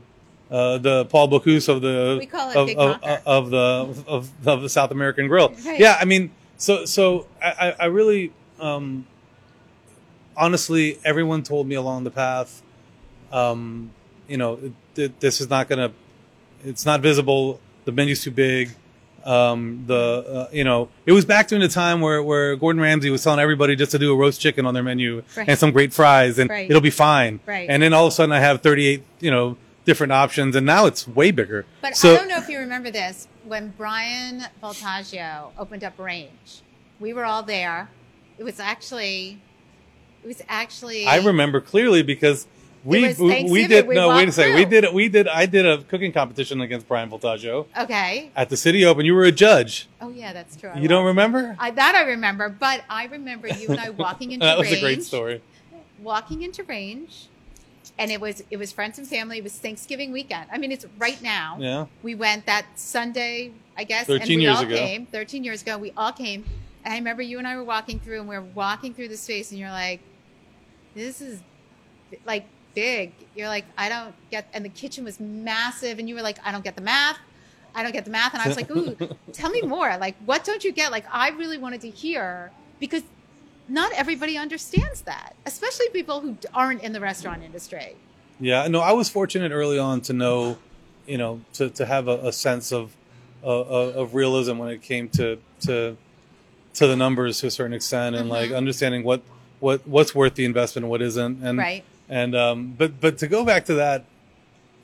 uh, 0.52 0.78
the 0.78 1.04
Paul 1.04 1.28
Bocuse 1.28 1.68
of 1.68 1.82
the 1.82 2.26
of, 2.56 2.70
of, 2.70 3.22
of 3.26 3.50
the 3.50 4.02
of, 4.08 4.48
of 4.48 4.62
the 4.62 4.68
South 4.68 4.90
American 4.90 5.28
Grill. 5.28 5.50
Right. 5.64 5.78
Yeah, 5.78 5.96
I 6.00 6.06
mean, 6.06 6.30
so 6.56 6.86
so 6.86 7.26
I, 7.42 7.50
I 7.68 7.74
I 7.80 7.84
really 7.86 8.32
um, 8.58 9.06
honestly, 10.38 10.98
everyone 11.04 11.42
told 11.42 11.66
me 11.66 11.74
along 11.74 12.04
the 12.04 12.10
path, 12.10 12.62
um, 13.32 13.90
you 14.28 14.36
know, 14.36 14.58
th- 14.94 15.12
this 15.20 15.40
is 15.40 15.50
not 15.50 15.68
gonna, 15.68 15.92
it's 16.64 16.86
not 16.86 17.00
visible. 17.00 17.60
The 17.84 17.92
menu's 17.92 18.22
too 18.22 18.30
big. 18.30 18.70
Um, 19.24 19.84
the 19.86 19.94
uh, 20.48 20.48
you 20.52 20.64
know, 20.64 20.88
it 21.04 21.12
was 21.12 21.24
back 21.24 21.48
during 21.48 21.60
the 21.60 21.68
time 21.68 22.00
where 22.00 22.22
where 22.22 22.56
Gordon 22.56 22.80
Ramsay 22.80 23.10
was 23.10 23.22
telling 23.22 23.40
everybody 23.40 23.76
just 23.76 23.90
to 23.90 23.98
do 23.98 24.12
a 24.12 24.16
roast 24.16 24.40
chicken 24.40 24.64
on 24.64 24.72
their 24.74 24.82
menu 24.82 25.22
Right. 25.36 25.48
and 25.48 25.58
some 25.58 25.72
great 25.72 25.92
fries, 25.92 26.38
and 26.38 26.48
Right. 26.48 26.70
it'll 26.70 26.80
be 26.80 26.88
fine. 26.90 27.40
Right. 27.44 27.68
And 27.68 27.82
then 27.82 27.92
all 27.92 28.06
of 28.06 28.12
a 28.12 28.14
sudden, 28.14 28.32
I 28.32 28.40
have 28.40 28.62
thirty 28.62 28.86
eight, 28.86 29.02
you 29.20 29.30
know, 29.30 29.56
different 29.84 30.12
options, 30.12 30.54
and 30.56 30.64
now 30.64 30.86
it's 30.86 31.06
way 31.06 31.30
bigger. 31.30 31.66
But 31.82 31.96
so, 31.96 32.14
I 32.14 32.16
don't 32.16 32.28
know 32.28 32.38
if 32.38 32.48
you 32.48 32.58
remember 32.58 32.90
this 32.90 33.26
when 33.44 33.70
Bryan 33.76 34.44
Voltaggio 34.62 35.50
opened 35.58 35.84
up 35.84 35.98
Range. 35.98 36.62
We 37.00 37.12
were 37.12 37.24
all 37.24 37.42
there. 37.42 37.90
It 38.38 38.44
was 38.44 38.60
actually, 38.60 39.40
was 40.28 40.42
actually. 40.48 41.06
I 41.06 41.16
remember 41.18 41.60
clearly 41.60 42.02
because 42.02 42.46
we 42.84 43.12
we, 43.14 43.44
we 43.50 43.66
did 43.66 43.88
we 43.88 43.96
no 43.96 44.08
wait 44.10 44.28
a 44.28 44.32
second 44.32 44.54
we 44.54 44.64
did 44.64 44.94
we 44.94 45.08
did 45.08 45.26
I 45.26 45.46
did 45.46 45.66
a 45.66 45.78
cooking 45.82 46.12
competition 46.12 46.60
against 46.60 46.86
Bryan 46.86 47.10
Voltaggio 47.10 47.66
Okay. 47.76 48.30
at 48.36 48.48
the 48.50 48.56
City 48.56 48.84
Open. 48.84 49.04
You 49.04 49.14
were 49.14 49.24
a 49.24 49.32
judge. 49.32 49.88
Oh 50.00 50.10
yeah, 50.10 50.32
that's 50.32 50.54
true. 50.56 50.70
I 50.70 50.78
You 50.78 50.86
don't 50.86 51.04
remember? 51.04 51.56
I, 51.58 51.72
that 51.72 51.94
I 51.96 52.02
remember, 52.10 52.48
but 52.48 52.84
I 52.88 53.06
remember 53.06 53.48
you 53.48 53.68
and 53.70 53.80
I 53.80 53.90
walking 53.90 54.30
into 54.32 54.46
that 54.46 54.56
was 54.58 54.68
Range. 54.68 54.78
a 54.78 54.80
great 54.80 55.02
story. 55.02 55.42
Walking 56.00 56.42
into 56.42 56.62
Range, 56.62 57.26
and 57.98 58.12
it 58.12 58.20
was 58.20 58.44
it 58.48 58.56
was 58.58 58.70
friends 58.70 58.96
and 58.98 59.08
family. 59.08 59.38
It 59.38 59.44
was 59.44 59.54
Thanksgiving 59.54 60.12
weekend. 60.12 60.46
I 60.52 60.58
mean, 60.58 60.70
it's 60.70 60.86
right 60.98 61.20
now. 61.20 61.56
Yeah. 61.58 61.86
We 62.04 62.14
went 62.14 62.46
that 62.46 62.66
Sunday, 62.76 63.50
I 63.76 63.82
guess, 63.82 64.06
13 64.06 64.20
and 64.22 64.28
we 64.36 64.42
years 64.42 64.56
all 64.58 64.62
ago. 64.62 64.76
came. 64.76 65.06
Thirteen 65.06 65.42
years 65.42 65.62
ago, 65.62 65.76
we 65.78 65.92
all 65.96 66.12
came. 66.12 66.44
And 66.84 66.94
I 66.94 66.96
remember 66.98 67.22
you 67.22 67.38
and 67.38 67.48
I 67.48 67.56
were 67.56 67.64
walking 67.64 67.98
through, 67.98 68.20
and 68.20 68.28
we 68.28 68.36
were 68.36 68.44
walking 68.54 68.94
through 68.94 69.08
the 69.08 69.16
space, 69.16 69.50
and 69.50 69.58
you're 69.58 69.70
like, 69.72 70.00
"This 70.98 71.20
is 71.20 71.40
like 72.24 72.46
big." 72.74 73.12
You're 73.34 73.48
like, 73.48 73.66
"I 73.76 73.88
don't 73.88 74.14
get," 74.30 74.48
and 74.54 74.64
the 74.64 74.74
kitchen 74.82 75.04
was 75.04 75.18
massive, 75.20 75.98
and 75.98 76.08
you 76.08 76.14
were 76.14 76.22
like, 76.22 76.38
"I 76.46 76.52
don't 76.52 76.64
get 76.64 76.76
the 76.76 76.82
math." 76.82 77.18
I 77.74 77.82
don't 77.82 77.92
get 77.92 78.04
the 78.04 78.10
math, 78.10 78.32
and 78.34 78.42
I 78.42 78.48
was 78.48 78.56
like, 78.56 78.70
"Ooh, 78.70 78.96
tell 79.32 79.50
me 79.50 79.62
more. 79.62 79.96
Like, 79.98 80.16
what 80.24 80.42
don't 80.44 80.64
you 80.64 80.72
get?" 80.72 80.90
Like, 80.90 81.04
I 81.12 81.28
really 81.30 81.58
wanted 81.58 81.80
to 81.82 81.90
hear 81.90 82.50
because 82.80 83.02
not 83.68 83.92
everybody 83.92 84.36
understands 84.36 85.02
that, 85.02 85.34
especially 85.46 85.86
people 85.90 86.20
who 86.20 86.36
aren't 86.54 86.82
in 86.82 86.92
the 86.92 87.00
restaurant 87.00 87.42
industry. 87.44 87.94
Yeah, 88.40 88.66
no, 88.68 88.80
I 88.80 88.92
was 88.92 89.08
fortunate 89.08 89.52
early 89.52 89.78
on 89.78 90.00
to 90.02 90.12
know, 90.12 90.58
you 91.06 91.18
know, 91.18 91.40
to, 91.54 91.68
to 91.70 91.84
have 91.84 92.08
a, 92.08 92.28
a 92.28 92.32
sense 92.32 92.72
of, 92.72 92.94
uh, 93.44 93.48
of 93.48 94.14
realism 94.14 94.58
when 94.58 94.70
it 94.70 94.82
came 94.82 95.08
to 95.10 95.38
to 95.66 95.96
to 96.74 96.86
the 96.86 96.96
numbers 96.96 97.40
to 97.40 97.48
a 97.48 97.50
certain 97.50 97.72
extent, 97.72 98.16
and 98.16 98.28
like 98.28 98.50
Mhm. 98.50 98.56
understanding 98.56 99.02
what 99.04 99.22
what 99.60 99.86
what's 99.86 100.14
worth 100.14 100.34
the 100.34 100.44
investment 100.44 100.84
and 100.84 100.90
what 100.90 101.02
isn't, 101.02 101.42
and 101.42 101.58
Right. 101.58 101.84
and 102.08 102.34
um, 102.34 102.74
but 102.76 103.00
but 103.00 103.18
to 103.18 103.26
go 103.26 103.44
back 103.44 103.64
to 103.66 103.74
that, 103.74 104.04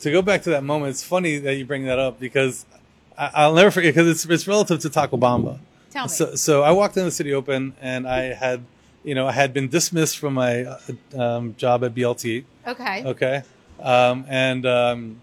to 0.00 0.10
go 0.10 0.22
back 0.22 0.42
to 0.44 0.50
that 0.50 0.64
moment, 0.64 0.90
it's 0.90 1.02
funny 1.04 1.38
that 1.38 1.54
you 1.56 1.64
bring 1.64 1.84
that 1.86 1.98
up 1.98 2.18
because 2.20 2.64
I, 3.16 3.30
I'll 3.34 3.54
never 3.54 3.70
forget 3.70 3.94
because 3.94 4.08
it's 4.08 4.24
it's 4.24 4.46
relative 4.48 4.80
to 4.80 4.90
Taco 4.90 5.16
Bamba. 5.16 5.58
Tell 5.90 6.04
me. 6.04 6.08
So, 6.08 6.34
so 6.34 6.62
I 6.62 6.72
walked 6.72 6.96
in 6.96 7.04
the 7.04 7.10
city 7.12 7.32
open 7.32 7.74
and 7.80 8.06
I 8.08 8.34
had, 8.34 8.64
you 9.04 9.14
know, 9.14 9.28
I 9.28 9.32
had 9.32 9.52
been 9.54 9.68
dismissed 9.68 10.18
from 10.18 10.34
my 10.34 10.64
uh, 10.64 10.78
um, 11.16 11.54
job 11.56 11.84
at 11.84 11.94
BLT. 11.94 12.44
okay. 12.66 13.04
Okay. 13.04 13.42
Um, 13.80 14.24
and 14.28 14.66
um, 14.66 15.20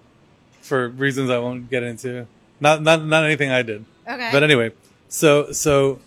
for 0.62 0.88
reasons 0.88 1.30
I 1.30 1.40
won't 1.40 1.70
get 1.70 1.84
into, 1.84 2.26
not 2.60 2.82
not 2.82 3.04
not 3.06 3.26
anything 3.26 3.52
I 3.52 3.64
did. 3.64 3.84
Okay. 4.08 4.30
But 4.32 4.44
anyway, 4.44 4.72
so 5.10 5.52
so 5.52 6.00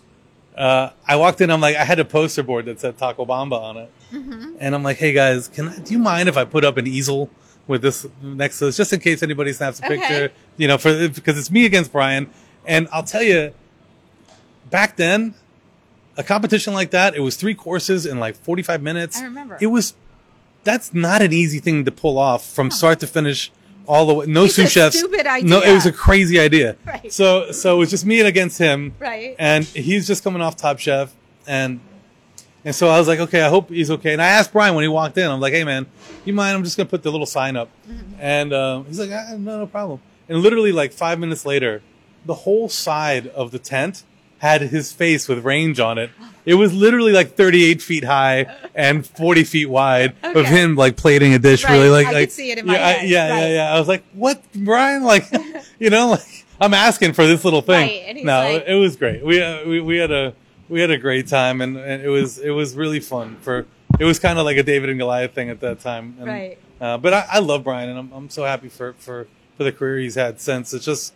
uh, 0.57 0.89
I 1.07 1.15
walked 1.17 1.41
in. 1.41 1.49
I'm 1.51 1.61
like, 1.61 1.75
I 1.75 1.83
had 1.83 1.99
a 1.99 2.05
poster 2.05 2.43
board 2.43 2.65
that 2.65 2.79
said 2.79 2.97
Taco 2.97 3.25
Bamba 3.25 3.59
on 3.61 3.77
it, 3.77 3.91
Mm-hmm. 4.13 4.55
and 4.59 4.73
I'm 4.75 4.83
like, 4.83 4.97
hey 4.97 5.11
guys, 5.13 5.47
can 5.49 5.67
I, 5.69 5.77
do 5.79 5.91
you 5.93 5.99
mind 5.99 6.29
if 6.29 6.37
I 6.37 6.45
put 6.45 6.63
up 6.63 6.77
an 6.77 6.87
easel 6.87 7.29
with 7.67 7.81
this 7.81 8.05
next 8.21 8.59
to 8.59 8.65
this, 8.65 8.77
just 8.77 8.93
in 8.93 8.99
case 8.99 9.23
anybody 9.23 9.51
snaps 9.51 9.79
a 9.81 9.85
Okay. 9.85 9.97
picture, 9.97 10.31
you 10.57 10.67
know, 10.67 10.77
for 10.77 11.09
because 11.09 11.37
it's 11.37 11.49
me 11.51 11.65
against 11.65 11.91
Bryan. 11.91 12.29
And 12.65 12.87
I'll 12.91 13.03
tell 13.03 13.23
you, 13.23 13.53
back 14.69 14.95
then, 14.97 15.33
a 16.17 16.23
competition 16.23 16.73
like 16.73 16.91
that, 16.91 17.15
it 17.15 17.19
was 17.21 17.35
three 17.35 17.55
courses 17.55 18.05
in 18.05 18.19
like 18.19 18.35
45 18.35 18.81
minutes. 18.81 19.19
I 19.19 19.25
remember. 19.25 19.57
It 19.59 19.67
was 19.67 19.93
that's 20.63 20.93
not 20.93 21.21
an 21.21 21.33
easy 21.33 21.59
thing 21.59 21.85
to 21.85 21.91
pull 21.91 22.17
off 22.17 22.45
from 22.47 22.71
start 22.71 22.99
to 23.01 23.07
finish 23.07 23.51
all 23.87 24.05
the 24.05 24.13
way. 24.13 24.25
No 24.25 24.45
It's 24.45 24.55
sous 24.55 24.65
a 24.67 24.69
chefs. 24.69 24.97
stupid 24.97 25.25
No, 25.43 25.61
it 25.61 25.73
was 25.73 25.85
a 25.85 25.91
crazy 25.91 26.39
idea. 26.39 26.75
Right. 26.85 27.11
So 27.11 27.51
so 27.51 27.75
it 27.75 27.79
was 27.79 27.89
just 27.89 28.05
me 28.05 28.19
and 28.19 28.27
against 28.27 28.57
him. 28.57 28.93
Right. 28.99 29.35
And 29.39 29.63
he's 29.65 30.07
just 30.07 30.23
coming 30.23 30.41
off 30.41 30.55
Top 30.55 30.79
Chef, 30.79 31.13
and 31.47 31.79
and 32.63 32.73
so 32.75 32.87
I 32.89 32.97
was 32.97 33.07
like, 33.07 33.19
okay, 33.19 33.41
I 33.41 33.49
hope 33.49 33.69
he's 33.69 33.91
okay. 33.91 34.13
And 34.13 34.21
I 34.21 34.27
asked 34.27 34.51
Bryan 34.53 34.75
when 34.75 34.83
he 34.83 34.87
walked 34.87 35.17
in, 35.17 35.29
I'm 35.29 35.39
like, 35.39 35.53
hey 35.53 35.63
man, 35.63 35.85
you 36.25 36.33
mind? 36.33 36.55
I'm 36.57 36.63
just 36.63 36.77
gonna 36.77 36.89
put 36.89 37.03
the 37.03 37.11
little 37.11 37.25
sign 37.27 37.55
up. 37.55 37.69
Mm-hmm. 37.87 38.13
And 38.19 38.53
um, 38.53 38.85
he's 38.85 38.99
like, 38.99 39.11
ah, 39.11 39.35
no, 39.37 39.59
no 39.59 39.67
problem. 39.67 39.99
And 40.27 40.39
literally 40.39 40.71
like 40.71 40.91
five 40.91 41.19
minutes 41.19 41.45
later, 41.45 41.81
the 42.25 42.33
whole 42.33 42.69
side 42.69 43.27
of 43.27 43.51
the 43.51 43.59
tent 43.59 44.03
had 44.45 44.61
his 44.61 44.91
face 44.93 45.27
with 45.27 45.43
range 45.43 45.79
on 45.79 45.97
it. 45.97 46.09
It 46.45 46.53
was 46.55 46.71
literally 46.73 47.11
like 47.11 47.35
38 47.35 47.81
feet 47.81 48.03
high 48.03 48.45
and 48.75 49.05
40 49.05 49.43
feet 49.43 49.65
wide 49.65 50.15
of 50.23 50.45
him 50.45 50.75
like 50.75 50.95
plating 50.95 51.33
a 51.33 51.39
dish. 51.39 51.63
Right. 51.63 51.71
Really 51.73 51.89
like, 51.89 52.05
I 52.07 52.09
could 52.11 52.15
like 52.19 52.31
see 52.31 52.51
it 52.51 52.59
in 52.59 52.67
my 52.67 52.75
yeah, 52.75 52.85
I- 52.87 53.01
yeah, 53.03 53.29
Right. 53.31 53.39
yeah, 53.39 53.47
yeah. 53.55 53.73
I 53.75 53.79
was 53.79 53.87
like, 53.87 54.03
what, 54.13 54.41
Bryan? 54.53 55.03
Like, 55.03 55.25
you 55.79 55.89
know, 55.89 56.11
like 56.11 56.45
I'm 56.61 56.73
asking 56.73 57.13
for 57.13 57.25
this 57.25 57.43
little 57.43 57.61
thing. 57.61 57.89
Right, 58.15 58.23
no, 58.23 58.53
like- 58.53 58.63
it 58.67 58.75
was 58.75 58.95
great. 58.95 59.25
We, 59.25 59.41
uh, 59.41 59.67
we 59.67 59.81
we 59.81 59.97
had 59.97 60.11
a 60.11 60.33
we 60.69 60.79
had 60.81 60.91
a 60.91 60.97
great 60.97 61.27
time, 61.27 61.61
and, 61.61 61.77
and 61.77 62.01
it 62.03 62.09
was 62.09 62.37
it 62.37 62.51
was 62.51 62.75
really 62.75 62.99
fun. 62.99 63.37
For 63.41 63.65
it 63.99 64.05
was 64.05 64.19
kind 64.19 64.37
of 64.39 64.45
like 64.45 64.57
a 64.57 64.63
David 64.63 64.89
and 64.89 64.99
Goliath 64.99 65.33
thing 65.33 65.49
at 65.49 65.59
that 65.61 65.79
time. 65.79 66.15
And, 66.19 66.27
Right. 66.27 66.57
Uh, 66.79 66.97
but 66.97 67.13
I, 67.13 67.25
I 67.31 67.39
love 67.39 67.63
Bryan, 67.63 67.89
and 67.89 67.97
I'm 67.97 68.11
I'm 68.13 68.29
so 68.29 68.43
happy 68.43 68.69
for 68.69 68.93
for 68.99 69.25
for 69.57 69.63
the 69.63 69.71
career 69.71 69.97
he's 69.99 70.15
had 70.15 70.39
since. 70.39 70.73
It's 70.73 70.85
just 70.85 71.13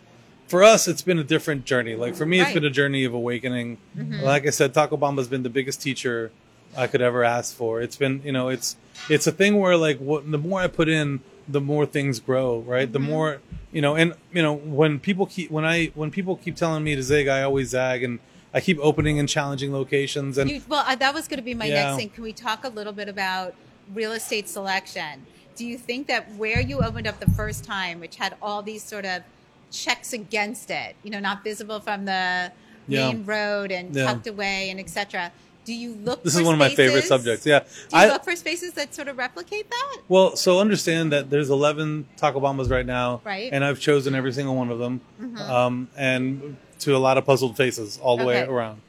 for 0.50 0.64
us, 0.64 0.88
it's 0.88 1.02
been 1.02 1.18
a 1.18 1.24
different 1.24 1.64
journey. 1.64 1.94
Like 1.94 2.14
for 2.16 2.26
me, 2.26 2.38
it's 2.40 2.46
Right. 2.46 2.50
Mm-hmm. 2.50 2.54
been 2.62 2.64
a 2.64 2.70
journey 2.74 3.04
of 3.04 3.14
awakening. 3.14 3.78
Like 4.22 4.46
I 4.46 4.50
said, 4.50 4.74
Taco 4.74 4.96
Bamba's 4.96 5.28
been 5.28 5.44
the 5.44 5.48
biggest 5.50 5.80
teacher 5.80 6.32
I 6.76 6.86
could 6.88 7.00
ever 7.00 7.22
ask 7.24 7.54
for. 7.54 7.80
It's 7.80 7.96
been, 7.96 8.20
you 8.24 8.32
know, 8.32 8.48
it's 8.48 8.76
it's 9.08 9.26
a 9.26 9.32
thing 9.32 9.58
where 9.58 9.76
like 9.76 9.98
what, 9.98 10.28
the 10.30 10.38
more 10.38 10.60
I 10.60 10.66
put 10.66 10.88
in, 10.88 11.20
the 11.48 11.60
more 11.60 11.86
things 11.86 12.18
grow, 12.20 12.58
right? 12.60 12.92
The 12.92 12.98
Mm-hmm. 12.98 13.08
more, 13.08 13.38
you 13.72 13.80
know, 13.80 13.94
and 13.94 14.14
you 14.32 14.42
know 14.42 14.52
when 14.54 14.98
people 14.98 15.26
keep 15.26 15.50
when 15.50 15.64
I 15.64 15.86
when 15.94 16.10
people 16.10 16.36
keep 16.36 16.56
telling 16.56 16.82
me 16.84 16.94
to 16.96 17.02
zig, 17.02 17.28
I 17.28 17.42
always 17.42 17.68
zag, 17.70 18.02
and 18.02 18.18
I 18.52 18.60
keep 18.60 18.78
opening 18.80 19.18
and 19.20 19.28
challenging 19.28 19.72
locations, 19.72 20.36
and 20.36 20.50
You, 20.50 20.60
well, 20.68 20.84
that 20.96 21.14
was 21.14 21.28
going 21.28 21.38
to 21.38 21.44
be 21.44 21.54
my 21.54 21.66
Yeah. 21.66 21.84
next 21.84 21.96
thing. 21.98 22.10
Can 22.10 22.24
we 22.24 22.32
talk 22.32 22.64
a 22.64 22.68
little 22.68 22.92
bit 22.92 23.08
about 23.08 23.54
real 23.94 24.10
estate 24.12 24.48
selection? 24.48 25.26
Do 25.54 25.64
you 25.66 25.78
think 25.78 26.06
that 26.08 26.34
where 26.34 26.60
you 26.60 26.78
opened 26.80 27.06
up 27.06 27.20
the 27.20 27.30
first 27.32 27.64
time, 27.64 28.00
which 28.00 28.16
had 28.16 28.34
all 28.42 28.62
these 28.62 28.82
sort 28.82 29.04
of 29.04 29.22
checks 29.70 30.12
against 30.12 30.70
it, 30.70 30.96
you 31.02 31.10
know, 31.10 31.20
not 31.20 31.44
visible 31.44 31.80
from 31.80 32.04
the 32.04 32.52
Yeah. 32.88 33.08
main 33.12 33.24
road 33.24 33.70
and 33.70 33.94
Yeah. 33.94 34.04
tucked 34.06 34.26
away 34.26 34.70
and 34.70 34.80
etc. 34.80 35.32
Do 35.64 35.74
you 35.74 35.94
look? 36.02 36.22
this 36.24 36.34
is 36.34 36.42
one 36.42 36.54
of 36.54 36.58
my 36.58 36.70
favorite 36.74 37.04
subjects. 37.04 37.44
Yeah, 37.46 37.60
Do 37.60 37.64
you 37.96 38.02
I 38.02 38.06
look 38.08 38.24
for 38.24 38.34
spaces 38.34 38.72
that 38.72 38.94
sort 38.94 39.08
of 39.08 39.18
replicate 39.18 39.70
that? 39.70 39.96
well, 40.08 40.34
so 40.34 40.58
understand 40.58 41.12
that 41.12 41.30
there's 41.30 41.50
11 41.50 42.06
Taco 42.16 42.40
Bambas 42.40 42.70
right 42.70 42.86
now, 42.86 43.20
Right. 43.24 43.44
Mm-hmm. 43.46 43.54
And 43.54 43.64
I've 43.64 43.78
chosen 43.78 44.14
every 44.14 44.32
single 44.32 44.56
one 44.56 44.70
of 44.70 44.78
them, 44.78 45.00
um, 45.38 45.88
and 45.96 46.56
to 46.80 46.96
a 46.96 46.98
lot 46.98 47.18
of 47.18 47.26
puzzled 47.26 47.56
faces 47.56 47.98
all 48.02 48.16
the 48.16 48.24
way 48.24 48.42
around. 48.42 48.80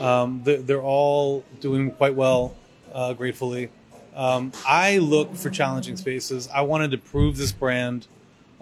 Um, 0.00 0.42
they're, 0.44 0.58
they're 0.58 0.82
all 0.82 1.44
doing 1.60 1.90
quite 1.92 2.14
well, 2.14 2.54
uh, 2.92 3.14
gratefully. 3.14 3.70
Um, 4.14 4.52
I 4.66 4.98
look 4.98 5.34
for 5.34 5.48
challenging 5.48 5.96
spaces. 5.96 6.46
I 6.54 6.60
wanted 6.60 6.90
to 6.90 6.98
prove 6.98 7.38
this 7.38 7.52
brand 7.52 8.06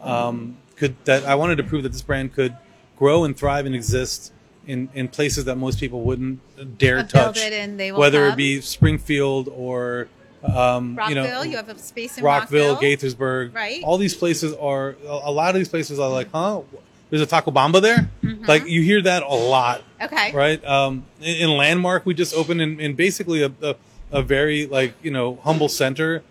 um, 0.01 0.57
could 0.77 0.97
that 1.05 1.25
I 1.25 1.35
wanted 1.35 1.57
to 1.57 1.65
prove 1.65 1.83
that 1.83 1.93
this 1.93 2.03
brand 2.03 2.33
could 2.35 2.57
grow 2.97 3.25
and 3.25 3.37
thrive 3.37 3.67
and 3.67 3.75
exist 3.75 4.33
in, 4.67 4.89
in 4.95 5.09
places 5.09 5.45
that 5.45 5.57
most 5.57 5.79
people 5.79 6.03
wouldn't 6.03 6.79
dare 6.79 7.05
touch, 7.05 7.39
it 7.39 7.53
and 7.53 7.79
they 7.79 7.93
will 7.93 8.01
whether 8.01 8.25
come? 8.25 8.33
it 8.33 8.37
be 8.37 8.61
Springfield 8.61 9.49
or 9.55 10.09
um, 10.43 10.97
Rockville, 10.97 11.09
you 11.09 11.15
know 11.31 11.43
you 11.43 11.57
have 11.57 11.69
a 11.69 11.79
space 11.79 12.19
in 12.19 12.25
Rockville, 12.25 12.75
Rockville. 12.75 12.97
Gaithersburg. 12.97 13.55
Right. 13.55 13.83
All 13.85 13.99
these 13.99 14.15
places 14.15 14.55
are 14.55 14.97
a 15.07 15.21
a 15.25 15.31
lot 15.33 15.51
of 15.51 15.57
these 15.57 15.69
places 15.69 15.99
are 15.99 16.11
like, 16.11 16.31
huh? 16.33 16.63
There's 17.09 17.23
a 17.23 17.27
Taco 17.27 17.53
Bamba 17.53 17.81
there. 17.81 18.11
Mm-hmm. 18.23 18.45
Like 18.47 18.67
you 18.67 18.83
hear 18.83 19.01
that 19.03 19.23
a 19.23 19.29
lot, 19.35 19.85
Okay. 20.03 20.33
right? 20.33 20.65
Um, 20.65 21.07
in, 21.21 21.37
in 21.37 21.57
Landmark, 21.57 22.05
we 22.05 22.15
just 22.15 22.35
opened 22.35 22.61
in, 22.61 22.81
in 22.81 22.95
basically 22.95 23.43
a, 23.43 23.53
a 23.63 23.77
a 24.11 24.23
very 24.23 24.67
like 24.67 24.95
you 25.03 25.11
know 25.11 25.37
humble 25.45 25.69
center. 25.69 26.23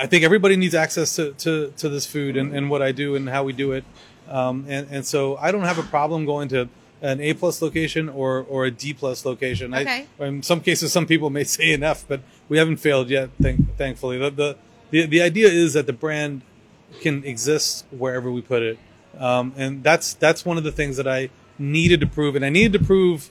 I 0.00 0.06
think 0.06 0.24
everybody 0.24 0.56
needs 0.56 0.74
access 0.74 1.14
to, 1.16 1.32
to, 1.34 1.74
to 1.76 1.88
this 1.90 2.06
food 2.06 2.36
and, 2.38 2.54
and 2.56 2.70
what 2.70 2.80
I 2.80 2.90
do 2.90 3.14
and 3.16 3.28
how 3.28 3.44
we 3.44 3.52
do 3.52 3.72
it. 3.72 3.84
Um, 4.28 4.64
and, 4.66 4.88
and 4.90 5.04
so 5.06 5.36
I 5.36 5.52
don't 5.52 5.64
have 5.64 5.78
a 5.78 5.82
problem 5.82 6.24
going 6.24 6.48
to 6.48 6.70
an 7.02 7.20
A 7.20 7.34
plus 7.34 7.60
location 7.60 8.08
or, 8.08 8.40
or 8.48 8.64
a 8.64 8.70
D 8.70 8.94
plus 8.94 9.26
location. 9.26 9.74
Okay. 9.74 10.06
I, 10.18 10.24
in 10.24 10.42
some 10.42 10.62
cases, 10.62 10.90
some 10.90 11.06
people 11.06 11.28
may 11.28 11.44
say 11.56 11.74
an 11.74 11.82
F, 11.82 12.06
but 12.08 12.22
we 12.48 12.56
haven't 12.56 12.78
failed 12.78 13.10
yet, 13.10 13.28
thank, 13.42 13.76
thankfully. 13.76 14.16
The, 14.16 14.30
the, 14.30 14.56
the, 14.90 15.06
the 15.06 15.20
idea 15.22 15.48
is 15.48 15.74
that 15.74 15.86
the 15.86 15.92
brand 15.92 16.42
can 17.02 17.22
exist 17.24 17.84
wherever 17.90 18.30
we 18.32 18.40
put 18.40 18.62
it. 18.62 18.78
Um, 19.18 19.52
and 19.56 19.82
that's, 19.82 20.14
that's 20.14 20.46
one 20.46 20.56
of 20.56 20.64
the 20.64 20.72
things 20.72 20.96
that 20.96 21.06
I 21.06 21.28
needed 21.58 22.00
to 22.00 22.06
prove. 22.06 22.36
And 22.36 22.44
I 22.44 22.48
needed 22.48 22.72
to 22.78 22.84
prove 22.84 23.28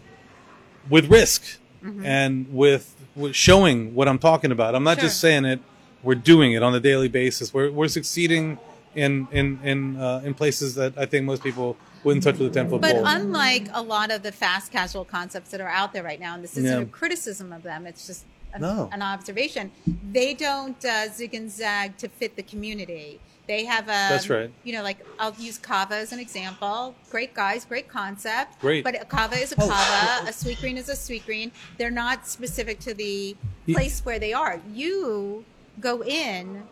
with 0.88 1.10
risk 1.10 1.58
and 2.04 2.54
with, 2.54 2.96
with 3.16 3.36
showing 3.36 3.96
what 3.96 4.08
I'm 4.08 4.20
talking 4.20 4.52
about. 4.52 4.76
I'm 4.76 4.84
not 4.84 4.98
Sure. 4.98 5.08
just 5.08 5.20
saying 5.20 5.46
it. 5.46 5.62
We're 6.04 6.16
doing 6.16 6.54
it 6.54 6.64
on 6.64 6.74
a 6.76 6.80
daily 6.80 7.08
basis. 7.10 7.54
We're, 7.54 7.72
we're 7.72 7.88
succeeding 7.90 8.58
in, 8.96 9.28
in, 9.32 9.60
in, 9.64 9.98
uh, 9.98 10.22
in 10.24 10.34
places 10.34 10.76
that 10.76 10.98
I 10.98 11.06
think 11.06 11.26
most 11.26 11.44
people 11.44 11.78
wouldn't 12.04 12.24
touch 12.24 12.38
with 12.38 12.52
a 12.52 12.54
10 12.54 12.70
foot 12.70 12.82
But 12.82 12.94
pole. 12.96 13.04
unlike 13.06 13.68
a 13.74 13.82
lot 13.82 14.10
of 14.12 14.24
the 14.24 14.32
fast 14.32 14.72
casual 14.72 15.04
concepts 15.06 15.52
that 15.52 15.60
are 15.62 15.68
out 15.68 15.92
there 15.94 16.04
right 16.04 16.20
now, 16.20 16.34
and 16.36 16.44
this 16.44 16.56
isn't 16.58 16.66
Yeah. 16.80 16.84
a 16.84 16.86
criticism 16.86 17.52
of 17.52 17.64
them, 17.64 17.86
it's 17.86 18.08
just 18.08 18.24
an, 18.54 18.62
No. 18.62 18.90
an 18.94 19.02
observation. 19.02 19.72
They 20.12 20.34
don't 20.34 20.84
uh, 20.86 21.10
zig 21.10 21.34
and 21.34 21.52
zag 21.52 21.98
to 21.98 22.08
fit 22.08 22.36
the 22.38 22.44
community. 22.44 23.20
They 23.48 23.66
have 23.66 23.86
a 23.86 23.88
That's 23.88 24.30
right. 24.30 24.50
You 24.64 24.74
know, 24.74 24.84
like 24.84 25.06
I'll 25.20 25.34
use 25.38 25.58
Cava 25.58 25.96
as 25.96 26.14
an 26.14 26.20
example. 26.20 26.96
Great 27.10 27.34
guys, 27.34 27.66
great 27.66 27.88
concept. 27.90 28.60
Great. 28.62 28.84
But 28.84 29.02
a 29.02 29.06
Cava 29.06 29.36
is 29.36 29.52
a 29.52 29.56
Oh. 29.60 29.68
Cava. 29.68 30.30
A 30.30 30.32
Sweetgreen 30.32 30.78
is 30.78 30.88
a 30.88 30.94
Sweetgreen. 30.94 31.52
They're 31.78 31.92
not 31.92 32.28
specific 32.28 32.80
to 32.82 32.94
the 32.94 33.36
place 33.72 34.06
where 34.06 34.20
they 34.20 34.34
are. 34.34 34.62
You 34.74 35.44
go 35.80 36.04
in 36.04 36.64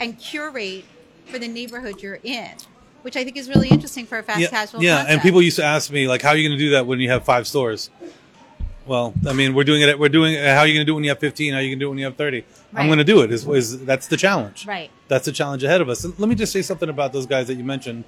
and 0.00 0.18
curate 0.18 0.84
for 1.26 1.38
the 1.38 1.48
neighborhood 1.48 2.02
you're 2.02 2.20
in, 2.22 2.52
which 3.02 3.16
I 3.16 3.24
think 3.24 3.36
is 3.36 3.48
really 3.48 3.68
interesting 3.68 4.06
for 4.06 4.18
a 4.18 4.22
fast 4.22 4.40
yeah, 4.40 4.48
casual. 4.48 4.82
yeah. 4.82 5.04
And 5.08 5.20
people 5.20 5.42
used 5.42 5.56
to 5.56 5.64
ask 5.64 5.90
me 5.90 6.08
like, 6.08 6.22
"How 6.22 6.30
are 6.30 6.36
you 6.36 6.48
going 6.48 6.58
to 6.58 6.64
do 6.64 6.70
that 6.70 6.86
when 6.86 7.00
you 7.00 7.10
have 7.10 7.24
five 7.24 7.46
stores?" 7.46 7.90
Well, 8.86 9.14
I 9.26 9.32
mean, 9.32 9.54
we're 9.54 9.64
doing 9.64 9.80
it. 9.80 9.98
We're 9.98 10.08
doing. 10.10 10.34
How 10.34 10.58
are 10.58 10.66
you 10.66 10.74
going 10.74 10.84
to 10.86 10.90
do 10.90 10.92
it 10.92 10.96
when 10.96 11.04
you 11.04 11.10
have 11.10 11.20
fifteen? 11.20 11.52
How 11.52 11.60
are 11.60 11.62
you 11.62 11.70
going 11.70 11.78
to 11.78 11.84
do 11.84 11.86
it 11.86 11.90
when 11.90 11.98
you 11.98 12.04
have 12.04 12.16
thirty? 12.16 12.44
I'm 12.74 12.86
going 12.86 12.98
to 12.98 13.04
do 13.04 13.22
it. 13.22 13.30
Is, 13.30 13.46
is 13.46 13.84
that's 13.84 14.08
the 14.08 14.16
challenge? 14.16 14.66
Right. 14.66 14.90
That's 15.08 15.24
the 15.24 15.32
challenge 15.32 15.62
ahead 15.62 15.80
of 15.80 15.88
us. 15.88 16.04
And 16.04 16.18
let 16.18 16.28
me 16.28 16.34
just 16.34 16.52
say 16.52 16.60
something 16.60 16.88
about 16.88 17.12
those 17.12 17.26
guys 17.26 17.46
that 17.46 17.54
you 17.54 17.64
mentioned. 17.64 18.04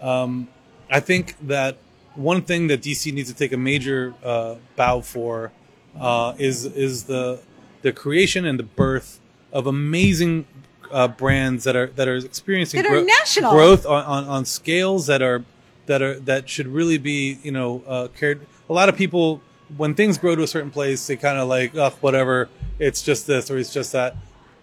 Um, 0.00 0.48
I 0.90 1.00
think 1.00 1.36
that 1.46 1.78
one 2.14 2.42
thing 2.42 2.66
that 2.68 2.82
DC 2.82 3.12
needs 3.12 3.30
to 3.30 3.36
take 3.36 3.52
a 3.52 3.56
major 3.56 4.14
uh, 4.22 4.56
bow 4.76 5.00
for 5.00 5.52
uh, 5.98 6.34
is 6.38 6.64
is 6.64 7.04
the 7.04 7.40
the 7.82 7.92
creation 7.92 8.44
and 8.44 8.58
the 8.58 8.64
birth 8.64 9.20
of 9.52 9.66
amazing 9.66 10.46
uh, 10.90 11.08
brands 11.08 11.64
that 11.64 11.76
are 11.76 11.86
that 11.96 12.08
are 12.08 12.16
experiencing 12.16 12.82
That 12.82 12.90
are 12.90 13.02
national. 13.04 13.52
growth 13.52 13.86
on, 13.86 14.04
on, 14.04 14.24
on 14.24 14.44
scales 14.44 15.06
that 15.06 15.22
are 15.22 15.44
that 15.86 16.02
are 16.02 16.18
that 16.20 16.48
should 16.48 16.66
really 16.68 16.98
be 16.98 17.38
you 17.42 17.52
know 17.52 17.82
uh, 17.86 18.08
cared. 18.08 18.46
A 18.68 18.72
lot 18.72 18.88
of 18.88 18.96
people 18.96 19.40
when 19.76 19.94
things 19.94 20.18
grow 20.18 20.34
to 20.34 20.42
a 20.42 20.46
certain 20.48 20.70
place, 20.70 21.06
they 21.06 21.16
kind 21.16 21.38
of 21.38 21.48
like, 21.48 21.76
oh, 21.76 21.90
whatever. 22.00 22.48
It's 22.80 23.02
just 23.02 23.26
this 23.26 23.50
or 23.50 23.58
it's 23.58 23.72
just 23.72 23.92
that. 23.92 24.16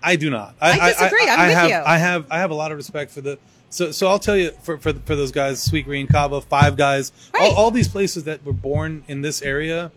I 0.04 0.16
do 0.16 0.30
not. 0.30 0.56
I 0.62 0.90
disagree. 0.92 1.28
I'm 1.28 1.40
I 1.40 1.48
with 1.48 1.56
have, 1.56 1.70
you. 1.70 1.76
I 1.86 1.98
have 1.98 2.26
I 2.30 2.40
have 2.40 2.52
a 2.52 2.56
lot 2.56 2.72
of 2.72 2.78
respect 2.78 3.12
for 3.12 3.22
the. 3.22 3.40
So 3.70 3.92
so 3.92 4.08
I'll 4.08 4.20
tell 4.20 4.38
you 4.38 4.52
for 4.64 4.78
for, 4.78 4.94
for 4.94 5.16
those 5.16 5.32
guys, 5.32 5.66
Sweetgreen, 5.68 6.10
Cava, 6.10 6.42
Five 6.42 6.78
Guys, 6.78 7.12
Right. 7.34 7.44
all, 7.44 7.56
all 7.56 7.72
these 7.72 7.88
places 7.88 8.24
that 8.26 8.46
were 8.46 8.54
born 8.54 9.04
in 9.08 9.22
this 9.22 9.42
area. 9.42 9.92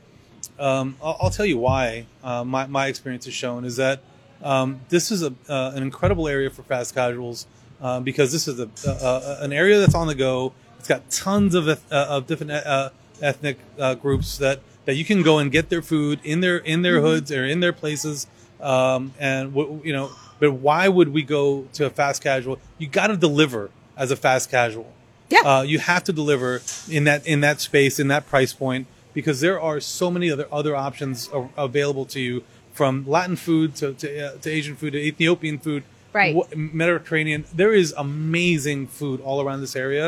Um, 0.58 0.96
I'll, 1.02 1.16
I'll 1.22 1.30
tell 1.30 1.46
you 1.46 1.58
why. 1.58 2.06
Uh, 2.22 2.44
my 2.44 2.66
my 2.66 2.86
experience 2.86 3.24
has 3.26 3.34
shown 3.34 3.64
is 3.64 3.76
that 3.76 4.00
um, 4.42 4.80
this 4.88 5.10
is 5.10 5.22
a 5.22 5.34
uh, 5.48 5.72
an 5.74 5.82
incredible 5.82 6.28
area 6.28 6.50
for 6.50 6.62
fast 6.62 6.94
casuals 6.94 7.46
uh, 7.80 8.00
because 8.00 8.32
this 8.32 8.48
is 8.48 8.60
a, 8.60 8.68
a, 8.88 9.44
an 9.44 9.52
area 9.52 9.78
that's 9.78 9.94
on 9.94 10.06
the 10.06 10.14
go. 10.14 10.52
It's 10.78 10.88
got 10.88 11.10
tons 11.10 11.54
of 11.54 11.68
uh, 11.68 11.76
of 11.90 12.26
different 12.26 12.52
uh, 12.52 12.90
ethnic 13.20 13.58
uh, 13.78 13.94
groups 13.94 14.38
that 14.38 14.60
that 14.86 14.94
you 14.94 15.04
can 15.04 15.22
go 15.22 15.38
and 15.38 15.52
get 15.52 15.68
their 15.68 15.82
food 15.82 16.20
in 16.24 16.40
their 16.40 16.58
in 16.58 16.82
their 16.82 17.00
hoods 17.00 17.30
or 17.30 17.44
in 17.44 17.60
their 17.60 17.72
places. 17.72 18.26
Um, 18.60 19.14
and 19.18 19.54
w- 19.54 19.80
you 19.84 19.92
know, 19.92 20.10
but 20.38 20.52
why 20.52 20.88
would 20.88 21.10
we 21.10 21.22
go 21.22 21.68
to 21.74 21.86
a 21.86 21.90
fast 21.90 22.22
casual? 22.22 22.58
You 22.78 22.88
got 22.88 23.08
to 23.08 23.16
deliver 23.16 23.70
as 23.96 24.10
a 24.10 24.16
fast 24.16 24.50
casual. 24.50 24.92
Yeah. 25.28 25.40
Uh, 25.40 25.62
you 25.62 25.78
have 25.78 26.04
to 26.04 26.12
deliver 26.12 26.60
in 26.90 27.04
that 27.04 27.26
in 27.26 27.40
that 27.40 27.60
space 27.60 28.00
in 28.00 28.08
that 28.08 28.26
price 28.26 28.52
point 28.52 28.86
because 29.12 29.40
there 29.40 29.60
are 29.60 29.80
so 29.80 30.10
many 30.10 30.30
other 30.30 30.46
other 30.50 30.74
options 30.74 31.28
a- 31.32 31.48
available 31.56 32.04
to 32.06 32.20
you 32.20 32.42
from 32.80 32.94
Latin 33.16 33.36
food 33.36 33.68
to 33.80 33.86
to, 34.02 34.06
uh, 34.26 34.32
to 34.42 34.48
Asian 34.58 34.74
food 34.80 34.92
to 34.96 34.98
Ethiopian 35.10 35.58
food, 35.66 35.82
Right. 36.20 36.34
wh- 36.36 36.50
Mediterranean. 36.82 37.40
There 37.62 37.74
is 37.82 37.88
amazing 38.06 38.80
food 38.98 39.18
all 39.26 39.38
around 39.44 39.60
this 39.66 39.76
area, 39.86 40.06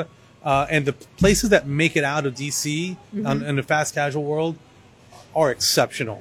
uh, 0.50 0.66
and 0.74 0.80
the 0.90 0.94
places 1.22 1.46
that 1.54 1.62
make 1.82 1.94
it 2.00 2.04
out 2.14 2.24
of 2.28 2.32
DC 2.42 2.64
Mm-hmm. 2.96 3.26
on, 3.28 3.34
in 3.48 3.54
the 3.60 3.66
fast 3.74 3.90
casual 4.00 4.24
world 4.32 4.54
are 5.40 5.50
exceptional. 5.56 6.20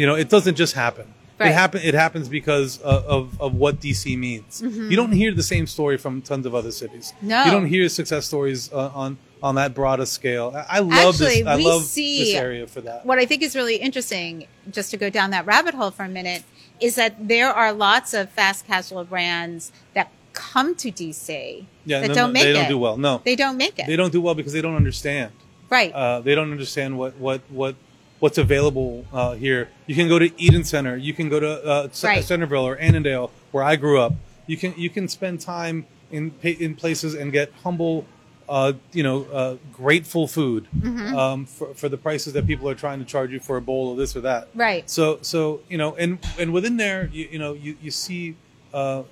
You 0.00 0.06
know, 0.08 0.16
it 0.24 0.28
doesn't 0.36 0.56
just 0.64 0.74
happen. 0.84 1.06
Mm-hmm. 1.06 1.42
Right. 1.42 1.50
It 1.50 1.54
happen. 1.62 1.80
It 1.90 1.94
happens 2.04 2.26
because 2.40 2.70
of, 2.92 3.00
of, 3.16 3.40
of 3.44 3.50
what 3.62 3.74
DC 3.84 4.04
means. 4.28 4.50
You 4.90 4.96
don't 5.00 5.12
hear 5.22 5.32
the 5.42 5.48
same 5.54 5.66
story 5.76 5.96
from 6.04 6.12
tons 6.30 6.44
of 6.48 6.52
other 6.60 6.72
cities. 6.82 7.06
Mm-hmm. 7.16 7.28
No. 7.32 7.44
you 7.46 7.50
don't 7.56 7.68
hear 7.74 7.84
success 8.00 8.22
stories 8.32 8.60
uh, 8.72 9.02
on 9.04 9.10
on 9.42 9.54
that 9.56 9.74
broad 9.74 10.00
a 10.00 10.06
scale. 10.06 10.52
I, 10.68 10.80
love 10.80 11.14
Actually, 11.14 11.42
this. 11.42 11.46
I 11.46 11.54
love 11.56 11.94
this 11.94 12.34
area 12.34 12.66
for 12.66 12.80
that. 12.82 13.06
what 13.06 13.18
I 13.18 13.26
think 13.26 13.42
is 13.42 13.54
really 13.56 13.76
interesting, 13.76 14.46
just 14.70 14.90
to 14.90 14.96
go 14.96 15.10
down 15.10 15.30
that 15.30 15.46
rabbit 15.46 15.74
hole 15.74 15.90
for 15.90 16.04
a 16.04 16.08
minute, 16.08 16.42
is 16.80 16.94
that 16.96 17.28
there 17.28 17.50
are 17.50 17.72
lots 17.72 18.14
of 18.14 18.30
fast 18.30 18.66
casual 18.66 19.04
brands 19.04 19.72
that 19.94 20.10
come 20.32 20.74
to 20.76 20.90
DC 20.92 21.64
Yeah, 21.84 22.00
that 22.00 22.08
no, 22.08 22.14
don't 22.14 22.32
make 22.32 22.42
they 22.44 22.50
it. 22.50 22.52
They 22.54 22.58
don't 22.60 22.68
do 22.68 22.78
well. 22.78 22.96
No, 22.96 23.20
They 23.24 23.36
don't 23.36 23.56
make 23.56 23.78
it. 23.78 23.86
they 23.86 23.96
don't 23.96 24.12
do 24.12 24.20
well 24.20 24.34
because 24.34 24.52
they 24.52 24.60
don't 24.62 24.76
understand. 24.76 25.32
Right. 25.68 25.92
Uh, 25.92 26.20
they 26.20 26.34
don't 26.34 26.50
understand 26.50 26.98
what 26.98 27.16
what 27.16 27.42
what 27.48 27.76
what's 28.18 28.38
available 28.38 29.06
uh, 29.12 29.34
here. 29.34 29.68
You 29.86 29.94
can 29.94 30.08
go 30.08 30.18
to 30.18 30.30
Eden 30.40 30.64
Center. 30.64 30.96
You 30.96 31.14
can 31.14 31.28
go 31.28 31.40
to 31.40 31.64
uh, 31.64 31.88
Right. 32.02 32.24
Centerville 32.24 32.66
or 32.66 32.76
Annandale, 32.76 33.30
where 33.50 33.62
I 33.64 33.76
grew 33.76 34.00
up. 34.00 34.14
You 34.46 34.56
can 34.56 34.74
you 34.76 34.90
can 34.90 35.08
spend 35.08 35.40
time 35.40 35.86
in 36.10 36.32
in 36.42 36.74
places 36.74 37.14
and 37.14 37.30
get 37.32 37.52
humble, 37.62 38.04
uh, 38.50 38.72
you 38.92 39.02
know, 39.02 39.18
uh, 39.32 39.56
grateful 39.72 40.26
food 40.26 40.66
Mm-hmm. 40.76 41.16
um, 41.16 41.46
for 41.46 41.68
for 41.74 41.88
the 41.88 41.96
prices 41.96 42.32
that 42.34 42.46
people 42.46 42.68
are 42.68 42.74
trying 42.84 42.98
to 42.98 43.04
charge 43.14 43.30
you 43.34 43.40
for 43.40 43.56
a 43.56 43.60
bowl 43.70 43.92
of 43.92 43.96
this 43.96 44.16
or 44.16 44.20
that. 44.22 44.48
Right. 44.54 44.84
So 44.90 45.18
so 45.22 45.60
you 45.70 45.78
know, 45.78 45.94
and 46.02 46.18
and 46.38 46.52
within 46.52 46.76
there, 46.76 47.08
you, 47.12 47.24
you 47.32 47.38
know, 47.38 47.52
you 47.54 47.76
you 47.80 47.90
see 47.90 48.34
uh, 48.74 49.02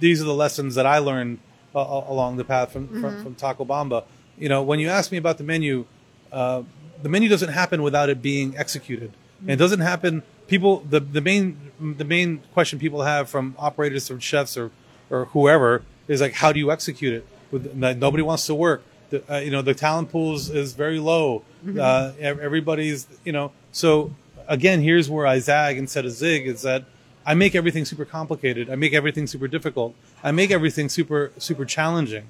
these 0.00 0.20
are 0.22 0.24
the 0.24 0.34
lessons 0.44 0.74
that 0.74 0.86
I 0.86 0.98
learned 0.98 1.38
uh, 1.74 1.80
along 2.14 2.36
the 2.36 2.44
path 2.44 2.72
from, 2.72 2.84
Mm-hmm. 2.88 3.00
from 3.02 3.22
from 3.22 3.34
Taco 3.34 3.64
Bamba. 3.64 4.04
You 4.38 4.48
know, 4.48 4.62
when 4.62 4.78
you 4.80 4.88
ask 4.88 5.12
me 5.12 5.18
about 5.18 5.36
the 5.38 5.44
menu, 5.44 5.84
uh, 6.32 6.62
the 7.02 7.08
menu 7.08 7.28
doesn't 7.28 7.52
happen 7.62 7.82
without 7.82 8.08
it 8.08 8.20
being 8.22 8.56
executed. 8.56 9.12
And 9.42 9.50
it 9.50 9.56
doesn't 9.64 9.80
happen. 9.92 10.22
People, 10.46 10.80
the 10.88 11.00
the 11.00 11.20
main 11.20 11.46
the 11.80 12.04
main 12.04 12.40
question 12.54 12.78
people 12.78 13.02
have 13.02 13.28
from 13.28 13.54
operators 13.58 14.10
or 14.10 14.18
chefs 14.20 14.56
or 14.56 14.70
or 15.10 15.26
whoever 15.34 15.82
is 16.08 16.20
like, 16.20 16.34
how 16.42 16.50
do 16.52 16.58
you 16.58 16.70
execute 16.70 17.12
it? 17.12 17.24
With, 17.50 17.78
that 17.80 17.98
nobody 17.98 18.22
wants 18.22 18.46
to 18.46 18.54
work. 18.54 18.82
The, 19.10 19.22
uh, 19.32 19.38
you 19.38 19.50
know, 19.50 19.62
the 19.62 19.74
talent 19.74 20.10
pools 20.10 20.50
is 20.50 20.72
very 20.72 20.98
low. 20.98 21.42
Uh, 21.80 22.12
everybody's, 22.20 23.06
you 23.24 23.32
know, 23.32 23.52
so 23.72 24.12
again, 24.48 24.80
here's 24.82 25.08
where 25.08 25.26
I 25.26 25.38
zag 25.38 25.78
instead 25.78 26.04
of 26.04 26.12
zig 26.12 26.46
is 26.46 26.62
that 26.62 26.84
I 27.24 27.34
make 27.34 27.54
everything 27.54 27.84
super 27.84 28.04
complicated. 28.04 28.70
I 28.70 28.74
make 28.76 28.92
everything 28.94 29.26
super 29.26 29.48
difficult. 29.48 29.94
I 30.22 30.30
make 30.32 30.50
everything 30.50 30.88
super 30.88 31.32
super 31.38 31.64
challenging 31.64 32.26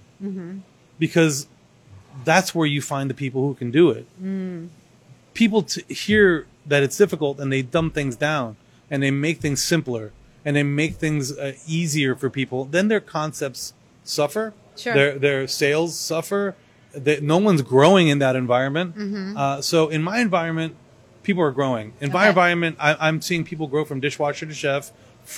because 0.98 1.46
that's 2.24 2.54
where 2.54 2.66
you 2.66 2.80
find 2.80 3.10
the 3.10 3.14
people 3.14 3.42
who 3.46 3.54
can 3.54 3.70
do 3.70 3.90
it. 3.90 4.06
People 5.34 5.62
t- 5.62 5.82
hear 5.92 6.46
that 6.66 6.82
it's 6.82 6.96
difficult 6.96 7.38
and 7.38 7.52
they 7.52 7.60
dumb 7.62 7.90
things 7.90 8.16
down 8.16 8.56
and 8.90 9.02
they 9.02 9.10
make 9.10 9.38
things 9.40 9.62
simpler 9.62 10.12
and 10.44 10.56
they 10.56 10.62
make 10.62 10.94
things 10.96 11.36
uh, 11.36 11.52
easier 11.66 12.14
for 12.14 12.30
people. 12.30 12.64
Then 12.64 12.88
their 12.88 13.00
concepts 13.00 13.74
suffer. 14.04 14.54
Sure. 14.76 14.94
Their 14.94 15.18
their 15.18 15.46
sales 15.48 15.98
suffer. 15.98 16.54
They, 16.92 17.20
no 17.20 17.38
one's 17.38 17.62
growing 17.62 18.08
in 18.08 18.18
that 18.20 18.36
environment. 18.36 18.96
Mm-hmm. 18.96 19.36
Uh, 19.36 19.60
so 19.60 19.88
in 19.88 20.02
my 20.02 20.18
environment, 20.20 20.76
people 21.22 21.42
are 21.42 21.50
growing. 21.50 21.92
In 22.00 22.10
my 22.12 22.28
environment, 22.28 22.76
I, 22.80 22.96
I'm 23.08 23.20
seeing 23.20 23.44
people 23.44 23.66
grow 23.66 23.84
from 23.84 24.00
dishwasher 24.00 24.46
to 24.46 24.54
chef, 24.54 24.92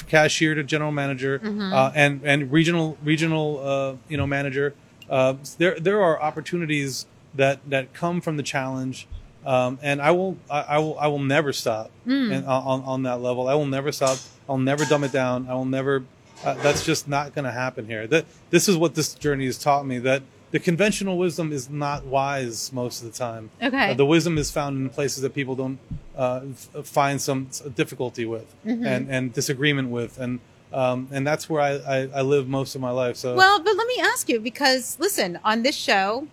cashier 0.09 0.55
to 0.55 0.62
general 0.62 0.93
manager, 0.93 1.39
Mm-hmm. 1.41 1.72
uh, 1.72 1.91
and 1.95 2.20
and 2.24 2.53
regional 2.53 2.97
regional 3.03 3.61
uh, 3.64 3.97
you 4.09 4.16
know 4.16 4.26
manager. 4.26 4.74
Uh, 5.11 5.34
there 5.59 5.78
there 5.80 6.01
are 6.03 6.20
opportunities 6.20 7.07
that 7.34 7.59
that 7.68 7.93
come 7.93 8.20
from 8.20 8.36
the 8.36 8.43
challenge, 8.43 9.09
um, 9.47 9.78
and 9.82 10.01
I 10.03 10.11
will 10.12 10.36
I, 10.51 10.61
I 10.61 10.78
will 10.78 10.99
I 10.99 11.07
will 11.09 11.18
never 11.18 11.53
stop 11.53 11.91
Hmm. 12.05 12.30
and 12.32 12.47
on 12.47 12.82
on 12.82 13.03
that 13.03 13.20
level. 13.20 13.49
I 13.49 13.55
will 13.55 13.66
never 13.66 13.91
stop. 13.91 14.18
I'll 14.49 14.59
never 14.59 14.84
dumb 14.84 15.03
it 15.05 15.12
down. 15.12 15.49
I 15.49 15.55
will 15.55 15.64
never. 15.64 16.05
Uh, 16.45 16.55
that's 16.62 16.84
just 16.84 17.09
not 17.09 17.34
going 17.34 17.45
to 17.45 17.51
happen 17.53 17.86
here. 17.86 18.07
That 18.07 18.24
this 18.51 18.68
is 18.68 18.76
what 18.76 18.95
this 18.95 19.14
journey 19.14 19.47
has 19.47 19.59
taught 19.59 19.86
me 19.86 19.99
that. 20.01 20.22
The 20.51 20.59
conventional 20.59 21.18
wisdom 21.18 21.53
is 21.53 21.68
not 21.68 22.07
wise 22.07 22.72
most 22.72 23.03
of 23.03 23.12
the 23.12 23.18
time. 23.18 23.51
Okay. 23.62 23.91
Uh, 23.91 23.95
the 23.95 24.07
wisdom 24.07 24.39
is 24.39 24.51
found 24.51 24.78
in 24.78 24.89
places 24.89 25.20
that 25.22 25.34
people 25.34 25.55
don't 25.55 25.78
uh, 26.16 26.41
f- 26.74 26.86
find 26.86 27.20
some 27.20 27.51
difficulty 27.74 28.24
with 28.24 28.47
Mm-hmm. 28.64 28.86
and 28.86 29.11
and 29.11 29.32
disagreement 29.34 29.91
with, 29.91 30.18
and 30.18 30.41
um, 30.72 31.07
and 31.12 31.26
that's 31.26 31.51
where 31.51 31.61
I, 31.61 31.72
I 31.97 32.09
I 32.14 32.22
live 32.22 32.49
most 32.49 32.74
of 32.74 32.80
my 32.80 32.89
life. 32.91 33.16
So 33.18 33.34
Well, 33.34 33.59
but 33.62 33.76
let 33.76 33.86
me 33.86 33.99
ask 34.01 34.26
you 34.30 34.41
because 34.41 34.97
listen, 34.99 35.39
on 35.45 35.64
this 35.64 35.76
show, 35.76 36.26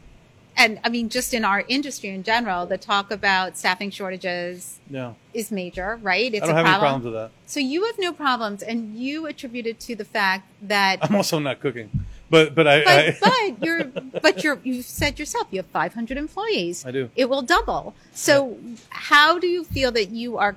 and 0.57 0.79
I 0.83 0.89
mean, 0.89 1.09
just 1.09 1.33
in 1.33 1.43
our 1.45 1.63
industry 1.67 2.09
in 2.09 2.23
general, 2.23 2.65
the 2.65 2.77
talk 2.77 3.11
about 3.11 3.57
staffing 3.57 3.89
shortages 3.91 4.79
yeah, 4.89 5.13
is 5.33 5.51
major, 5.51 5.99
right? 6.01 6.33
It's 6.33 6.43
I 6.43 6.47
don't 6.47 6.55
a 6.55 6.57
have 6.57 6.65
any 6.65 6.79
problem. 6.79 7.01
problems 7.01 7.05
with 7.05 7.13
that. 7.13 7.31
So 7.45 7.59
you 7.59 7.85
have 7.85 7.95
no 7.99 8.13
problems, 8.13 8.63
and 8.63 8.95
you 8.95 9.25
attribute 9.25 9.67
it 9.67 9.79
to 9.81 9.95
the 9.95 10.05
fact 10.05 10.47
that. 10.61 10.99
I'm 11.01 11.15
also 11.15 11.39
not 11.39 11.59
cooking, 11.59 11.89
but 12.29 12.55
but 12.55 12.67
I 12.67 12.83
But, 12.83 12.87
I, 12.87 13.17
but 13.57 13.65
you're 13.65 13.83
but 14.21 14.43
you're 14.43 14.59
you 14.63 14.81
said 14.81 15.19
yourself 15.19 15.47
you 15.51 15.59
have 15.59 15.67
500 15.67 16.17
employees. 16.17 16.85
I 16.85 16.91
do. 16.91 17.09
It 17.15 17.29
will 17.29 17.41
double. 17.41 17.93
So 18.13 18.57
how 18.89 19.39
do 19.39 19.47
you 19.47 19.63
feel 19.63 19.91
that 19.91 20.09
you 20.09 20.37
are 20.37 20.55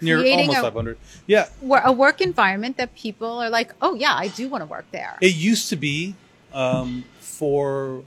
near 0.00 0.18
creating 0.18 0.48
almost 0.48 0.58
a- 0.58 0.62
500. 0.62 0.98
Yeah, 1.26 1.48
a 1.84 1.92
work 1.92 2.20
environment 2.20 2.76
that 2.76 2.94
people 2.94 3.38
are 3.38 3.50
like, 3.50 3.72
oh 3.80 3.94
yeah, 3.94 4.14
I 4.14 4.28
do 4.28 4.48
want 4.48 4.62
to 4.62 4.66
work 4.66 4.86
there. 4.90 5.16
it 5.20 5.34
used 5.34 5.68
to 5.68 5.76
be 5.76 6.14
um, 6.52 7.04
for 7.20 8.02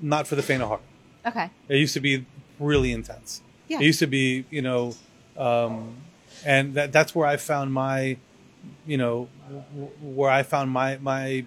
not 0.00 0.26
for 0.26 0.34
the 0.36 0.42
faint 0.42 0.62
of 0.62 0.68
heart. 0.68 0.82
okay. 1.26 1.50
It 1.68 1.76
used 1.76 1.94
to 1.94 2.00
be 2.00 2.26
really 2.58 2.92
intense. 2.92 3.42
Yeah. 3.68 3.78
It 3.80 3.84
used 3.84 3.98
to 4.00 4.06
be, 4.06 4.44
you 4.50 4.62
know, 4.62 4.94
um, 5.36 5.96
and 6.44 6.74
that 6.74 6.92
that's 6.92 7.14
where 7.14 7.26
I 7.26 7.36
found 7.36 7.72
my, 7.72 8.16
you 8.86 8.96
know, 8.96 9.28
w- 9.74 9.90
where 10.02 10.30
I 10.30 10.42
found 10.42 10.70
my 10.70 10.98
my 10.98 11.44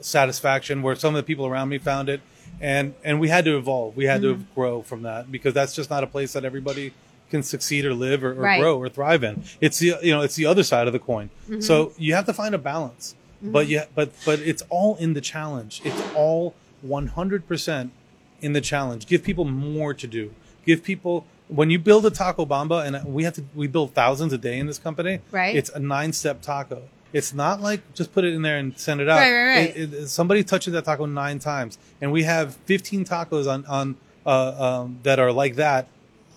satisfaction. 0.00 0.82
Where 0.82 0.94
some 0.96 1.14
of 1.14 1.18
the 1.18 1.26
people 1.26 1.46
around 1.46 1.68
me 1.68 1.78
found 1.78 2.08
it, 2.08 2.20
and 2.60 2.94
and 3.04 3.20
we 3.20 3.28
had 3.28 3.44
to 3.46 3.56
evolve. 3.56 3.96
We 3.96 4.04
had 4.04 4.22
Mm-hmm. 4.22 4.40
to 4.42 4.46
grow 4.54 4.82
from 4.82 5.02
that 5.02 5.30
because 5.32 5.54
that's 5.54 5.74
just 5.74 5.90
not 5.90 6.04
a 6.04 6.06
place 6.06 6.32
that 6.34 6.44
everybody 6.44 6.92
can 7.30 7.42
succeed 7.42 7.84
or 7.84 7.94
live 7.94 8.22
or, 8.22 8.30
or 8.32 8.34
Right. 8.34 8.60
grow 8.60 8.78
or 8.78 8.88
thrive 8.88 9.24
in. 9.24 9.42
It's 9.60 9.78
the 9.78 9.94
you 10.02 10.12
know 10.12 10.20
it's 10.22 10.36
the 10.36 10.46
other 10.46 10.62
side 10.62 10.86
of 10.86 10.92
the 10.92 10.98
coin. 10.98 11.30
Mm-hmm. 11.48 11.60
So 11.60 11.92
you 11.98 12.14
have 12.14 12.26
to 12.26 12.32
find 12.32 12.54
a 12.54 12.58
balance. 12.58 13.14
But 13.42 13.68
yeah, 13.68 13.84
but 13.94 14.10
but 14.24 14.38
it's 14.40 14.62
all 14.70 14.96
in 14.96 15.12
the 15.12 15.20
challenge. 15.20 15.82
It's 15.84 16.02
all 16.14 16.54
one 16.84 17.08
hundred 17.08 17.46
percent 17.48 17.92
in 18.40 18.52
the 18.52 18.60
challenge. 18.60 19.06
Give 19.06 19.22
people 19.22 19.44
more 19.44 19.94
to 19.94 20.06
do. 20.06 20.32
Give 20.66 20.82
people 20.82 21.26
when 21.48 21.70
you 21.70 21.78
build 21.78 22.06
a 22.06 22.10
taco 22.10 22.46
bamba, 22.46 22.84
and 22.86 23.12
we 23.14 23.24
have 23.24 23.34
to 23.34 23.44
we 23.54 23.66
build 23.66 23.94
thousands 23.94 24.32
a 24.32 24.38
day 24.38 24.58
in 24.58 24.66
this 24.66 24.78
company. 24.78 25.20
Right. 25.30 25.54
It's 25.56 25.70
a 25.70 25.78
nine 25.78 26.12
step 26.12 26.42
taco. 26.42 26.82
It's 27.12 27.32
not 27.32 27.60
like 27.60 27.80
just 27.94 28.12
put 28.12 28.24
it 28.24 28.34
in 28.34 28.42
there 28.42 28.58
and 28.58 28.76
send 28.78 29.00
it 29.00 29.08
out. 29.08 29.18
Right, 29.18 29.32
right, 29.32 29.46
right. 29.56 29.76
It- 29.76 29.94
it- 29.94 30.08
somebody 30.08 30.42
touches 30.42 30.72
that 30.72 30.84
taco 30.84 31.06
nine 31.06 31.38
times, 31.38 31.78
and 32.00 32.10
we 32.12 32.24
have 32.24 32.56
fifteen 32.66 33.04
tacos 33.04 33.46
on 33.50 33.64
on 33.66 33.96
uh, 34.26 34.80
um, 34.82 34.98
that 35.04 35.18
are 35.18 35.30
like 35.32 35.54
that 35.56 35.86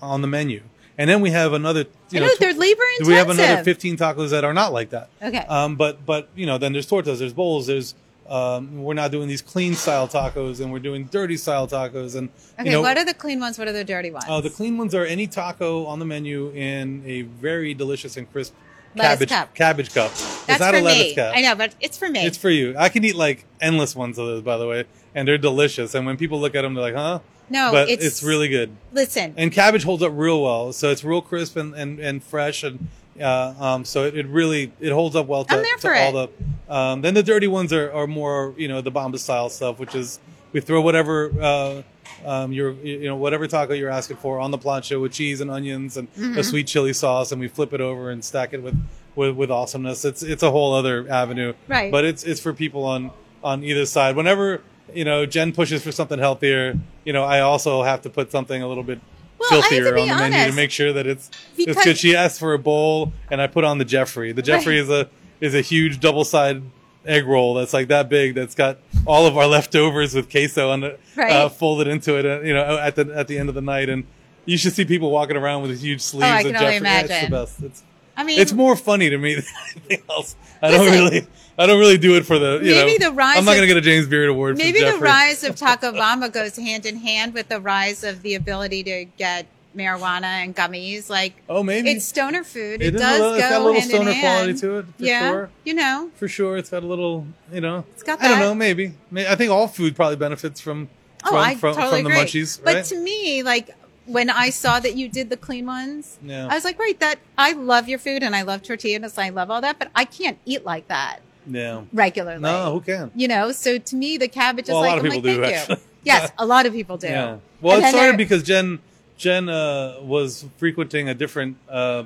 on 0.02 0.22
the 0.22 0.28
menu, 0.28 0.62
and 0.98 1.10
then 1.10 1.22
we 1.22 1.32
have 1.32 1.54
another. 1.54 1.86
You 2.12 2.20
I 2.20 2.22
know, 2.22 2.28
know, 2.28 2.34
they're 2.40 2.54
labor 2.54 2.84
intensive. 3.00 3.08
we 3.08 3.14
have 3.16 3.30
another 3.30 3.64
15 3.66 3.98
tacos 3.98 4.30
that 4.30 4.46
are 4.46 4.54
not 4.54 4.72
like 4.72 4.92
that. 4.92 5.10
Okay. 5.22 5.40
Um, 5.40 5.76
but 5.76 6.06
but 6.06 6.30
you 6.36 6.46
know, 6.46 6.58
then 6.58 6.72
there's 6.74 6.88
tortas, 6.88 7.20
there's 7.20 7.34
bowls, 7.34 7.68
there's 7.68 7.96
um, 8.30 8.84
we're 8.84 8.94
not 8.94 9.12
doing 9.12 9.28
these 9.28 9.42
clean 9.42 9.74
style 9.76 10.08
tacos, 10.08 10.60
and 10.62 10.72
we're 10.72 10.80
doing 10.80 11.06
dirty 11.06 11.38
style 11.38 11.68
tacos, 11.68 12.16
and 12.16 12.30
Okay, 12.60 12.70
you 12.70 12.72
know, 12.76 12.82
what 12.82 12.98
are 12.98 13.06
the 13.06 13.14
clean 13.14 13.40
ones? 13.40 13.58
What 13.58 13.68
are 13.68 13.74
the 13.74 13.84
dirty 13.84 14.12
ones? 14.12 14.26
uh, 14.28 14.42
the 14.42 14.50
clean 14.50 14.78
ones 14.78 14.94
are 14.96 15.06
any 15.06 15.28
taco 15.28 15.86
on 15.86 16.00
the 16.00 16.06
menu 16.06 16.50
in 16.52 17.04
a 17.06 17.22
very 17.24 17.74
delicious 17.74 18.18
and 18.18 18.32
crisp 18.32 18.54
cabbage 18.96 19.30
cup. 19.30 19.54
cabbage 19.54 19.94
cup. 19.94 20.12
It's 20.12 20.46
That's 20.46 20.60
not 20.60 20.72
for 20.74 20.80
a 20.80 20.82
lettuce 20.82 21.04
me. 21.10 21.16
cup. 21.16 21.34
I 21.36 21.42
know, 21.42 21.56
but 21.56 21.76
it's 21.80 21.98
for 21.98 22.10
me. 22.10 22.26
It's 22.26 22.38
for 22.38 22.50
you. 22.50 22.76
I 22.78 22.90
can 22.90 23.04
eat 23.06 23.16
like 23.16 23.46
endless 23.62 23.96
ones 23.96 24.18
of 24.18 24.26
those, 24.28 24.42
by 24.42 24.58
the 24.58 24.68
way, 24.68 24.86
and 25.14 25.28
they're 25.28 25.38
delicious. 25.38 25.94
And 25.96 26.06
when 26.06 26.18
people 26.18 26.40
look 26.40 26.56
at 26.56 26.64
them, 26.64 26.74
they're 26.74 26.84
like, 26.84 26.96
"Huh?" 26.96 27.20
No, 27.50 27.72
but 27.72 27.88
it's- 27.90 28.06
it's, 28.06 28.24
really 28.24 28.50
good. 28.50 28.72
Listen, 28.92 29.34
And 29.38 29.54
cabbage 29.54 29.84
holds 29.84 30.04
up 30.04 30.12
real 30.14 30.42
well, 30.44 30.74
so 30.74 30.90
it's 30.92 31.04
real 31.06 31.22
crisp 31.22 31.56
and, 31.56 31.74
and, 31.76 31.98
and 31.98 32.22
fresh, 32.22 32.62
and 32.62 32.88
uh, 33.22 33.54
um, 33.60 33.86
so 33.86 34.06
it, 34.06 34.18
it 34.18 34.28
really 34.28 34.72
it 34.80 34.92
holds 34.92 35.16
up 35.16 35.28
well 35.28 35.44
to, 35.46 35.64
to 35.82 35.88
all 35.90 36.18
it. 36.20 36.32
the. 36.68 36.74
Um, 36.74 37.02
then 37.02 37.14
the 37.14 37.24
dirty 37.24 37.48
ones 37.48 37.72
are, 37.74 37.92
are 37.92 38.08
more 38.08 38.54
you 38.58 38.68
know 38.68 38.82
the 38.82 38.92
Bamba 38.92 39.18
style 39.20 39.50
stuff, 39.50 39.80
which 39.80 39.96
is 39.96 40.20
we 40.54 40.62
throw 40.62 40.82
whatever 40.82 41.32
uh, 41.42 41.82
um, 42.26 42.52
you're 42.52 42.72
you 42.74 43.06
know 43.08 43.16
whatever 43.16 43.48
taco 43.48 43.74
you're 43.74 43.90
asking 43.90 44.18
for 44.18 44.40
on 44.40 44.52
the 44.52 44.58
plancha 44.58 45.00
with 45.02 45.12
cheese 45.14 45.42
and 45.42 45.50
onions 45.52 45.98
and 45.98 46.08
Mm-hmm. 46.14 46.38
a 46.40 46.44
sweet 46.44 46.68
chili 46.68 46.94
sauce, 46.94 47.32
and 47.32 47.40
we 47.42 47.48
flip 47.48 47.74
it 47.74 47.82
over 47.82 48.10
and 48.10 48.24
stack 48.24 48.54
it 48.54 48.62
with, 48.64 48.76
with 49.16 49.36
with 49.36 49.52
awesomeness. 49.52 50.04
It's 50.06 50.24
it's 50.24 50.44
a 50.44 50.52
whole 50.52 50.74
other 50.74 51.06
avenue, 51.10 51.54
Right. 51.68 51.92
But 51.92 52.06
it's 52.06 52.24
it's 52.24 52.40
for 52.42 52.54
people 52.54 52.84
on 52.86 53.12
on 53.44 53.64
either 53.64 53.86
side. 53.86 54.16
Whenever 54.16 54.62
you 54.94 55.06
know 55.06 55.26
Jen 55.26 55.54
pushes 55.54 55.84
for 55.84 55.92
something 55.92 56.20
healthier, 56.20 56.78
you 57.06 57.14
know 57.14 57.24
I 57.24 57.40
also 57.42 57.84
have 57.84 58.02
to 58.04 58.10
put 58.10 58.32
something 58.32 58.62
a 58.62 58.68
little 58.68 58.84
bit 58.84 59.00
Well, 59.40 59.50
I 59.52 59.56
have 59.56 59.64
to 59.64 59.70
filthier 59.70 59.98
on 60.00 60.08
the 60.08 60.16
menu 60.16 60.46
to 60.52 60.56
make 60.56 60.72
sure 60.72 60.94
that 60.94 61.06
it's 61.08 61.30
Because- 61.56 61.76
it's 61.78 61.86
good. 61.86 61.98
She 61.98 62.16
asked 62.16 62.40
for 62.40 62.54
a 62.54 62.60
bowl, 62.60 63.14
and 63.30 63.42
I 63.42 63.48
put 63.48 63.64
on 63.64 63.78
the 63.78 63.86
Jeffrey. 63.86 64.32
The 64.32 64.42
Jeffrey 64.42 64.78
is 64.80 64.90
a 64.90 65.10
is 65.40 65.54
a 65.54 65.62
huge 65.62 66.00
double 66.00 66.26
sided 66.26 66.64
egg 67.06 67.26
roll 67.28 67.54
that's 67.54 67.72
like 67.74 67.88
that 67.90 68.10
big. 68.10 68.34
That's 68.36 68.56
got 68.56 68.80
all 69.06 69.26
of 69.28 69.38
our 69.38 69.46
leftovers 69.56 70.14
with 70.16 70.30
queso 70.30 70.72
on 70.72 70.84
it, 70.84 71.00
Right. 71.16 71.32
uh, 71.32 71.50
folded 71.50 71.88
into 71.88 72.16
it. 72.18 72.26
Uh, 72.26 72.42
you 72.42 72.54
know, 72.54 72.78
at 72.80 72.96
the 72.96 73.12
at 73.16 73.28
the 73.28 73.38
end 73.38 73.50
of 73.50 73.56
the 73.56 73.62
night, 73.62 73.88
and 73.90 74.04
you 74.46 74.58
should 74.58 74.74
see 74.74 74.86
people 74.86 75.12
walking 75.12 75.38
around 75.38 75.62
with 75.62 75.80
huge 75.80 76.02
sleeves 76.02 76.26
Oh, 76.26 76.28
I 76.28 76.40
of 76.40 76.46
can 76.46 76.54
Jeffrey. 76.54 76.66
only 76.78 76.90
Yeah, 76.90 77.00
it's 77.02 77.10
imagine. 77.10 77.32
the 77.32 77.38
best. 77.38 77.62
It's 77.64 77.84
I 78.18 78.24
mean, 78.24 78.40
it's 78.40 78.52
more 78.52 78.76
funny 78.76 79.10
to 79.10 79.18
me 79.18 79.36
than 79.36 79.44
anything 79.76 80.04
else. 80.10 80.36
I 80.62 80.72
don't 80.72 80.86
Listen. 80.86 81.04
really 81.04 81.28
I 81.60 81.66
don't 81.68 81.80
really 81.80 81.98
do 81.98 82.16
it 82.18 82.26
for 82.26 82.38
the 82.40 82.60
you 82.64 82.72
Maybe 82.72 82.98
know. 82.98 83.10
the 83.10 83.16
rise 83.16 83.38
I'm 83.38 83.46
not 83.46 83.52
of- 83.52 83.58
gonna 83.58 83.68
get 83.68 83.78
a 83.78 83.82
James 83.82 84.08
Beard 84.08 84.28
award. 84.30 84.58
maybe 84.58 84.80
for 84.80 84.92
the 84.94 84.98
rise 84.98 85.44
of 85.44 85.56
Taco 85.56 85.92
Bamba 85.94 86.32
goes 86.34 86.56
hand 86.58 86.86
in 86.86 86.98
hand 86.98 87.34
with 87.34 87.48
the 87.48 87.60
rise 87.62 88.04
of 88.04 88.22
the 88.24 88.36
ability 88.36 88.84
to 88.84 89.06
get 89.18 89.46
marijuana 89.76 90.24
and 90.24 90.56
gummies. 90.56 91.08
Like, 91.10 91.34
Oh, 91.48 91.62
maybe 91.62 91.92
it's 91.92 92.06
stoner 92.06 92.44
food. 92.44 92.82
It 92.82 92.96
It, 92.96 92.98
does 92.98 93.20
little- 93.20 93.32
go 93.32 93.36
it's 93.38 93.50
got 93.50 93.54
a 93.62 93.64
little 93.64 93.74
hand 93.80 93.90
stoner 93.90 94.20
quality 94.20 94.54
to 94.56 94.78
it, 94.80 94.86
for 94.98 95.04
yeah, 95.04 95.30
sure. 95.32 95.50
you 95.66 95.74
know, 95.76 96.10
for 96.16 96.28
sure. 96.28 96.58
It's 96.58 96.70
got 96.72 96.82
a 96.84 96.88
little, 96.88 97.28
you 97.52 97.62
know. 97.62 97.86
It's 97.94 98.02
got 98.04 98.20
I 98.22 98.28
don't 98.30 98.40
know. 98.40 98.56
Maybe. 98.56 98.94
I 99.16 99.36
think 99.36 99.52
all 99.52 99.68
food 99.68 99.96
probably 99.96 100.16
benefits 100.16 100.60
from 100.60 100.90
oh, 101.26 101.30
from, 101.30 101.38
I 101.38 101.54
from, 101.56 101.76
totally 101.76 102.02
from 102.02 102.12
the 102.12 102.18
agree. 102.20 102.42
munchies, 102.42 102.60
But 102.64 102.86
to 102.86 102.98
me, 103.00 103.44
like 103.44 103.70
when 104.08 104.30
I 104.30 104.50
saw 104.50 104.80
that 104.80 104.96
you 104.96 105.08
did 105.10 105.30
the 105.30 105.38
clean 105.38 105.66
ones, 105.66 106.18
Yeah. 106.24 106.48
I 106.50 106.56
was 106.56 106.64
like, 106.64 106.80
right, 106.80 107.00
that 107.00 107.20
I 107.38 107.52
love 107.54 107.88
your 107.88 108.00
food 108.00 108.24
and 108.24 108.36
I 108.36 108.42
love 108.42 108.64
tortillas, 108.64 109.18
and 109.18 109.26
I 109.26 109.30
love 109.30 109.52
all 109.52 109.62
that, 109.62 109.78
but 109.80 109.90
I 109.96 110.06
can't 110.06 110.38
eat 110.46 110.66
like 110.66 110.88
that 110.88 111.20
yeah. 111.46 111.82
regularly. 111.94 112.42
No, 112.42 112.74
who 112.74 112.82
can? 112.82 113.12
you 113.16 113.28
know, 113.28 113.52
so 113.52 113.78
to 113.78 113.96
me, 113.96 114.18
the 114.18 114.28
cabbage 114.28 114.66
is 114.66 114.70
Well, 114.70 114.80
a 114.80 114.82
like, 114.82 114.90
lot 114.92 114.98
of 115.00 115.06
I'm 115.06 115.12
people 115.12 115.30
like, 115.32 115.38
do, 115.38 115.44
thank 115.44 115.56
actually. 115.58 115.76
you. 115.76 115.82
Yes, 116.04 116.32
a 116.38 116.46
lot 116.46 116.66
of 116.66 116.72
people 116.72 116.98
do. 116.98 117.08
Yeah. 117.08 117.38
Well, 117.60 117.76
And 117.78 117.86
it 117.86 117.90
started 117.90 118.16
because 118.18 118.42
Jen 118.44 118.80
Jen 119.18 119.50
uh, 119.50 119.98
was 120.02 120.46
frequenting 120.58 121.10
a 121.10 121.14
different 121.14 121.58
uh, 121.70 122.04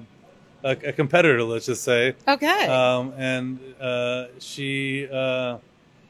a, 0.64 0.72
a 0.72 0.92
competitor, 0.94 1.44
let's 1.44 1.68
just 1.68 1.84
say, 1.84 2.16
Okay. 2.28 2.66
um, 2.68 3.14
and 3.18 3.60
uh, 3.80 4.26
she 4.40 5.08
uh, 5.12 5.58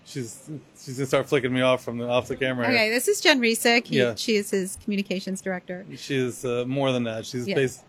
she's 0.05 0.49
she's 0.83 0.97
gonna 0.97 1.05
start 1.07 1.27
flicking 1.29 1.53
me 1.53 1.61
off 1.61 1.83
from 1.83 1.97
the 1.97 2.07
off 2.07 2.27
the 2.27 2.35
camera. 2.35 2.65
here. 2.67 2.75
okay, 2.75 2.89
this 2.89 3.07
is 3.07 3.21
Jen 3.21 3.39
Resick. 3.39 3.87
He, 3.87 3.97
Yeah. 3.97 4.15
She 4.15 4.35
is 4.35 4.49
his 4.51 4.77
communications 4.83 5.41
director. 5.41 5.85
She 5.95 6.15
is 6.15 6.43
uh, 6.45 6.65
more 6.67 6.91
than 6.91 7.03
that. 7.05 7.25
She's 7.25 7.47
Yeah. 7.47 7.55
bas- 7.55 7.83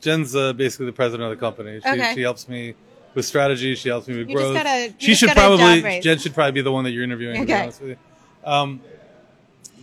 Jen's 0.00 0.34
uh, 0.34 0.52
basically 0.52 0.86
the 0.86 0.92
president 0.92 1.30
of 1.30 1.38
the 1.38 1.40
company. 1.40 1.80
She, 1.80 1.88
Okay. 1.88 2.14
she 2.14 2.22
helps 2.22 2.48
me 2.48 2.74
with 3.14 3.24
strategy. 3.24 3.74
She 3.74 3.88
helps 3.88 4.08
me 4.08 4.18
with 4.18 4.28
You 4.28 4.36
growth. 4.36 4.54
gotta- 4.54 4.92
she 4.98 5.14
should 5.14 5.30
probably. 5.30 6.00
Jen 6.00 6.18
should 6.18 6.34
probably 6.34 6.52
be 6.52 6.62
the 6.62 6.72
one 6.72 6.84
that 6.84 6.90
you're 6.90 7.04
interviewing. 7.04 7.40
To 7.40 7.46
be 7.46 7.52
Okay. 7.52 7.62
honest 7.62 7.80
with 7.80 7.90
you. 7.90 7.96
Um, 8.44 8.80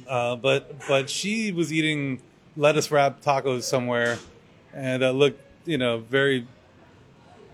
uh, 0.07 0.35
but 0.35 0.75
but 0.87 1.09
she 1.09 1.51
was 1.51 1.71
eating 1.73 2.21
lettuce 2.57 2.91
wrapped 2.91 3.23
tacos 3.23 3.63
somewhere, 3.63 4.17
and 4.73 5.01
that 5.01 5.13
looked 5.13 5.39
you 5.65 5.77
know 5.77 5.97
very 5.99 6.45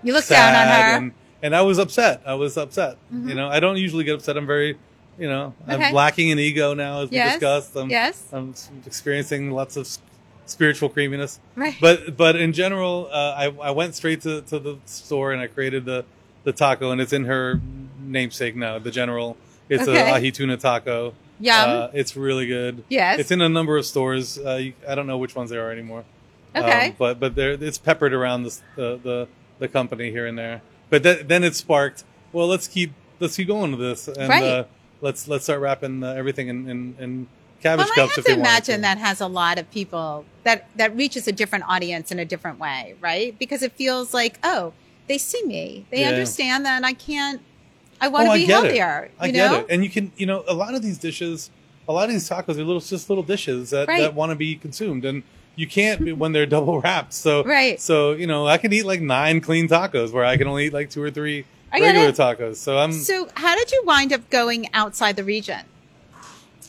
You 0.04 0.14
look 0.14 0.26
down 0.28 0.56
on 0.56 0.68
her. 0.68 0.98
and 0.98 1.12
and 1.44 1.56
I 1.56 1.62
was 1.62 1.78
upset. 1.80 2.22
I 2.26 2.34
was 2.36 2.58
upset. 2.58 2.98
You 3.12 3.36
know, 3.36 3.48
I 3.50 3.60
don't 3.60 3.78
usually 3.78 4.04
get 4.04 4.16
upset. 4.16 4.38
I'm 4.38 4.46
very, 4.48 4.78
you 5.20 5.28
know, 5.30 5.54
Okay. 5.70 5.86
I'm 5.88 5.94
lacking 5.94 6.30
in 6.30 6.40
ego 6.40 6.74
now, 6.74 7.02
as 7.02 7.10
we 7.10 7.18
discussed. 7.18 7.76
I'm, 7.76 7.90
Yes. 7.90 8.24
I'm 8.32 8.54
experiencing 8.86 9.52
lots 9.52 9.76
of 9.78 9.88
spiritual 10.46 10.90
creaminess. 10.90 11.40
Right. 11.56 11.76
But 11.80 12.18
but 12.18 12.36
in 12.36 12.54
general, 12.54 13.08
uh, 13.12 13.34
I 13.38 13.46
I 13.62 13.72
went 13.72 13.96
straight 13.96 14.22
to, 14.22 14.42
to 14.44 14.60
the 14.60 14.78
store 14.86 15.32
and 15.32 15.42
I 15.42 15.48
created 15.48 15.86
the 15.86 16.06
the 16.44 16.52
taco, 16.52 16.92
and 16.92 17.00
it's 17.00 17.14
in 17.14 17.26
her 17.26 17.62
namesake 18.00 18.56
now. 18.56 18.80
The 18.80 18.92
general. 18.92 19.38
It's 19.70 19.88
Okay. 19.88 20.10
a 20.10 20.14
ahi 20.16 20.32
tuna 20.32 20.58
taco. 20.58 21.14
Yum. 21.40 21.70
Uh, 21.70 21.88
it's 21.94 22.16
really 22.16 22.46
good. 22.48 22.84
Yes. 22.90 23.20
It's 23.20 23.32
in 23.32 23.42
a 23.42 23.50
number 23.50 23.78
of 23.78 23.86
stores. 23.86 24.38
Uh, 24.38 24.56
you, 24.56 24.74
I 24.88 24.94
don't 24.96 25.08
know 25.08 25.18
which 25.18 25.36
ones 25.36 25.50
there 25.50 25.66
are 25.68 25.72
anymore. 25.72 26.04
Okay. 26.56 26.88
Um, 26.90 26.96
but 27.00 27.20
but 27.20 27.36
there 27.36 27.52
it's 27.54 27.78
peppered 27.78 28.14
around 28.14 28.44
the 28.44 28.60
the 28.76 29.28
the 29.60 29.68
company 29.68 30.12
here 30.12 30.26
and 30.28 30.38
there. 30.38 30.62
But 30.92 31.02
th- 31.04 31.26
then 31.28 31.44
it 31.44 31.56
sparked. 31.56 32.04
Well, 32.34 32.46
let's 32.48 32.68
keep 32.68 32.92
let's 33.20 33.36
keep 33.36 33.48
going 33.48 33.72
with 33.72 33.80
this, 33.80 34.08
and 34.08 34.30
Right. 34.30 34.44
uh, 34.44 34.64
let's 35.02 35.28
let's 35.28 35.46
start 35.46 35.60
wrapping 35.62 36.04
uh, 36.04 36.12
everything 36.14 36.48
in 36.50 36.70
in, 36.70 36.96
in 37.00 37.28
cabbage 37.64 37.86
well, 37.86 37.92
I 37.94 37.96
cups. 37.96 38.16
have 38.18 38.18
if 38.20 38.26
to 38.26 38.34
imagine 38.34 38.82
that 38.82 38.98
has 39.00 39.22
a 39.22 39.28
lot 39.28 39.58
of 39.58 39.72
people 39.72 40.26
that 40.44 40.68
that 40.76 40.96
reaches 40.96 41.28
a 41.28 41.32
different 41.32 41.66
audience 41.68 42.12
in 42.12 42.20
a 42.20 42.26
different 42.26 42.60
way, 42.60 42.94
right? 43.02 43.38
Because 43.40 43.64
it 43.64 43.72
feels 43.72 44.14
like, 44.14 44.38
oh, 44.44 44.74
they 45.08 45.18
see 45.18 45.44
me, 45.46 45.86
they 45.92 46.02
Yeah. 46.02 46.10
understand 46.10 46.66
that 46.66 46.84
I 46.84 46.94
can't. 46.94 47.42
I 48.04 48.08
want 48.08 48.24
Oh, 48.24 48.26
to 48.28 48.32
I 48.34 48.38
be 48.40 48.46
get 48.48 48.64
healthier. 48.64 49.04
It. 49.06 49.12
I 49.20 49.26
you 49.28 49.32
get 49.34 49.52
know? 49.52 49.60
it. 49.60 49.66
And 49.70 49.84
you 49.84 49.90
can, 49.90 50.12
you 50.18 50.26
know, 50.26 50.44
a 50.48 50.54
lot 50.56 50.74
of 50.74 50.82
these 50.82 50.98
dishes, 50.98 51.52
a 51.88 51.94
lot 51.94 52.06
of 52.06 52.12
these 52.12 52.28
tacos 52.28 52.56
are 52.58 52.64
little, 52.64 52.80
just 52.82 53.10
little 53.10 53.24
dishes 53.24 53.70
that, 53.70 53.88
Right. 53.88 54.00
that 54.00 54.16
want 54.16 54.32
to 54.32 54.36
be 54.36 54.56
consumed. 54.56 55.06
And 55.06 55.22
you 55.56 55.68
can't 55.68 56.04
be- 56.04 56.14
when 56.14 56.32
they're 56.32 56.46
double 56.46 56.80
wrapped. 56.82 57.14
So 57.14 57.44
Right. 57.44 57.80
So 57.80 58.14
you 58.14 58.28
know, 58.28 58.48
I 58.48 58.58
can 58.58 58.72
eat 58.74 58.86
like 58.86 59.02
nine 59.02 59.42
clean 59.42 59.68
tacos 59.68 60.12
where 60.12 60.26
I 60.26 60.38
can 60.38 60.48
only 60.48 60.68
eat 60.68 60.74
like 60.74 60.90
two 60.90 61.02
or 61.04 61.12
three 61.12 61.46
I 61.72 61.80
regular 61.80 62.12
tacos. 62.12 62.58
So 62.58 62.78
I'm. 62.78 62.92
So, 62.92 63.30
how 63.36 63.56
did 63.56 63.72
you 63.72 63.84
wind 63.86 64.12
up 64.14 64.30
going 64.30 64.68
outside 64.74 65.16
the 65.16 65.24
region? 65.24 65.62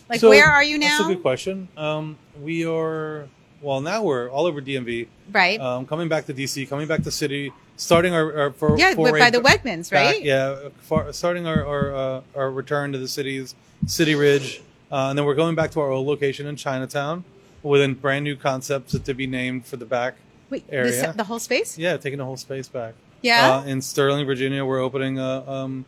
Like, 0.09 0.21
so 0.21 0.29
where 0.29 0.47
are 0.47 0.63
you 0.63 0.79
now? 0.79 0.99
That's 0.99 1.11
a 1.11 1.15
good 1.15 1.23
question. 1.23 1.69
Um, 1.77 2.19
we 2.41 2.67
are 2.67 3.29
well 3.61 3.81
now. 3.81 4.03
We're 4.03 4.29
all 4.31 4.47
over 4.47 4.61
DMV. 4.61 5.09
Right. 5.33 5.59
Um, 5.61 5.87
coming 5.87 6.09
back 6.09 6.27
to 6.27 6.35
DC, 6.35 6.69
coming 6.69 6.87
back 6.87 7.03
to 7.05 7.11
city, 7.11 7.53
starting 7.77 8.13
our, 8.13 8.39
our 8.39 8.53
for, 8.53 8.79
yeah, 8.79 8.95
by 8.95 9.31
the 9.31 9.41
Wegmans, 9.41 9.91
back- 9.91 10.15
right? 10.15 10.23
yeah, 10.23 10.69
far, 10.83 11.13
starting 11.13 11.47
our 11.47 11.65
our, 11.65 11.95
uh, 11.95 12.21
our 12.37 12.51
return 12.51 12.93
to 12.93 12.99
the 12.99 13.09
cities, 13.09 13.55
City 13.87 14.15
Ridge, 14.15 14.61
uh, 14.91 15.09
and 15.09 15.19
then 15.19 15.25
we're 15.25 15.35
going 15.35 15.55
back 15.55 15.71
to 15.73 15.81
our 15.81 15.91
old 15.91 16.07
location 16.07 16.47
in 16.47 16.57
Chinatown 16.57 17.25
with 17.63 17.83
a 17.83 17.89
brand 17.95 18.25
new 18.25 18.37
concepts 18.37 18.99
to 18.99 19.15
be 19.15 19.27
named 19.27 19.67
for 19.67 19.77
the 19.77 19.85
back. 19.87 20.15
Wait, 20.51 20.65
area. 20.69 20.91
this- 20.91 21.17
the 21.17 21.25
whole 21.25 21.39
space? 21.39 21.79
Yeah, 21.79 21.97
taking 21.97 22.19
the 22.19 22.25
whole 22.25 22.37
space 22.37 22.69
back. 22.69 22.95
Yeah. 23.23 23.59
Uh, 23.59 23.65
in 23.65 23.81
Sterling, 23.81 24.27
Virginia, 24.27 24.65
we're 24.65 24.81
opening 24.81 25.19
a, 25.19 25.49
um, 25.51 25.85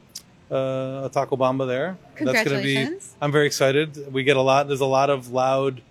uh, 0.51 0.55
a 1.05 1.11
Taco 1.13 1.37
Bamba 1.37 1.67
there. 1.67 1.99
That's 2.19 2.45
gonna 2.49 2.63
be. 2.63 2.75
Congratulations. 2.75 3.17
I'm 3.21 3.33
very 3.33 3.47
excited. 3.47 4.13
We 4.13 4.23
get 4.23 4.37
a 4.37 4.41
lot. 4.41 4.69
There's 4.69 4.81
a 4.81 4.87
lot 4.87 5.11
of 5.11 5.31
loud. 5.33 5.83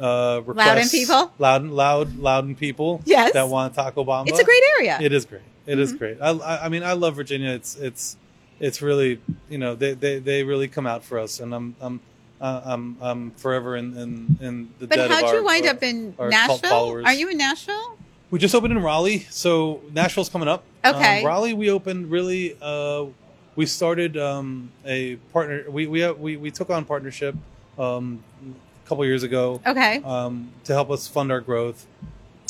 Uh, 0.00 0.42
requests, 0.46 0.66
Loud 0.68 0.90
people? 0.92 1.32
loud, 1.38 1.64
loud, 1.64 2.16
loud 2.18 2.44
and 2.44 2.56
people. 2.56 3.02
Yes. 3.04 3.32
that 3.32 3.48
want 3.48 3.74
Taco 3.74 4.04
Bamba. 4.04 4.28
it's 4.28 4.38
a 4.38 4.44
great 4.44 4.62
area. 4.78 4.96
It 5.00 5.12
is 5.12 5.24
great. 5.26 5.42
It 5.66 5.80
is 5.80 5.88
Mm-hmm. 5.90 5.98
great. 5.98 6.18
I, 6.22 6.30
I, 6.30 6.64
I 6.66 6.68
mean, 6.68 6.84
I 6.84 6.92
love 6.92 7.16
Virginia. 7.16 7.50
It's, 7.50 7.74
it's, 7.74 8.16
it's 8.60 8.80
really, 8.80 9.20
you 9.50 9.58
know, 9.58 9.74
they, 9.74 9.94
they, 9.94 10.20
they 10.20 10.44
really 10.44 10.68
come 10.68 10.86
out 10.86 11.02
for 11.02 11.18
us, 11.18 11.40
and 11.40 11.52
I'm, 11.52 11.74
I'm, 11.80 12.00
uh, 12.40 12.60
I'm, 12.64 12.96
I'm 13.00 13.30
forever 13.32 13.76
in, 13.76 13.96
in, 13.96 14.36
in 14.40 14.68
the 14.78 14.86
but 14.86 14.96
debt 14.96 15.10
how'd 15.10 15.24
of 15.24 15.32
you 15.34 15.44
wind 15.44 15.66
our- 15.66 15.72
up 15.72 15.82
in 15.82 16.14
Nashville? 16.18 17.02
Are 17.04 17.12
you 17.12 17.28
in 17.30 17.38
Nashville? 17.38 17.98
We 18.30 18.38
just 18.38 18.54
opened 18.54 18.72
in 18.76 18.82
Raleigh, 18.82 19.20
so 19.30 19.80
Nashville's 19.92 20.28
coming 20.28 20.48
up. 20.48 20.62
Okay. 20.84 21.20
Um, 21.20 21.26
Raleigh, 21.26 21.54
we 21.54 21.70
opened 21.70 22.10
really. 22.10 22.56
Uh, 22.60 23.06
we 23.56 23.64
started 23.66 24.16
um, 24.18 24.70
a 24.84 25.16
partner. 25.32 25.64
We 25.70 25.86
we, 25.86 26.08
we 26.12 26.36
we 26.36 26.50
took 26.50 26.68
on 26.70 26.84
partnership 26.84 27.34
um, 27.78 28.22
a 28.84 28.88
couple 28.88 29.04
years 29.06 29.22
ago 29.22 29.60
Okay. 29.66 30.02
um, 30.04 30.50
to 30.64 30.74
help 30.74 30.90
us 30.90 31.08
fund 31.08 31.32
our 31.32 31.40
growth, 31.40 31.86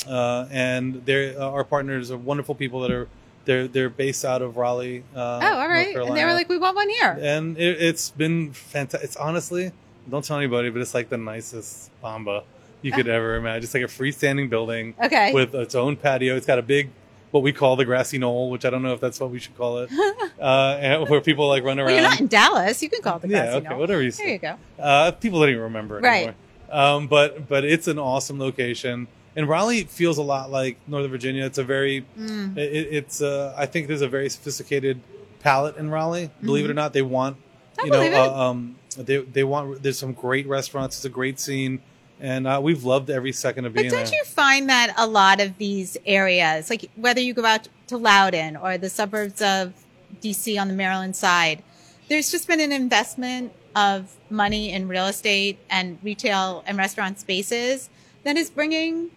uh, 0.08 0.46
and 0.50 1.02
they're 1.06 1.40
uh, 1.40 1.48
our 1.48 1.64
partners 1.64 2.10
are 2.10 2.16
wonderful 2.18 2.54
people 2.56 2.80
that 2.80 2.90
are 2.90 3.08
they're 3.48 3.66
they're 3.66 3.88
based 3.88 4.24
out 4.24 4.42
of 4.42 4.56
Raleigh. 4.58 5.02
Uh, 5.16 5.40
oh, 5.42 5.58
all 5.60 5.68
right. 5.68 5.96
And 5.96 6.14
they 6.16 6.24
were 6.24 6.34
like, 6.34 6.48
we 6.50 6.58
want 6.58 6.76
one 6.76 6.88
here. 6.90 7.18
and 7.20 7.56
it, 7.56 7.80
it's 7.82 8.10
been 8.10 8.52
fantastic. 8.52 9.02
It's 9.08 9.16
honestly, 9.16 9.72
don't 10.08 10.22
tell 10.24 10.36
anybody, 10.36 10.68
but 10.70 10.82
it's 10.82 10.92
like 10.94 11.08
the 11.08 11.16
nicest 11.16 11.90
Bamba 12.04 12.44
you 12.82 12.92
could 12.92 13.08
ever 13.08 13.36
imagine. 13.36 13.64
It's 13.64 13.74
like 13.74 13.82
a 13.82 13.86
freestanding 13.86 14.50
building 14.50 14.94
Okay. 15.02 15.32
with 15.32 15.54
its 15.54 15.74
own 15.74 15.96
patio. 15.96 16.36
It's 16.36 16.46
got 16.46 16.58
a 16.58 16.62
big, 16.62 16.90
what 17.30 17.42
we 17.42 17.52
call 17.52 17.74
the 17.76 17.84
grassy 17.86 18.18
knoll, 18.18 18.50
which 18.50 18.64
I 18.66 18.70
don't 18.70 18.82
know 18.82 18.92
if 18.92 19.00
that's 19.00 19.18
what 19.18 19.30
we 19.30 19.38
should 19.38 19.56
call 19.56 19.78
it, 19.78 19.90
uh, 20.40 20.78
and 20.80 21.08
where 21.08 21.20
people 21.22 21.48
like 21.48 21.64
run 21.64 21.78
around. 21.78 21.86
well, 21.86 21.94
you're 21.94 22.04
not 22.10 22.20
in 22.20 22.26
Dallas. 22.28 22.82
You 22.82 22.90
can 22.90 23.00
call 23.02 23.16
it 23.16 23.22
the 23.22 23.28
grassy 23.28 23.50
yeah, 23.50 23.56
okay, 23.56 23.68
knoll. 23.70 23.80
whatever 23.80 24.02
you 24.02 24.10
say. 24.10 24.24
There 24.24 24.32
you 24.34 24.38
go. 24.38 24.82
Uh, 24.82 25.10
people 25.12 25.40
don't 25.40 25.48
even 25.48 25.62
remember 25.62 25.98
it 25.98 26.04
Right. 26.04 26.16
anymore. 26.16 26.34
Um, 26.70 27.06
but 27.08 27.48
but 27.48 27.64
it's 27.64 27.88
an 27.88 27.98
awesome 27.98 28.38
location, 28.38 29.08
and 29.38 29.48
Raleigh 29.48 29.84
feels 29.84 30.18
a 30.18 30.22
lot 30.22 30.50
like 30.50 30.78
Northern 30.88 31.12
Virginia. 31.12 31.44
It's 31.44 31.58
a 31.58 31.64
very, 31.64 32.04
Mm. 32.18 32.56
it, 32.58 32.88
it's 32.90 33.22
uh, 33.22 33.54
I 33.56 33.66
think 33.66 33.86
there's 33.86 34.02
a 34.02 34.08
very 34.08 34.28
sophisticated 34.28 35.00
palate 35.38 35.76
in 35.76 35.90
Raleigh. 35.90 36.30
Believe 36.42 36.64
it 36.64 36.70
or 36.72 36.74
not, 36.74 36.92
they 36.92 37.02
want 37.02 37.36
I 37.78 37.84
you 37.84 37.90
know 37.92 38.02
uh, 38.02 38.48
um, 38.50 38.74
they 38.96 39.18
they 39.18 39.44
want. 39.44 39.80
There's 39.80 39.96
some 39.96 40.12
great 40.12 40.48
restaurants. 40.48 40.96
It's 40.96 41.04
a 41.04 41.08
great 41.08 41.38
scene, 41.38 41.80
and 42.20 42.48
uh, 42.48 42.58
we've 42.60 42.82
loved 42.82 43.10
every 43.10 43.30
second 43.30 43.64
of 43.66 43.74
being. 43.74 43.90
But 43.90 43.94
don't 43.96 44.04
there. 44.06 44.14
you 44.18 44.24
find 44.24 44.68
that 44.70 44.92
a 44.98 45.06
lot 45.06 45.40
of 45.40 45.56
these 45.56 45.96
areas, 46.04 46.68
like 46.68 46.90
whether 46.96 47.20
you 47.20 47.32
go 47.32 47.44
out 47.44 47.68
to 47.86 47.96
Loudoun 47.96 48.56
or 48.56 48.76
the 48.76 48.90
suburbs 48.90 49.40
of 49.40 49.72
DC 50.20 50.60
on 50.60 50.66
the 50.66 50.74
Maryland 50.74 51.14
side, 51.14 51.62
there's 52.08 52.32
just 52.32 52.48
been 52.48 52.60
an 52.60 52.72
investment 52.72 53.52
of 53.76 54.16
money 54.30 54.72
in 54.72 54.88
real 54.88 55.06
estate 55.06 55.60
and 55.70 55.98
retail 56.02 56.64
and 56.66 56.76
restaurant 56.76 57.20
spaces 57.20 57.88
that 58.24 58.36
is 58.36 58.50
bringing 58.50 59.12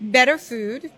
better 0.00 0.38
food, 0.38 0.90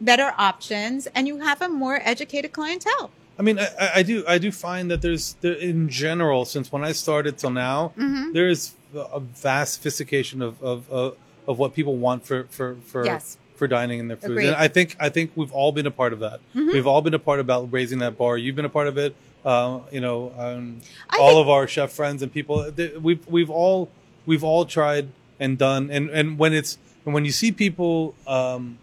better 0.00 0.32
options, 0.38 1.06
and 1.14 1.26
you 1.26 1.38
have 1.38 1.60
a 1.62 1.68
more 1.68 2.00
educated 2.02 2.52
clientele. 2.52 3.10
I 3.38 3.42
mean, 3.42 3.58
I, 3.58 3.68
I- 3.96 4.02
do 4.02 4.24
I 4.26 4.38
do 4.38 4.50
find 4.52 4.90
that 4.90 5.02
there's 5.02 5.34
there, 5.42 5.52
in 5.54 5.88
general 5.88 6.44
since 6.44 6.72
when 6.72 6.84
I 6.84 6.92
started 6.92 7.36
till 7.38 7.50
now, 7.50 7.92
Mm-hmm. 7.98 8.32
there 8.32 8.48
is 8.48 8.72
a 8.94 9.20
vast 9.20 9.74
sophistication 9.74 10.40
of 10.42 10.62
of, 10.62 10.90
of 10.90 11.16
of 11.46 11.58
what 11.58 11.74
people 11.74 11.96
want 11.96 12.24
for 12.24 12.44
for 12.50 12.76
for 12.86 13.04
Yes. 13.04 13.36
for 13.56 13.66
dining 13.68 13.98
in 14.00 14.08
their 14.08 14.16
food. 14.16 14.30
Agreed. 14.32 14.44
Mm-hmm. 14.46 14.54
And 14.54 14.62
I 14.62 14.68
think 14.68 14.96
I 14.98 15.08
think 15.10 15.32
we've 15.36 15.52
all 15.52 15.70
been 15.72 15.86
a 15.86 15.90
part 15.90 16.12
of 16.14 16.20
that. 16.20 16.40
We've 16.54 16.86
all 16.86 17.02
been 17.02 17.14
a 17.14 17.18
part 17.18 17.40
about 17.40 17.70
raising 17.72 17.98
that 17.98 18.16
bar. 18.16 18.38
You've 18.38 18.56
been 18.56 18.64
a 18.64 18.70
part 18.70 18.88
of 18.88 18.96
it. 18.96 19.14
Uh, 19.44 19.80
you 19.92 20.00
know, 20.00 20.32
um, 20.38 20.80
all 21.20 21.28
think- 21.34 21.40
of 21.42 21.48
our 21.50 21.68
chef 21.68 21.92
friends 21.92 22.22
and 22.22 22.32
people. 22.32 22.70
they- 22.70 22.96
We've 22.96 23.24
we've 23.28 23.50
all 23.50 23.90
we've 24.24 24.42
all 24.42 24.64
tried 24.64 25.08
and 25.38 25.58
done. 25.58 25.90
And 25.90 26.08
and 26.10 26.38
when 26.38 26.52
it's 26.54 26.78
and 27.06 27.14
when 27.14 27.24
you 27.24 27.32
see 27.32 27.52
people. 27.52 28.14
Um, 28.26 28.78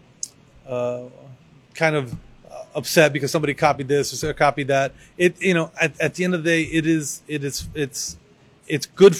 uh, 0.66 1.04
kind 1.74 1.96
of 1.96 2.14
uh, 2.50 2.64
upset 2.74 3.12
because 3.12 3.30
somebody 3.30 3.54
copied 3.54 3.88
this 3.88 4.24
or 4.24 4.32
copied 4.32 4.68
that. 4.68 4.92
It 5.18 5.40
you 5.42 5.54
know 5.54 5.70
at, 5.80 6.00
at 6.00 6.14
the 6.14 6.24
end 6.24 6.34
of 6.34 6.44
the 6.44 6.50
day, 6.50 6.62
it 6.62 6.86
is 6.86 7.22
it 7.28 7.44
is 7.44 7.68
it's 7.74 8.16
it's 8.66 8.86
good. 8.86 9.16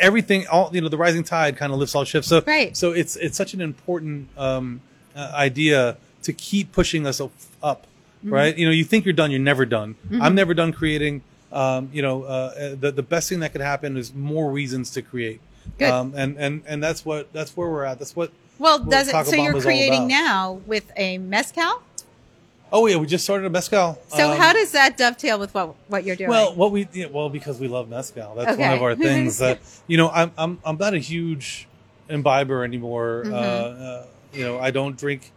Everything 0.00 0.46
all 0.48 0.70
you 0.72 0.80
know 0.80 0.88
the 0.88 0.96
rising 0.96 1.24
tide 1.24 1.56
kind 1.56 1.72
of 1.72 1.78
lifts 1.78 1.94
all 1.94 2.04
ships. 2.04 2.28
So 2.28 2.42
Right. 2.46 2.76
So 2.76 2.92
it's 2.92 3.16
it's 3.16 3.36
such 3.36 3.54
an 3.54 3.60
important 3.60 4.28
um, 4.36 4.80
uh, 5.14 5.32
idea 5.34 5.96
to 6.22 6.32
keep 6.32 6.72
pushing 6.72 7.06
us 7.06 7.20
up. 7.20 7.32
up 7.62 7.86
Mm-hmm. 8.18 8.34
Right, 8.34 8.58
you 8.58 8.66
know, 8.66 8.72
you 8.72 8.82
think 8.82 9.04
you're 9.04 9.14
done, 9.14 9.30
you're 9.30 9.38
never 9.38 9.64
done. 9.64 9.94
I'm 10.20 10.34
never 10.34 10.52
done 10.52 10.72
creating. 10.72 11.22
Um, 11.52 11.88
you 11.92 12.02
know, 12.02 12.24
uh, 12.24 12.74
the 12.74 12.90
the 12.90 13.02
best 13.02 13.28
thing 13.28 13.38
that 13.40 13.52
could 13.52 13.60
happen 13.60 13.96
is 13.96 14.12
more 14.12 14.50
reasons 14.50 14.90
to 14.90 15.02
create. 15.02 15.40
Good. 15.78 15.90
Um, 15.90 16.12
and 16.16 16.36
and 16.36 16.62
and 16.66 16.82
that's 16.82 17.04
what 17.04 17.32
that's 17.32 17.56
where 17.56 17.68
we're 17.68 17.84
at. 17.84 17.98
That's 17.98 18.16
what 18.16 18.32
Well, 18.58 18.80
what 18.80 18.90
does 18.90 19.08
it? 19.08 19.26
So 19.26 19.36
you're 19.36 19.60
creating 19.60 20.08
now 20.08 20.60
with 20.66 20.90
a 20.96 21.18
mezcal. 21.18 21.82
Oh 22.70 22.86
yeah, 22.86 22.96
we 22.96 23.06
just 23.06 23.24
started 23.24 23.46
a 23.46 23.50
mezcal. 23.50 23.98
So 24.08 24.32
Um, 24.32 24.38
how 24.38 24.52
does 24.52 24.72
that 24.72 24.98
dovetail 24.98 25.38
with 25.38 25.54
what 25.54 25.74
what 25.88 26.04
you're 26.04 26.16
doing? 26.16 26.30
well 26.30 26.54
what 26.54 26.70
we 26.72 26.88
yeah, 26.92 27.06
well 27.06 27.30
because 27.30 27.58
we 27.60 27.68
love 27.68 27.88
mezcal. 27.88 28.34
That's 28.34 28.58
one 28.58 28.72
of 28.72 28.82
our 28.82 28.94
things 29.08 29.38
that 29.38 29.60
you 29.86 29.96
know 29.96 30.10
I'm 30.10 30.32
I'm 30.36 30.58
I'm 30.64 30.76
not 30.76 30.94
a 30.94 30.98
huge 30.98 31.66
imbiber 32.08 32.64
anymore. 32.64 33.22
Mm-hmm. 33.24 33.34
Uh, 33.34 33.36
uh, 33.36 34.06
you 34.34 34.44
know 34.44 34.58
I 34.58 34.70
don't 34.70 34.98
drink. 34.98 35.30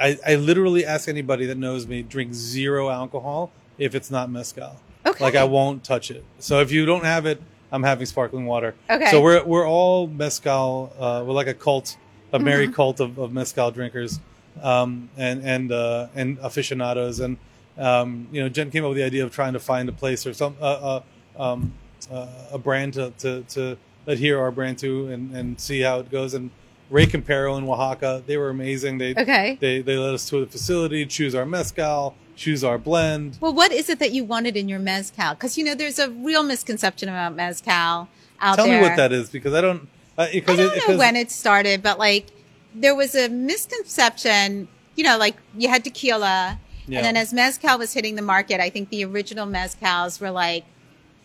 I 0.00 0.18
I 0.26 0.34
literally 0.36 0.84
ask 0.84 1.08
anybody 1.08 1.46
that 1.46 1.58
knows 1.58 1.86
me 1.86 2.02
drink 2.02 2.32
zero 2.34 2.88
alcohol 2.88 3.52
if 3.78 3.94
it's 3.94 4.10
not 4.10 4.30
mezcal. 4.30 4.76
Okay. 5.04 5.22
Like 5.22 5.34
I 5.34 5.44
won't 5.44 5.84
touch 5.84 6.10
it. 6.10 6.24
So 6.38 6.60
if 6.60 6.72
you 6.72 6.84
don't 6.84 7.04
have 7.04 7.26
it, 7.26 7.40
I'm 7.72 7.82
having 7.82 8.06
sparkling 8.06 8.46
water. 8.46 8.74
Okay. 8.88 9.10
So 9.10 9.20
we're 9.20 9.44
we're 9.44 9.66
all 9.68 10.06
mezcal. 10.06 10.92
Uh, 10.98 11.22
we're 11.26 11.32
like 11.34 11.46
a 11.46 11.54
cult, 11.54 11.96
a 12.32 12.38
merry 12.38 12.66
Mm-hmm. 12.66 12.74
cult 12.74 13.00
of, 13.00 13.18
of 13.18 13.32
mezcal 13.32 13.70
drinkers, 13.70 14.20
um, 14.62 15.08
and 15.16 15.42
and 15.44 15.72
uh, 15.72 16.08
and 16.14 16.38
aficionados. 16.42 17.20
And 17.20 17.36
um, 17.78 18.28
you 18.32 18.42
know, 18.42 18.48
Jen 18.48 18.70
came 18.70 18.84
up 18.84 18.88
with 18.90 18.98
the 18.98 19.04
idea 19.04 19.24
of 19.24 19.32
trying 19.32 19.52
to 19.54 19.60
find 19.60 19.88
a 19.88 19.92
place 19.92 20.26
or 20.26 20.34
some 20.34 20.56
uh, 20.60 21.00
uh, 21.38 21.42
um, 21.52 21.72
uh, 22.10 22.26
a 22.52 22.58
brand 22.58 22.94
to, 22.94 23.12
to 23.18 23.42
to 23.50 23.76
adhere 24.06 24.40
our 24.40 24.50
brand 24.50 24.78
to 24.78 25.08
and 25.08 25.34
and 25.36 25.60
see 25.60 25.80
how 25.80 26.00
it 26.00 26.10
goes. 26.10 26.34
And 26.34 26.50
Rey 26.90 27.06
Campero 27.06 27.56
in 27.56 27.64
Oaxaca, 27.68 28.22
they 28.26 28.36
were 28.36 28.50
amazing. 28.50 28.98
They 28.98 29.14
Okay. 29.16 29.56
They 29.60 29.80
they 29.80 29.96
let 29.96 30.12
us 30.14 30.28
tour 30.28 30.40
the 30.40 30.46
facility, 30.46 31.06
choose 31.06 31.34
our 31.34 31.46
mezcal, 31.46 32.16
choose 32.36 32.64
our 32.64 32.78
blend. 32.78 33.38
Well, 33.40 33.54
what 33.54 33.70
is 33.72 33.88
it 33.88 33.98
that 34.00 34.12
you 34.12 34.24
wanted 34.24 34.56
in 34.56 34.68
your 34.68 34.80
mezcal? 34.80 35.34
Because 35.34 35.56
you 35.56 35.64
know, 35.64 35.74
there's 35.74 35.98
a 35.98 36.10
real 36.10 36.42
misconception 36.42 37.08
about 37.08 37.34
mezcal 37.36 37.72
out 37.72 38.08
Tell 38.56 38.56
there. 38.56 38.66
Tell 38.66 38.82
me 38.82 38.88
what 38.88 38.96
that 38.96 39.12
is 39.12 39.30
because 39.30 39.54
I 39.54 39.60
don't. 39.60 39.88
Uh, 40.18 40.22
I 40.22 40.32
because 40.32 40.56
don't 40.58 40.76
it, 40.76 40.88
know 40.88 40.98
when 40.98 41.14
it 41.16 41.30
started, 41.30 41.82
but 41.82 41.98
like 41.98 42.26
there 42.74 42.94
was 42.94 43.14
a 43.14 43.28
misconception. 43.28 44.68
You 44.96 45.04
know, 45.04 45.16
like 45.16 45.36
you 45.56 45.68
had 45.68 45.84
tequila, 45.84 46.58
Yeah. 46.86 46.98
and 46.98 47.06
then 47.06 47.16
as 47.16 47.32
mezcal 47.32 47.78
was 47.78 47.92
hitting 47.92 48.16
the 48.16 48.22
market, 48.22 48.60
I 48.60 48.68
think 48.70 48.90
the 48.90 49.04
original 49.04 49.46
mezcals 49.46 50.20
were 50.20 50.30
like, 50.32 50.64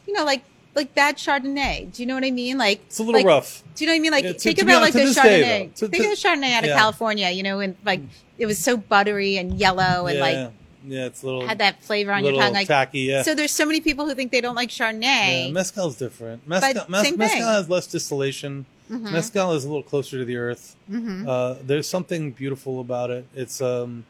you 0.08 0.14
know, 0.14 0.24
like 0.24 0.44
like 0.76 0.94
bad 0.94 1.16
Chardonnay. 1.18 1.94
Do 1.94 2.02
you 2.04 2.06
know 2.06 2.16
what 2.16 2.24
I 2.24 2.32
mean? 2.32 2.58
Like 2.58 2.82
it's 2.86 3.00
a 3.00 3.04
little 3.04 3.20
like, 3.20 3.26
rough. 3.26 3.64
Do 3.76 3.84
you 3.84 3.90
know 3.90 3.94
what 3.94 3.98
I 3.98 4.00
mean? 4.02 4.12
Like 4.12 4.24
Yeah, 4.26 4.34
to- 4.34 4.40
think 4.40 4.58
to 4.58 4.64
about 4.66 4.82
honest, 4.84 4.96
like 4.96 5.08
the 5.08 5.14
day, 5.14 5.22
Chardonnay. 5.22 5.60
though. 5.80 5.88
To- 5.88 5.88
think 5.92 6.04
to- 6.04 6.12
of 6.12 6.22
the 6.22 6.28
Chardonnay 6.28 6.54
out 6.54 6.64
of 6.64 6.70
yeah. 6.70 6.78
California. 6.78 7.30
You 7.30 7.44
know, 7.44 7.60
and 7.60 7.76
like 7.86 8.02
it 8.38 8.46
was 8.46 8.60
so 8.60 8.78
buttery 8.78 9.38
and 9.38 9.54
yellow 9.58 10.08
and 10.08 10.18
yeah, 10.18 10.22
like 10.22 10.52
yeah, 10.88 11.06
it's 11.06 11.24
a 11.24 11.26
little 11.26 11.48
had 11.48 11.58
that 11.60 11.82
flavor 11.84 12.12
on 12.14 12.24
your 12.24 12.34
tongue. 12.34 12.54
Like 12.54 12.68
tacky. 12.68 13.00
Yeah. 13.00 13.24
so, 13.24 13.34
there's 13.34 13.52
so 13.52 13.66
many 13.66 13.82
people 13.82 14.06
who 14.06 14.14
think 14.14 14.32
they 14.32 14.42
don't 14.42 14.56
like 14.56 14.70
Chardonnay. 14.70 15.46
yeah, 15.48 15.52
mezcal's 15.52 15.98
different. 15.98 16.48
Mezcal, 16.48 16.74
But 16.74 16.90
mez- 16.92 17.04
same 17.04 17.18
mezcal. 17.18 17.42
Mm-hmm. 17.42 17.50
has 17.50 17.70
less 17.70 17.88
distillation. 17.88 18.66
Mezcal 18.88 19.54
is 19.54 19.64
a 19.66 19.68
little 19.68 19.82
closer 19.82 20.20
to 20.20 20.26
the 20.26 20.38
earth. 20.38 20.76
Uh, 20.94 21.56
there's 21.64 21.90
something 21.90 22.32
beautiful 22.32 22.80
about 22.80 23.10
it. 23.10 23.26
It's 23.34 23.60
um, 23.60 24.06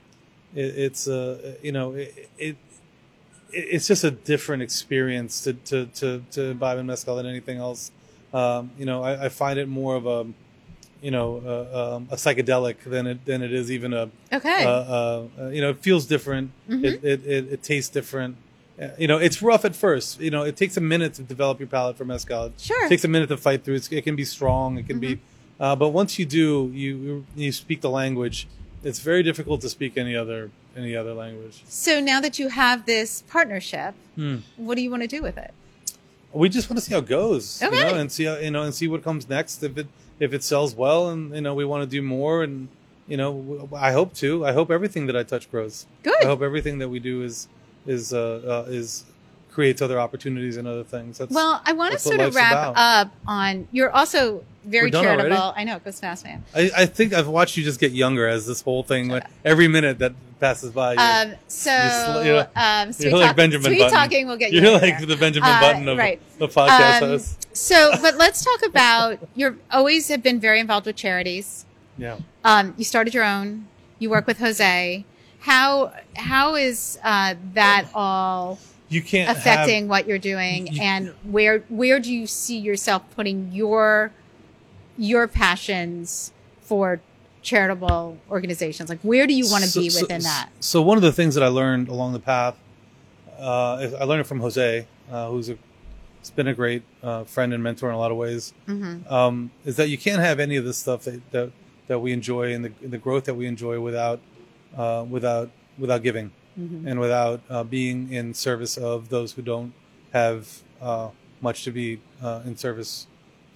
it, 0.53 0.65
it's 0.77 1.07
uh, 1.07 1.55
you 1.63 1.71
know, 1.71 1.93
it, 1.93 2.29
it 2.37 2.57
it's 3.55 3.87
just 3.87 4.03
a 4.03 4.11
different 4.11 4.61
experience 4.63 5.43
to 5.45 5.53
to 5.53 5.85
to, 5.99 6.23
to 6.31 6.41
imbibe 6.51 6.77
in 6.79 6.85
mezcal 6.85 7.15
than 7.15 7.25
anything 7.25 7.57
else. 7.57 7.91
Um, 8.33 8.71
you 8.77 8.85
know, 8.85 9.01
I, 9.03 9.25
I 9.25 9.29
find 9.29 9.57
it 9.59 9.67
more 9.67 9.95
of 9.95 10.05
a 10.05 10.27
you 11.01 11.11
know 11.11 11.27
uh, 11.45 11.95
um, 11.95 12.07
a 12.11 12.15
psychedelic 12.15 12.77
than 12.85 13.07
it 13.07 13.25
than 13.25 13.41
it 13.41 13.53
is 13.53 13.71
even 13.71 13.93
a 13.93 14.09
Okay. 14.33 14.63
uh, 14.65 14.69
uh, 14.69 15.27
uh, 15.39 15.47
you 15.49 15.61
know 15.61 15.69
it 15.71 15.79
feels 15.79 16.05
different. 16.05 16.51
Mhm. 16.69 16.83
It, 16.83 17.03
it, 17.03 17.25
it 17.25 17.43
it 17.53 17.63
tastes 17.63 17.89
different. 17.91 18.35
Uh, 18.81 18.89
You 18.97 19.07
know, 19.07 19.17
it's 19.17 19.41
rough 19.41 19.63
at 19.63 19.75
first. 19.75 20.19
You 20.19 20.31
know, 20.31 20.43
it 20.43 20.55
takes 20.57 20.75
a 20.77 20.81
minute 20.81 21.13
to 21.15 21.23
develop 21.23 21.59
your 21.61 21.69
palate 21.69 21.95
for 21.97 22.03
mezcal. 22.05 22.45
It 22.47 22.53
Sure. 22.59 22.75
Mm-hmm. 22.77 22.89
takes 22.89 23.05
a 23.05 23.07
minute 23.07 23.29
to 23.29 23.37
fight 23.37 23.63
through. 23.63 23.75
It's, 23.75 23.89
it 23.91 24.03
can 24.03 24.15
be 24.17 24.25
strong. 24.25 24.77
It 24.77 24.85
can 24.87 24.99
be, 24.99 25.19
uh, 25.59 25.75
but 25.77 25.89
once 25.89 26.19
you 26.19 26.25
do, 26.25 26.69
you 26.73 27.25
you 27.37 27.51
speak 27.53 27.79
the 27.81 27.89
language. 27.89 28.47
It's 28.83 28.99
very 28.99 29.23
difficult 29.23 29.61
to 29.61 29.69
speak 29.69 29.97
any 29.97 30.15
other 30.15 30.51
any 30.77 30.95
other 30.95 31.13
language. 31.13 31.63
so 31.67 31.99
now 32.01 32.19
that 32.19 32.37
you 32.37 32.49
have 32.49 32.85
this 32.85 33.23
partnership, 33.29 33.93
Hmm. 34.15 34.37
what 34.57 34.75
do 34.75 34.81
you 34.81 34.89
want 34.91 35.03
to 35.03 35.07
do 35.07 35.21
with 35.21 35.37
it? 35.37 35.53
We 36.33 36.49
just 36.49 36.69
want 36.69 36.79
to 36.79 36.85
see 36.85 36.93
how 36.93 36.99
it 36.99 37.05
goes, 37.07 37.61
you 37.61 37.71
know, 37.71 37.95
and 37.95 38.11
see 38.11 38.25
how, 38.25 38.35
you 38.37 38.51
know, 38.51 38.63
and 38.63 38.75
see 38.75 38.87
what 38.89 39.01
comes 39.03 39.29
next. 39.29 39.63
If 39.63 39.77
it 39.77 39.87
if 40.19 40.33
it 40.33 40.43
sells 40.43 40.75
well, 40.75 41.09
and 41.09 41.33
you 41.33 41.41
know, 41.41 41.53
we 41.55 41.63
want 41.65 41.83
to 41.83 41.87
do 41.89 42.01
more, 42.01 42.43
and 42.43 42.67
you 43.07 43.15
know, 43.17 43.69
I 43.73 43.91
hope 43.93 44.13
to. 44.15 44.45
I 44.45 44.51
hope 44.51 44.69
everything 44.69 45.05
that 45.07 45.15
I 45.15 45.23
touch 45.23 45.49
grows. 45.49 45.85
Good. 46.03 46.21
I 46.21 46.25
hope 46.25 46.41
everything 46.41 46.79
that 46.79 46.89
we 46.89 46.99
do 46.99 47.21
is 47.23 47.47
is 47.87 48.13
uh, 48.13 48.65
uh, 48.67 48.69
is 48.71 49.05
creates 49.55 49.81
other 49.81 49.99
opportunities 49.99 50.57
and 50.57 50.67
other 50.67 50.83
things. 50.83 51.17
That's, 51.17 51.31
Well, 51.33 51.61
I 51.65 51.71
want 51.71 51.93
to 51.93 51.99
sort 51.99 52.19
of 52.19 52.35
wrap 52.35 52.51
about. 52.51 52.75
up 53.07 53.11
on. 53.25 53.67
You're 53.71 53.89
also 53.89 54.43
very 54.65 54.91
charitable. 54.91 55.31
already? 55.37 55.61
I 55.61 55.63
know 55.63 55.77
it 55.77 55.85
goes 55.85 55.99
fast, 55.99 56.25
man. 56.25 56.43
I, 56.53 56.69
I 56.77 56.85
think 56.85 57.13
I've 57.13 57.27
watched 57.29 57.55
you 57.55 57.63
just 57.63 57.79
get 57.79 57.93
younger 57.93 58.27
as 58.27 58.45
this 58.45 58.61
whole 58.61 58.83
thing. 58.83 59.07
Like, 59.07 59.23
every 59.45 59.69
minute 59.69 59.99
that 59.99 60.13
passes 60.41 60.71
by, 60.71 60.93
you 60.93 60.99
Um, 60.99 61.35
so, 61.47 61.71
sl- 61.71 62.25
you're- 62.25 62.45
um, 62.57 62.91
sweet, 62.91 63.07
you're 63.09 63.17
like 63.17 63.27
talk- 63.29 63.35
Benjamin 63.37 63.65
sweet 63.65 63.79
Button. 63.79 63.93
talking 63.97 64.27
will 64.27 64.35
get 64.37 64.51
you. 64.51 64.61
you're 64.61 64.73
like 64.73 64.99
the 65.07 65.15
Benjamin 65.15 65.49
Uh, 65.49 65.59
Button 65.61 65.87
of 65.87 65.97
right. 65.97 66.19
the 66.37 66.47
podcast 66.49 67.01
Um, 67.01 67.09
host. 67.09 67.47
So, 67.55 67.91
but 68.01 68.17
let's 68.17 68.43
talk 68.43 68.61
about. 68.65 69.19
You're 69.35 69.55
always 69.71 70.09
have 70.09 70.21
been 70.21 70.41
very 70.41 70.59
involved 70.59 70.85
with 70.85 70.97
charities. 70.97 71.65
Yeah. 71.97 72.17
Um, 72.43 72.73
you 72.77 72.83
started 72.83 73.13
your 73.13 73.23
own. 73.23 73.67
You 73.99 74.09
work 74.09 74.27
with 74.27 74.39
Jose. 74.39 75.05
How 75.39 75.93
how 76.17 76.55
is 76.55 76.99
uh, 77.03 77.35
that 77.53 77.85
all 77.95 78.59
You 78.89 79.01
can't 79.01 79.27
have- 79.27 79.37
affecting 79.37 79.87
what 79.87 80.07
you're 80.07 80.17
doing, 80.19 80.67
You- 80.67 80.81
and 80.81 81.13
where 81.23 81.59
where 81.69 81.99
do 81.99 82.13
you 82.13 82.27
see 82.27 82.57
yourself 82.57 83.03
putting 83.15 83.51
your 83.51 84.11
your 84.97 85.27
passions 85.27 86.31
for 86.61 87.01
charitable 87.41 88.17
organizations? 88.29 88.89
Like, 88.89 88.99
where 89.01 89.27
do 89.27 89.33
you 89.33 89.49
want 89.49 89.63
to 89.63 89.69
So- 89.69 89.81
be 89.81 89.89
so- 89.89 90.01
within 90.01 90.21
that? 90.21 90.49
So 90.59 90.81
one 90.81 90.97
of 90.97 91.03
the 91.03 91.11
things 91.11 91.35
that 91.35 91.43
I 91.43 91.47
learned 91.47 91.87
along 91.89 92.13
the 92.13 92.19
path, 92.19 92.55
uh, 93.39 93.89
I 93.99 94.03
learned 94.03 94.21
it 94.21 94.27
from 94.27 94.39
Jose, 94.39 94.87
uh, 95.11 95.29
who's 95.29 95.49
a, 95.49 95.57
it's 96.21 96.31
been 96.31 96.47
a 96.47 96.53
great 96.53 96.83
uh, 97.03 97.23
friend 97.25 97.53
and 97.53 97.61
mentor 97.61 97.89
in 97.89 97.95
a 97.95 97.99
lot 97.99 98.11
of 98.11 98.17
ways. 98.17 98.53
Mm-hmm. 98.67 99.11
Um, 99.13 99.51
is 99.65 99.75
that 99.75 99.89
you 99.89 99.97
can't 99.97 100.21
have 100.21 100.39
any 100.39 100.55
of 100.55 100.65
this 100.65 100.77
stuff 100.77 101.03
that 101.03 101.21
that, 101.31 101.51
that 101.87 101.99
we 101.99 102.11
enjoy 102.13 102.53
and 102.53 102.65
the, 102.65 102.71
the 102.87 102.97
growth 102.97 103.25
that 103.25 103.35
we 103.35 103.45
enjoy 103.45 103.79
without 103.79 104.19
uh, 104.77 105.05
without 105.09 105.49
without 105.77 106.01
giving 106.03 106.31
Mm-hmm. 106.59 106.87
and 106.87 106.99
without 107.01 107.41
uh, 107.49 107.63
being 107.65 108.13
in 108.13 108.33
service 108.33 108.77
of 108.77 109.09
those 109.09 109.33
who 109.33 109.41
don't 109.41 109.73
have 110.13 110.61
uh, 110.81 111.09
much 111.41 111.63
to 111.65 111.71
be 111.71 111.99
uh, 112.23 112.41
in 112.45 112.55
service 112.55 113.07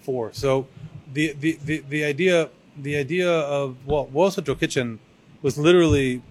for. 0.02 0.34
So 0.34 0.68
the, 1.14 1.32
the, 1.40 1.58
the, 1.64 1.78
the 1.88 2.04
idea 2.04 2.50
the 2.78 2.98
idea 2.98 3.30
of 3.32 3.78
well, 3.86 4.32
Central 4.32 4.58
Kitchen 4.58 5.00
was 5.42 5.58
literally, 5.58 6.22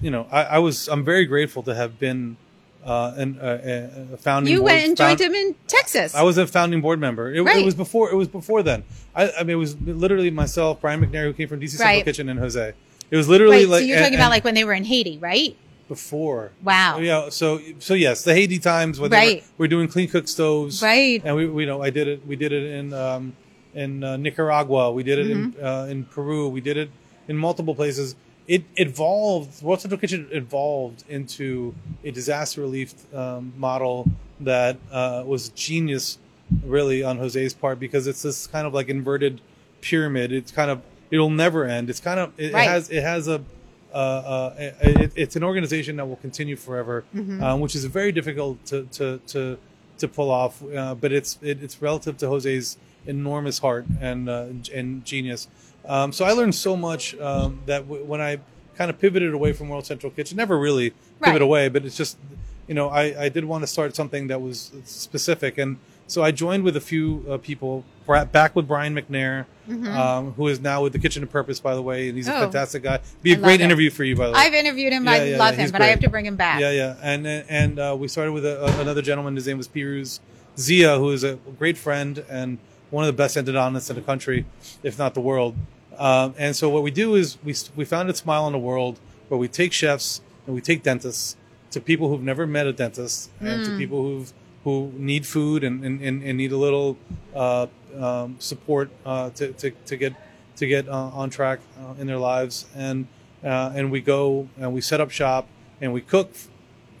you 0.00 0.10
know, 0.10 0.26
I, 0.30 0.42
I 0.44 0.58
was 0.58 0.88
I'm 0.88 1.04
very 1.04 1.24
grateful 1.24 1.62
to 1.64 1.74
have 1.74 1.98
been 1.98 2.36
uh, 2.84 3.14
an, 3.16 3.38
a, 3.40 4.12
a 4.14 4.16
founding. 4.16 4.52
You 4.52 4.58
board, 4.60 4.72
went 4.72 4.88
and 4.88 4.98
found- 4.98 5.18
joined 5.18 5.30
him 5.30 5.34
in 5.34 5.54
Texas. 5.68 6.14
I 6.14 6.22
was 6.22 6.36
a 6.36 6.46
founding 6.46 6.80
board 6.80 7.00
member. 7.00 7.32
It, 7.32 7.40
Right. 7.42 7.58
it 7.62 7.64
was 7.64 7.74
before. 7.74 8.10
It 8.10 8.16
was 8.16 8.28
before 8.28 8.62
then. 8.62 8.84
I, 9.14 9.30
I 9.30 9.42
mean, 9.42 9.50
it 9.50 9.54
was 9.58 9.78
literally 9.80 10.30
myself, 10.30 10.80
Brian 10.80 11.00
McNair, 11.00 11.24
who 11.24 11.32
came 11.32 11.48
from 11.48 11.60
DC 11.60 11.70
Central 11.70 11.88
Right. 11.88 12.04
Kitchen, 12.04 12.28
and 12.28 12.38
Jose. 12.40 12.74
It 13.12 13.16
was 13.16 13.28
literally 13.28 13.66
like 13.66 13.80
so 13.82 13.86
you're 13.86 13.98
and- 13.98 14.04
talking 14.06 14.18
about 14.18 14.30
like 14.30 14.42
when 14.42 14.54
they 14.54 14.64
were 14.64 14.72
in 14.72 14.84
Haiti, 14.84 15.18
right? 15.18 15.56
before. 15.88 16.52
Wow. 16.64 16.98
Yeah. 16.98 17.28
So 17.28 17.60
so 17.78 17.92
yes, 17.92 18.24
the 18.24 18.32
Haiti 18.32 18.58
times 18.58 18.98
when 18.98 19.10
they 19.10 19.16
Right. 19.16 19.42
were, 19.42 19.48
we're 19.64 19.68
doing 19.68 19.88
clean 19.88 20.08
cook 20.08 20.26
stoves. 20.26 20.80
Right. 20.82 21.20
And 21.22 21.36
we, 21.36 21.46
we 21.46 21.64
you 21.64 21.66
know 21.68 21.82
I 21.82 21.90
did 21.90 22.08
it. 22.08 22.26
We 22.26 22.34
did 22.34 22.50
it 22.52 22.62
in 22.78 22.94
um, 22.94 23.36
in 23.74 24.02
uh, 24.02 24.16
Nicaragua. 24.16 24.90
We 24.90 25.02
did 25.02 25.18
it 25.18 25.26
Mm-hmm. 25.26 25.58
in 25.60 25.64
uh, 25.64 25.86
in 25.90 26.04
Peru. 26.06 26.48
We 26.48 26.62
did 26.62 26.78
it 26.78 26.90
in 27.28 27.36
multiple 27.36 27.74
places. 27.74 28.16
It 28.48 28.64
evolved. 28.76 29.62
World 29.62 29.80
Central 29.82 30.00
Kitchen 30.00 30.28
evolved 30.32 31.04
into 31.10 31.74
a 32.04 32.10
disaster 32.10 32.62
relief 32.62 32.94
um, 33.14 33.52
model 33.58 34.10
that 34.40 34.78
uh, 34.90 35.22
was 35.26 35.50
genius, 35.50 36.18
really, 36.64 37.04
on 37.04 37.18
Jose's 37.18 37.52
part 37.54 37.78
because 37.78 38.06
it's 38.06 38.22
this 38.22 38.46
kind 38.46 38.66
of 38.66 38.72
like 38.72 38.88
inverted 38.88 39.42
pyramid. 39.82 40.32
It's 40.32 40.50
kind 40.50 40.70
of 40.70 40.80
it'll 41.12 41.30
never 41.30 41.64
end. 41.66 41.88
It's 41.90 42.00
kind 42.00 42.18
of 42.18 42.32
it, 42.38 42.52
Right. 42.52 42.64
it 42.66 42.70
has 42.70 42.90
it 42.90 43.02
has 43.02 43.28
a 43.28 43.38
uh, 43.94 43.96
uh, 43.96 44.54
it, 44.80 45.12
it's 45.14 45.36
an 45.36 45.44
organization 45.44 45.96
that 45.96 46.06
will 46.06 46.16
continue 46.16 46.56
forever, 46.56 47.04
Mm-hmm. 47.14 47.42
um, 47.44 47.60
which 47.60 47.74
is 47.76 47.84
very 47.84 48.10
difficult 48.10 48.64
to 48.66 48.84
to 48.98 49.18
to, 49.32 49.58
to 49.98 50.08
pull 50.08 50.30
off. 50.30 50.54
Uh, 50.64 50.94
but 50.94 51.12
it's 51.12 51.38
it, 51.42 51.62
it's 51.62 51.80
relative 51.82 52.16
to 52.18 52.26
Jose's 52.26 52.78
enormous 53.06 53.58
heart 53.60 53.84
and 54.00 54.28
uh, 54.28 54.46
and 54.74 55.04
genius. 55.04 55.46
Um, 55.84 56.12
so 56.12 56.24
I 56.24 56.32
learned 56.32 56.54
so 56.54 56.76
much 56.76 57.14
um, 57.20 57.60
that 57.66 57.80
w- 57.88 58.04
when 58.04 58.20
I 58.20 58.38
kind 58.78 58.88
of 58.90 58.98
pivoted 58.98 59.34
away 59.34 59.52
from 59.52 59.68
World 59.68 59.84
Central 59.84 60.10
Kitchen, 60.10 60.36
never 60.36 60.56
really 60.58 60.90
pivot 60.90 60.96
Right. 61.20 61.42
away, 61.42 61.68
but 61.68 61.84
it's 61.84 61.96
just 61.96 62.16
you 62.68 62.74
know 62.74 62.88
I, 62.88 63.24
I 63.24 63.28
did 63.28 63.44
want 63.44 63.62
to 63.62 63.66
start 63.66 63.94
something 63.94 64.28
that 64.28 64.40
was 64.40 64.70
specific, 64.84 65.58
and 65.58 65.76
so 66.06 66.22
I 66.22 66.30
joined 66.30 66.64
with 66.64 66.76
a 66.76 66.80
few 66.80 67.24
uh, 67.28 67.36
people. 67.38 67.84
Back 68.06 68.54
with 68.56 68.66
Brian 68.68 68.94
McNair, 68.94 69.46
um, 69.86 70.32
who 70.32 70.48
is 70.48 70.60
now 70.60 70.82
with 70.82 70.92
the 70.92 70.98
Kitchen 70.98 71.22
of 71.22 71.30
Purpose, 71.30 71.60
by 71.60 71.74
the 71.74 71.82
way, 71.82 72.08
and 72.08 72.16
he's 72.16 72.28
a 72.28 72.32
Mm-hmm. 72.32 72.38
Oh. 72.40 72.44
fantastic 72.44 72.82
guy. 72.82 73.00
Be 73.22 73.32
a 73.32 73.36
I 73.36 73.40
great 73.40 73.60
interview 73.60 73.90
for 73.90 74.04
you, 74.04 74.16
by 74.16 74.26
the 74.28 74.32
way. 74.32 74.38
I've 74.38 74.54
interviewed 74.54 74.92
him. 74.92 75.04
Yeah, 75.04 75.10
I 75.12 75.22
yeah, 75.24 75.36
love 75.38 75.54
yeah, 75.56 75.64
him, 75.64 75.70
but 75.70 75.82
I 75.82 75.86
have 75.86 76.00
to 76.00 76.10
bring 76.10 76.26
him 76.26 76.36
back. 76.36 76.60
Yeah, 76.60 76.70
yeah, 76.70 76.96
and 77.02 77.26
and 77.26 77.78
uh, 77.78 77.96
we 77.98 78.08
started 78.08 78.32
with 78.32 78.44
a, 78.44 78.80
another 78.80 79.02
gentleman. 79.02 79.36
His 79.36 79.46
name 79.46 79.58
was 79.58 79.68
Piruz 79.68 80.20
Zia, 80.58 80.98
who 80.98 81.10
is 81.10 81.22
a 81.24 81.36
great 81.58 81.76
friend 81.78 82.24
and 82.28 82.58
one 82.90 83.04
of 83.04 83.06
the 83.06 83.12
best 83.16 83.36
endodontists 83.36 83.88
in 83.88 83.96
the 83.96 84.02
country, 84.02 84.44
if 84.82 84.98
not 84.98 85.14
the 85.14 85.20
world. 85.20 85.54
Um, 85.96 86.34
and 86.38 86.54
so 86.56 86.68
what 86.68 86.82
we 86.82 86.90
do 86.90 87.14
is 87.14 87.38
we 87.44 87.54
we 87.76 87.84
founded 87.84 88.16
Smile 88.16 88.44
on 88.44 88.52
the 88.52 88.58
World, 88.58 88.98
where 89.28 89.38
we 89.38 89.48
take 89.48 89.72
chefs 89.72 90.20
and 90.46 90.54
we 90.54 90.60
take 90.60 90.82
dentists 90.82 91.36
to 91.70 91.80
people 91.80 92.08
who've 92.08 92.22
never 92.22 92.46
met 92.46 92.66
a 92.66 92.72
dentist 92.72 93.30
and 93.40 93.64
to 93.64 93.76
people 93.78 94.02
who've 94.02 94.32
who 94.64 94.92
need 94.96 95.26
food 95.26 95.64
and, 95.64 95.84
and, 95.84 96.00
and, 96.00 96.22
and 96.22 96.38
need 96.38 96.52
a 96.52 96.56
little 96.56 96.96
uh, 97.34 97.66
um, 97.98 98.36
support 98.38 98.90
uh, 99.04 99.30
to, 99.30 99.52
to, 99.54 99.70
to 99.70 99.96
get 99.96 100.14
to 100.56 100.66
get 100.66 100.88
uh, 100.88 100.92
on 100.92 101.30
track 101.30 101.60
uh, 101.80 101.94
in 101.98 102.06
their 102.06 102.18
lives. 102.18 102.66
And 102.74 103.06
uh, 103.44 103.72
and 103.74 103.90
we 103.90 104.00
go 104.00 104.48
and 104.58 104.72
we 104.72 104.80
set 104.80 105.00
up 105.00 105.10
shop 105.10 105.48
and 105.80 105.92
we 105.92 106.00
cook 106.00 106.30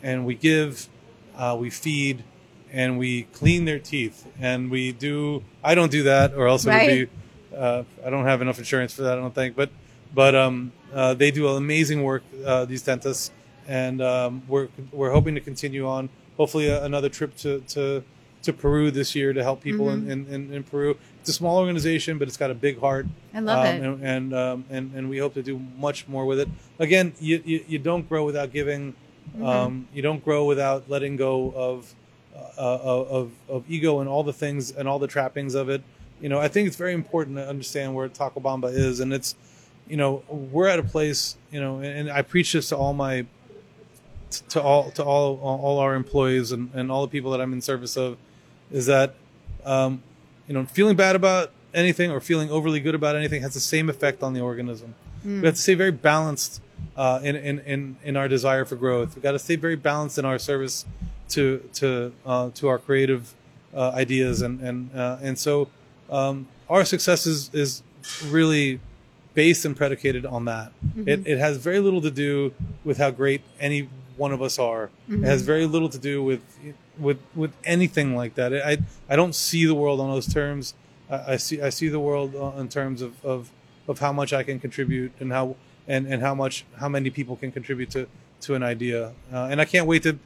and 0.02 0.26
we 0.26 0.34
give 0.34 0.88
uh, 1.36 1.56
we 1.58 1.70
feed 1.70 2.24
and 2.72 2.98
we 2.98 3.24
clean 3.24 3.64
their 3.64 3.78
teeth. 3.78 4.26
And 4.40 4.70
we 4.70 4.92
do 4.92 5.44
I 5.62 5.74
don't 5.74 5.92
do 5.92 6.02
that 6.04 6.34
or 6.34 6.48
else 6.48 6.64
it 6.66 6.70
would 6.70 7.08
be 7.52 7.56
uh, 7.56 7.84
I 8.04 8.10
don't 8.10 8.24
have 8.24 8.42
enough 8.42 8.58
insurance 8.58 8.92
for 8.92 9.02
that 9.02 9.18
I 9.18 9.20
don't 9.20 9.34
think. 9.34 9.54
But 9.54 9.70
but 10.14 10.34
um, 10.34 10.72
uh, 10.92 11.14
they 11.14 11.30
do 11.30 11.48
amazing 11.48 12.02
work 12.02 12.22
uh, 12.44 12.64
these 12.64 12.82
dentists. 12.82 13.30
And 13.68 14.02
um, 14.02 14.42
we're 14.48 14.68
we're 14.90 15.12
hoping 15.12 15.36
to 15.36 15.40
continue 15.40 15.86
on 15.86 16.08
hopefully 16.36 16.68
a, 16.68 16.84
another 16.84 17.08
trip 17.08 17.36
to, 17.38 17.60
to 17.60 18.04
to 18.42 18.52
Peru 18.52 18.90
this 18.90 19.14
year 19.14 19.32
to 19.32 19.42
help 19.42 19.60
people 19.60 19.86
Mm-hmm. 19.86 20.10
in, 20.10 20.26
in, 20.26 20.52
in, 20.52 20.62
Peru. 20.64 20.96
It's 21.20 21.28
a 21.28 21.32
small 21.32 21.58
organization, 21.58 22.18
but 22.18 22.28
it's 22.28 22.36
got 22.36 22.50
a 22.50 22.54
big 22.54 22.80
heart. 22.80 23.06
I 23.32 23.40
love 23.40 23.60
um, 23.60 23.66
it. 23.66 23.82
And 23.82 24.04
and, 24.04 24.34
um, 24.34 24.64
and 24.70 24.94
and 24.94 25.08
we 25.08 25.18
hope 25.18 25.34
to 25.34 25.42
do 25.42 25.60
much 25.78 26.08
more 26.08 26.26
with 26.26 26.40
it. 26.40 26.48
Again, 26.78 27.12
you 27.20 27.42
you, 27.44 27.64
you 27.68 27.78
don't 27.78 28.08
grow 28.08 28.24
without 28.24 28.52
giving. 28.52 28.94
Mm-hmm. 29.34 29.46
Um, 29.46 29.88
you 29.94 30.02
don't 30.02 30.24
grow 30.24 30.44
without 30.44 30.90
letting 30.90 31.16
go 31.16 31.52
of, 31.54 31.94
uh, 32.34 32.50
of 32.58 33.30
of 33.48 33.64
ego 33.68 34.00
and 34.00 34.08
all 34.08 34.24
the 34.24 34.32
things 34.32 34.72
and 34.72 34.88
all 34.88 34.98
the 34.98 35.06
trappings 35.06 35.54
of 35.54 35.68
it. 35.68 35.82
You 36.20 36.28
know, 36.28 36.38
I 36.38 36.48
think 36.48 36.66
it's 36.66 36.76
very 36.76 36.92
important 36.94 37.36
to 37.36 37.48
understand 37.48 37.94
where 37.94 38.08
Taco 38.08 38.40
Bamba 38.40 38.72
is, 38.72 39.00
and 39.00 39.12
it's, 39.12 39.34
you 39.88 39.96
know, 39.96 40.22
we're 40.28 40.68
at 40.68 40.78
a 40.78 40.82
place. 40.82 41.36
You 41.52 41.60
know, 41.60 41.76
and, 41.78 42.08
and 42.08 42.10
I 42.10 42.22
preach 42.22 42.52
this 42.52 42.68
to 42.70 42.76
all 42.76 42.92
my 42.94 43.26
to 44.40 44.62
all 44.62 44.90
to 44.92 45.02
all 45.02 45.38
all 45.38 45.78
our 45.78 45.94
employees 45.94 46.52
and, 46.52 46.70
and 46.74 46.90
all 46.90 47.02
the 47.02 47.10
people 47.10 47.30
that 47.32 47.40
I'm 47.40 47.52
in 47.52 47.60
service 47.60 47.96
of 47.96 48.16
is 48.70 48.86
that 48.86 49.14
um, 49.64 50.02
you 50.46 50.54
know 50.54 50.64
feeling 50.66 50.96
bad 50.96 51.16
about 51.16 51.50
anything 51.74 52.10
or 52.10 52.20
feeling 52.20 52.50
overly 52.50 52.80
good 52.80 52.94
about 52.94 53.16
anything 53.16 53.42
has 53.42 53.54
the 53.54 53.60
same 53.60 53.88
effect 53.88 54.22
on 54.22 54.32
the 54.34 54.40
organism. 54.40 54.94
We 55.40 55.46
have 55.46 55.54
to 55.54 55.62
stay 55.62 55.74
very 55.74 55.92
balanced 55.92 56.60
uh, 56.96 57.20
in, 57.22 57.36
in, 57.36 57.60
in, 57.60 57.96
in 58.02 58.16
our 58.16 58.26
desire 58.28 58.64
for 58.64 58.76
growth. 58.76 59.14
We've 59.14 59.22
got 59.22 59.32
to 59.32 59.38
stay 59.38 59.56
very 59.56 59.76
balanced 59.76 60.18
in 60.18 60.24
our 60.24 60.38
service 60.38 60.84
to 61.30 61.58
to 61.74 62.12
uh, 62.26 62.50
to 62.54 62.68
our 62.68 62.78
creative 62.78 63.34
uh, 63.74 63.90
ideas 63.94 64.42
and 64.42 64.60
and 64.60 64.94
uh, 64.94 65.18
and 65.22 65.38
so 65.38 65.68
um, 66.10 66.48
our 66.68 66.84
success 66.84 67.26
is 67.26 67.50
is 67.54 67.82
really 68.26 68.80
based 69.34 69.64
and 69.64 69.76
predicated 69.76 70.26
on 70.26 70.44
that. 70.44 70.72
It, 71.06 71.26
it 71.26 71.38
has 71.38 71.56
very 71.56 71.80
little 71.80 72.02
to 72.02 72.10
do 72.10 72.52
with 72.84 72.98
how 72.98 73.10
great 73.10 73.40
any 73.58 73.88
one 74.16 74.32
of 74.32 74.42
us 74.42 74.58
are. 74.58 74.90
It 75.08 75.24
has 75.24 75.42
very 75.42 75.66
little 75.66 75.88
to 75.88 75.98
do 75.98 76.22
with 76.22 76.42
with 76.98 77.18
with 77.34 77.52
anything 77.64 78.16
like 78.16 78.34
that. 78.34 78.52
I 78.54 78.78
I 79.08 79.16
don't 79.16 79.34
see 79.34 79.64
the 79.66 79.74
world 79.74 80.00
on 80.00 80.10
those 80.10 80.32
terms. 80.32 80.74
I, 81.10 81.34
I 81.34 81.36
see 81.36 81.60
I 81.60 81.70
see 81.70 81.88
the 81.88 82.00
world 82.00 82.34
in 82.58 82.68
terms 82.68 83.02
of, 83.02 83.24
of 83.24 83.50
of 83.88 83.98
how 83.98 84.12
much 84.12 84.32
I 84.32 84.42
can 84.42 84.58
contribute 84.60 85.12
and 85.20 85.32
how 85.32 85.56
and 85.88 86.06
and 86.06 86.22
how 86.22 86.34
much 86.34 86.64
how 86.78 86.88
many 86.88 87.10
people 87.10 87.36
can 87.36 87.52
contribute 87.52 87.90
to 87.90 88.06
to 88.42 88.54
an 88.54 88.62
idea, 88.62 89.12
uh, 89.32 89.48
and 89.50 89.60
I 89.60 89.64
can't 89.64 89.86
wait 89.86 90.02
to 90.02 90.18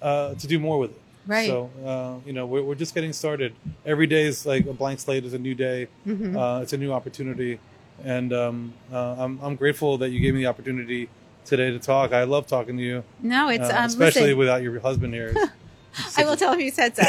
uh, 0.00 0.34
to 0.34 0.46
do 0.46 0.58
more 0.58 0.78
with 0.78 0.90
it. 0.92 1.00
Right. 1.26 1.46
So 1.46 1.70
uh, 1.84 2.26
you 2.26 2.32
know 2.32 2.46
we're 2.46 2.62
we're 2.62 2.74
just 2.74 2.94
getting 2.94 3.12
started. 3.12 3.54
Every 3.84 4.06
day 4.06 4.22
is 4.22 4.46
like 4.46 4.66
a 4.66 4.72
blank 4.72 5.00
slate. 5.00 5.24
is 5.24 5.34
a 5.34 5.38
new 5.38 5.54
day. 5.54 5.88
Mm-hmm. 6.06 6.36
Uh, 6.36 6.60
it's 6.60 6.72
a 6.72 6.78
new 6.78 6.92
opportunity, 6.92 7.60
and 8.02 8.32
um, 8.32 8.72
uh, 8.92 9.16
I'm 9.18 9.38
I'm 9.42 9.56
grateful 9.56 9.98
that 9.98 10.10
you 10.10 10.20
gave 10.20 10.34
me 10.34 10.40
the 10.40 10.46
opportunity 10.46 11.08
today 11.48 11.70
to 11.70 11.78
talk. 11.78 12.12
I 12.12 12.24
love 12.24 12.46
talking 12.46 12.76
to 12.76 12.82
you, 12.82 13.04
No, 13.22 13.48
it's 13.48 13.64
uh, 13.68 13.74
um, 13.76 13.84
especially 13.86 14.22
listen, 14.22 14.38
without 14.38 14.62
your 14.62 14.78
husband 14.80 15.14
here. 15.14 15.34
I 16.16 16.24
will 16.24 16.36
tell 16.36 16.52
him 16.52 16.60
you 16.60 16.70
said 16.70 16.94
so. 16.94 17.02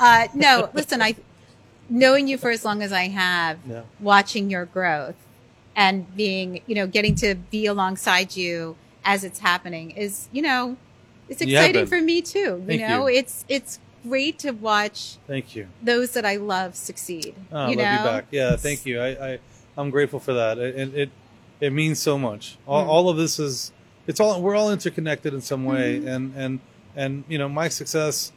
Uh, 0.00 0.28
no, 0.34 0.68
listen, 0.74 1.02
I 1.02 1.16
knowing 1.88 2.28
you 2.28 2.36
for 2.38 2.50
as 2.50 2.64
long 2.64 2.82
as 2.82 2.92
I 2.92 3.08
have, 3.08 3.58
Yeah. 3.68 3.82
watching 4.00 4.50
your 4.50 4.66
growth 4.66 5.14
and 5.74 6.14
being, 6.16 6.60
you 6.66 6.74
know, 6.74 6.86
getting 6.86 7.14
to 7.16 7.34
be 7.34 7.66
alongside 7.66 8.36
you 8.36 8.76
as 9.04 9.24
it's 9.24 9.38
happening 9.40 9.92
is, 9.92 10.28
you 10.32 10.42
know, 10.42 10.76
it's 11.28 11.40
exciting 11.40 11.86
for 11.86 12.00
me 12.00 12.22
too. 12.22 12.62
Thank 12.66 12.80
you 12.80 12.86
know, 12.86 13.08
you. 13.08 13.16
it's 13.18 13.44
it's 13.48 13.78
great 14.06 14.38
to 14.40 14.52
watch 14.52 15.16
Thank 15.26 15.56
you. 15.56 15.66
those 15.82 16.12
that 16.12 16.24
I 16.24 16.36
love 16.36 16.76
succeed. 16.76 17.34
Oh, 17.50 17.68
you 17.68 17.76
love 17.76 17.84
know, 17.84 17.92
you 17.92 17.98
back. 18.04 18.26
Yeah, 18.30 18.56
thank 18.56 18.86
you. 18.86 19.00
I, 19.00 19.08
I 19.32 19.38
I'm 19.76 19.90
grateful 19.90 20.20
for 20.20 20.34
that. 20.34 20.58
It 20.58 20.76
it 20.76 20.94
it, 20.94 21.10
it 21.60 21.72
means 21.72 22.00
so 22.00 22.16
much. 22.18 22.58
All, 22.66 22.84
Mm. 22.84 22.88
all 22.88 23.08
of 23.08 23.16
this 23.16 23.38
is 23.40 23.72
it's 24.06 24.20
all 24.20 24.40
we're 24.42 24.54
all 24.56 24.70
interconnected 24.72 25.34
in 25.34 25.40
some 25.40 25.64
way, 25.64 25.98
Mm-hmm. 25.98 26.08
and 26.08 26.34
and 26.36 26.60
and 26.96 27.24
you 27.28 27.38
know 27.38 27.48
my 27.48 27.68
success, 27.68 28.32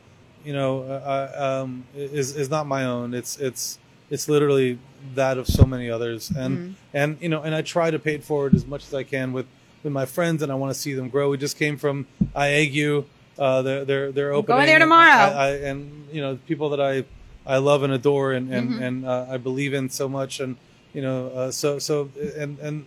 you 0.45 0.53
know, 0.53 0.81
uh, 0.83 1.31
uh, 1.39 1.63
um, 1.63 1.85
is 1.95 2.35
is 2.35 2.49
not 2.49 2.67
my 2.67 2.85
own. 2.85 3.13
It's 3.13 3.37
it's 3.37 3.79
it's 4.09 4.27
literally 4.27 4.79
that 5.15 5.37
of 5.37 5.47
so 5.47 5.65
many 5.65 5.89
others, 5.89 6.29
and 6.35 6.57
Mm-hmm. 6.57 6.73
and 6.93 7.17
you 7.21 7.29
know, 7.29 7.41
and 7.43 7.53
I 7.55 7.61
try 7.61 7.91
to 7.91 7.99
pay 7.99 8.15
it 8.15 8.23
forward 8.23 8.53
as 8.55 8.65
much 8.65 8.85
as 8.87 8.93
I 8.93 9.03
can 9.03 9.33
with 9.33 9.45
with 9.83 9.93
my 9.93 10.05
friends, 10.05 10.41
and 10.43 10.51
I 10.51 10.55
want 10.55 10.73
to 10.73 10.79
see 10.79 10.93
them 10.93 11.07
grow. 11.09 11.29
We 11.29 11.37
just 11.37 11.57
came 11.57 11.77
from 11.77 12.05
IAGU. 12.35 13.05
Uh, 13.37 13.61
they're 13.61 13.85
they're 13.85 14.11
they're 14.11 14.33
opening. 14.33 14.57
going 14.57 14.67
there 14.67 14.79
tomorrow. 14.79 15.33
I, 15.33 15.45
I, 15.45 15.49
and 15.69 16.07
you 16.11 16.21
know, 16.21 16.37
people 16.47 16.69
that 16.71 16.81
I 16.81 17.05
I 17.45 17.57
love 17.57 17.83
and 17.83 17.93
adore, 17.93 18.33
and 18.33 18.53
and, 18.53 18.69
Mm-hmm. 18.71 18.83
and 18.83 19.05
uh, 19.05 19.25
I 19.29 19.37
believe 19.37 19.73
in 19.73 19.89
so 19.89 20.09
much, 20.09 20.39
and 20.41 20.57
you 20.93 21.01
know, 21.01 21.27
uh, 21.29 21.51
so 21.51 21.79
so 21.79 22.09
and 22.37 22.59
and 22.59 22.85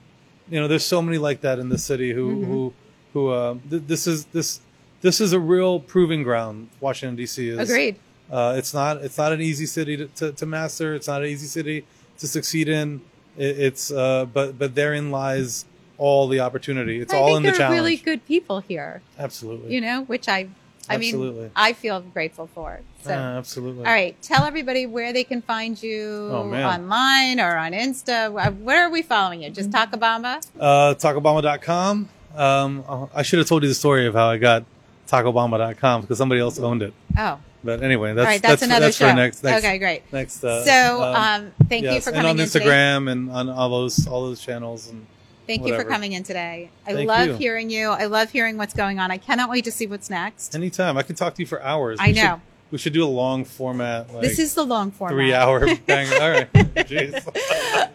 you 0.52 0.60
know, 0.60 0.68
there's 0.68 0.84
so 0.86 1.00
many 1.02 1.18
like 1.18 1.40
that 1.40 1.58
in 1.58 1.68
the 1.68 1.78
city 1.78 2.12
who 2.12 2.26
Mm-hmm. 2.36 2.50
who 2.52 2.72
who 3.14 3.28
uh, 3.28 3.56
th- 3.70 3.82
this 3.86 4.06
is 4.06 4.24
this 4.26 4.60
this 5.00 5.20
is 5.20 5.32
a 5.32 5.40
real 5.40 5.80
proving 5.80 6.22
ground. 6.22 6.68
Washington 6.80 7.16
D.C. 7.16 7.48
is 7.48 7.58
agreed. 7.70 7.96
uh, 8.30 8.54
it's 8.56 8.72
not. 8.72 8.98
It's 9.06 9.18
not 9.18 9.32
an 9.32 9.40
easy 9.40 9.66
city 9.66 9.96
to, 9.96 10.06
to, 10.18 10.32
to 10.32 10.46
master. 10.46 10.94
It's 10.94 11.08
not 11.08 11.22
an 11.22 11.28
easy 11.28 11.46
city 11.46 11.84
to 12.18 12.26
succeed 12.26 12.68
in. 12.68 13.00
It, 13.36 13.58
it's 13.68 13.90
uh, 13.90 14.26
but 14.32 14.58
but 14.58 14.74
therein 14.74 15.10
lies 15.10 15.64
all 15.98 16.26
the 16.28 16.40
opportunity. 16.40 17.00
It's 17.00 17.12
I 17.12 17.16
all 17.18 17.26
think 17.28 17.36
in 17.38 17.42
the 17.42 17.46
there 17.48 17.54
are 17.54 17.58
challenge. 17.58 17.80
really 17.80 17.96
good 17.96 18.26
people 18.26 18.60
here. 18.60 19.02
absolutely. 19.18 19.74
You 19.74 19.80
know, 19.80 20.02
which 20.04 20.28
I, 20.28 20.48
I 20.88 20.96
mean, 20.98 21.50
I 21.56 21.72
feel 21.74 22.00
grateful 22.00 22.48
for. 22.48 22.80
So. 23.04 23.10
Ah, 23.12 23.38
absolutely. 23.38 23.84
All 23.86 23.92
right, 23.92 24.20
tell 24.22 24.44
everybody 24.44 24.86
where 24.86 25.12
they 25.12 25.24
can 25.24 25.40
find 25.42 25.80
you 25.82 26.28
Oh, 26.32 26.52
online 26.52 27.40
or 27.40 27.56
on 27.56 27.72
Insta. 27.72 28.26
Uh, 28.46 28.50
Where 28.52 28.86
are 28.86 28.90
we 28.90 29.02
following 29.02 29.42
you? 29.42 29.50
Just 29.50 29.70
Mm-hmm. 29.70 29.94
TacoBamba? 29.94 30.46
Uh, 30.58 30.94
TacoBamba.com. 30.94 32.08
Um, 32.36 33.08
I 33.14 33.22
should 33.22 33.38
have 33.38 33.48
told 33.48 33.62
you 33.62 33.68
the 33.68 33.74
story 33.74 34.06
of 34.06 34.14
how 34.14 34.28
I 34.28 34.38
got 34.38 34.64
TacoBamba.com 35.08 36.00
because 36.02 36.18
somebody 36.18 36.40
else 36.40 36.58
owned 36.58 36.82
it. 36.82 36.92
Oh, 37.18 37.38
But 37.64 37.82
anyway, 37.82 38.14
that's 38.14 38.24
all 38.26 38.30
right, 38.32 38.42
that's, 38.42 38.60
for- 38.60 38.64
another 38.66 38.86
that's 38.86 38.96
show. 38.96 39.08
for 39.08 39.14
next. 39.14 39.42
next 39.44 39.64
okay, 39.64 39.78
great. 39.78 40.12
Next. 40.12 40.42
Uh, 40.42 40.64
so, 40.64 41.02
um, 41.02 41.14
um, 41.46 41.52
thank 41.68 41.84
you 41.84 41.90
yes, 41.92 42.04
for 42.04 42.10
and 42.10 42.16
coming 42.16 42.30
on 42.30 42.40
in 42.40 42.48
today. 42.48 42.64
Instagram 42.64 43.10
and 43.10 43.30
on 43.30 43.48
all 43.50 43.70
those 43.70 44.06
all 44.06 44.22
those 44.22 44.40
channels 44.40 44.88
and 44.88 45.06
Thank 45.46 45.66
you 45.66 45.74
for 45.74 45.84
coming 45.84 46.12
in 46.12 46.22
today. 46.22 46.70
I 46.86 46.92
Thank 46.94 47.08
love 47.08 47.28
you. 47.28 47.34
hearing 47.34 47.68
you. 47.70 47.88
I 47.88 48.06
love 48.06 48.30
hearing 48.30 48.56
what's 48.56 48.74
going 48.74 48.98
on. 48.98 49.10
I 49.10 49.18
cannot 49.18 49.50
wait 49.50 49.64
to 49.64 49.72
see 49.72 49.86
what's 49.86 50.08
next. 50.08 50.54
anytime 50.54 50.96
I 50.96 51.02
can 51.02 51.16
talk 51.16 51.34
to 51.34 51.42
you 51.42 51.46
for 51.46 51.60
hours. 51.62 51.98
I 52.00 52.08
We 52.08 52.14
should- 52.14 52.22
know. 52.22 52.40
we 52.70 52.78
should 52.78 52.92
do 52.92 53.04
a 53.04 53.06
long 53.08 53.44
format. 53.44 54.12
Like, 54.12 54.22
this 54.22 54.38
is 54.38 54.54
the 54.54 54.64
long 54.64 54.90
format. 54.92 55.14
three 55.14 55.34
hour 55.34 55.66
thing. 55.74 56.12
All 56.20 56.30
right. 56.30 56.52
Jeez. 56.52 57.26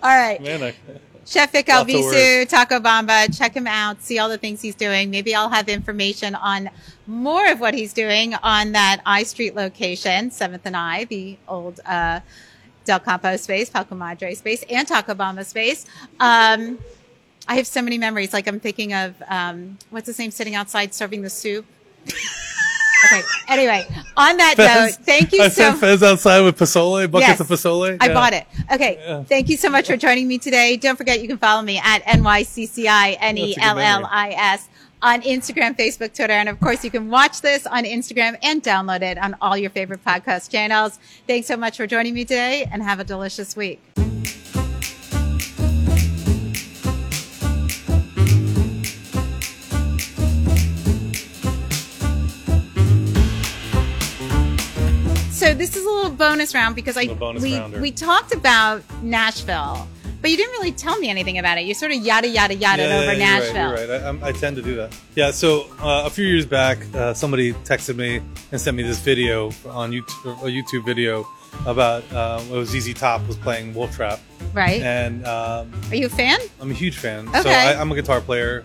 All 0.04 0.10
right. 0.10 0.42
Man, 0.42 0.62
I, 0.64 0.76
Chef 1.26 1.52
Vic 1.52 1.66
Albisu, 1.68 2.48
Taco 2.48 2.80
Bamba. 2.80 3.36
Check 3.38 3.54
him 3.54 3.68
out. 3.68 4.02
See 4.02 4.18
all 4.20 4.30
the 4.30 4.38
things 4.38 4.62
he's 4.62 4.76
doing. 4.76 5.10
Maybe 5.10 5.34
I'll 5.36 5.50
have 5.50 5.68
information 5.68 6.36
on 6.36 6.70
more 7.06 7.50
of 7.52 7.60
what 7.60 7.74
he's 7.74 7.92
doing 7.94 8.34
on 8.36 8.72
that 8.74 9.02
I 9.06 9.24
Street 9.24 9.54
location, 9.56 10.30
7th 10.30 10.62
and 10.66 10.78
I, 10.78 11.04
the 11.06 11.38
old 11.48 11.82
uh, 11.86 12.22
Del 12.86 13.00
Campo 13.02 13.36
space, 13.36 13.70
Poca 13.70 13.94
Madre 13.96 14.36
space, 14.36 14.64
and 14.70 14.88
Taco 14.88 15.14
Bamba 15.16 15.46
space. 15.46 15.86
Um, 16.22 16.78
I 17.48 17.56
have 17.56 17.68
so 17.68 17.82
many 17.82 17.98
memories. 17.98 18.34
Like 18.34 18.48
I'm 18.48 18.60
thinking 18.60 18.94
of 18.94 19.16
um, 19.28 19.78
what's 19.90 20.08
his 20.08 20.20
name 20.20 20.32
sitting 20.32 20.56
outside 20.56 20.94
serving 20.94 21.22
the 21.22 21.30
soup. 21.30 21.66
okay. 22.08 23.22
Anyway, 23.48 23.86
on 24.18 24.38
that 24.38 24.56
Fez. 24.58 24.98
note, 24.98 25.06
thank 25.06 25.32
you 25.32 25.42
I 25.44 25.50
so 25.50 25.74
Fez 25.74 26.02
outside 26.04 26.42
with 26.42 26.58
Pozole, 26.58 27.10
buckets 27.10 27.30
Yes. 27.30 27.40
of 27.40 27.48
Pozole. 27.48 27.98
I 28.02 28.14
bought 28.14 28.34
it. 28.34 28.46
Okay. 28.72 28.98
Yeah. 29.00 29.24
Thank 29.24 29.50
you 29.50 29.58
so 29.58 29.70
much 29.70 29.88
for 29.88 29.98
joining 29.98 30.28
me 30.28 30.38
today. 30.38 30.78
Don't 30.78 30.98
forget 30.98 31.22
you 31.22 31.28
can 31.28 31.38
follow 31.38 31.62
me 31.62 31.80
at 31.84 32.04
NYCCI-N-E-L-L-I-S 32.04 34.70
on 35.02 35.22
Instagram, 35.22 35.78
Facebook, 35.78 36.14
Twitter. 36.16 36.34
And 36.34 36.50
of 36.50 36.60
course, 36.60 36.84
you 36.84 36.90
can 36.92 37.10
watch 37.10 37.42
this 37.42 37.66
on 37.68 37.84
Instagram 37.84 38.38
and 38.42 38.64
download 38.64 39.02
it 39.04 39.18
on 39.18 39.36
all 39.42 39.56
your 39.56 39.70
favorite 39.70 40.04
podcast 40.04 40.50
channels. 40.50 40.98
Thanks 41.28 41.48
so 41.48 41.56
much 41.56 41.78
for 41.78 41.86
joining 41.88 42.14
me 42.16 42.26
today 42.26 42.68
and 42.72 42.82
have 42.84 43.00
a 43.00 43.04
delicious 43.04 43.56
week. 43.56 43.80
This 55.58 55.76
is 55.76 55.86
a 55.86 55.90
little 55.90 56.12
bonus 56.12 56.54
round 56.54 56.76
because 56.76 56.98
I 56.98 57.04
we, 57.42 57.58
rounder. 57.58 57.82
we 57.82 57.92
talked 57.92 58.34
about 58.34 58.84
Nashville, 59.04 59.88
but 60.22 60.32
you 60.32 60.38
didn't 60.38 60.52
really 60.54 60.72
tell 60.72 60.98
me 61.00 61.10
anything 61.10 61.38
about 61.38 61.58
it. 61.58 61.66
You 61.66 61.74
sort 61.74 61.92
of 61.92 61.98
yada 61.98 62.28
yada 62.28 62.56
yada 62.56 62.84
Yeah, 62.84 62.98
over 63.00 63.14
yeah, 63.14 63.18
Nashville. 63.20 63.54
You're 63.56 63.72
right. 63.72 63.88
You're 63.90 64.14
right. 64.14 64.24
I, 64.24 64.28
I 64.30 64.32
tend 64.32 64.56
to 64.58 64.62
do 64.62 64.76
that. 64.76 64.96
Yeah. 65.16 65.32
So 65.32 65.68
uh, 65.80 66.04
a 66.06 66.10
few 66.10 66.26
years 66.26 66.46
back, 66.46 66.78
uh, 66.96 67.14
somebody 67.14 67.54
texted 67.54 67.96
me 67.96 68.22
and 68.52 68.60
sent 68.62 68.78
me 68.78 68.84
this 68.84 69.00
video 69.00 69.48
on 69.70 69.92
YouTube, 69.92 70.42
a 70.44 70.46
YouTube 70.48 70.86
video 70.86 71.28
about 71.66 72.04
uh, 72.14 72.42
it 72.46 72.52
was 72.52 72.70
ZZ 72.70 72.94
Top 72.94 73.26
was 73.28 73.36
playing 73.38 73.74
Wolf 73.74 73.96
Trap, 73.96 74.20
Right? 74.54 74.82
and 74.82 75.26
um, 75.26 75.72
Are 75.90 75.96
you 75.96 76.06
a 76.06 76.10
fan? 76.10 76.40
I'm 76.62 76.70
a 76.70 76.74
huge 76.74 76.98
fan. 76.98 77.26
So 77.34 77.40
Okay. 77.40 77.54
I, 77.56 77.80
I'm 77.82 77.92
a 77.92 77.96
guitar 77.96 78.22
player. 78.22 78.64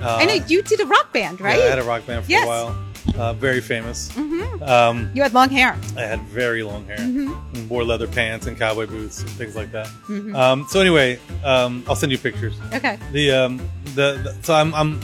Uh, 0.00 0.18
I 0.20 0.24
know 0.26 0.34
you 0.46 0.62
did 0.62 0.78
a 0.80 0.86
rock 0.86 1.12
band, 1.12 1.40
right? 1.40 1.58
Yeah, 1.58 1.64
I 1.64 1.68
had 1.70 1.78
a 1.80 1.82
rock 1.84 2.06
band 2.06 2.24
for 2.26 2.30
Yes. 2.30 2.44
a 2.44 2.46
while. 2.46 2.76
Uh, 3.18 3.32
very 3.32 3.60
famous. 3.60 4.10
Mhm. 4.12 4.62
Um, 4.68 5.10
You 5.12 5.22
had 5.24 5.34
long 5.34 5.48
hair. 5.50 5.76
I 5.96 6.02
had 6.02 6.20
very 6.28 6.62
long 6.62 6.86
hair, 6.86 6.98
Mm-hmm. 6.98 7.32
and 7.56 7.68
wore 7.70 7.82
leather 7.84 8.06
pants 8.06 8.46
and 8.46 8.56
cowboy 8.58 8.86
boots 8.86 9.20
and 9.20 9.30
things 9.30 9.56
like 9.56 9.72
that. 9.72 9.88
Um, 10.34 10.66
so 10.68 10.80
anyway, 10.80 11.18
um, 11.44 11.82
I'll 11.88 11.96
send 11.96 12.12
you 12.12 12.18
pictures. 12.18 12.54
Okay. 12.72 12.96
The 13.12 13.32
um, 13.32 13.60
the, 13.96 14.20
the 14.22 14.36
so 14.42 14.54
I'm 14.54 14.72
I'm 14.74 15.00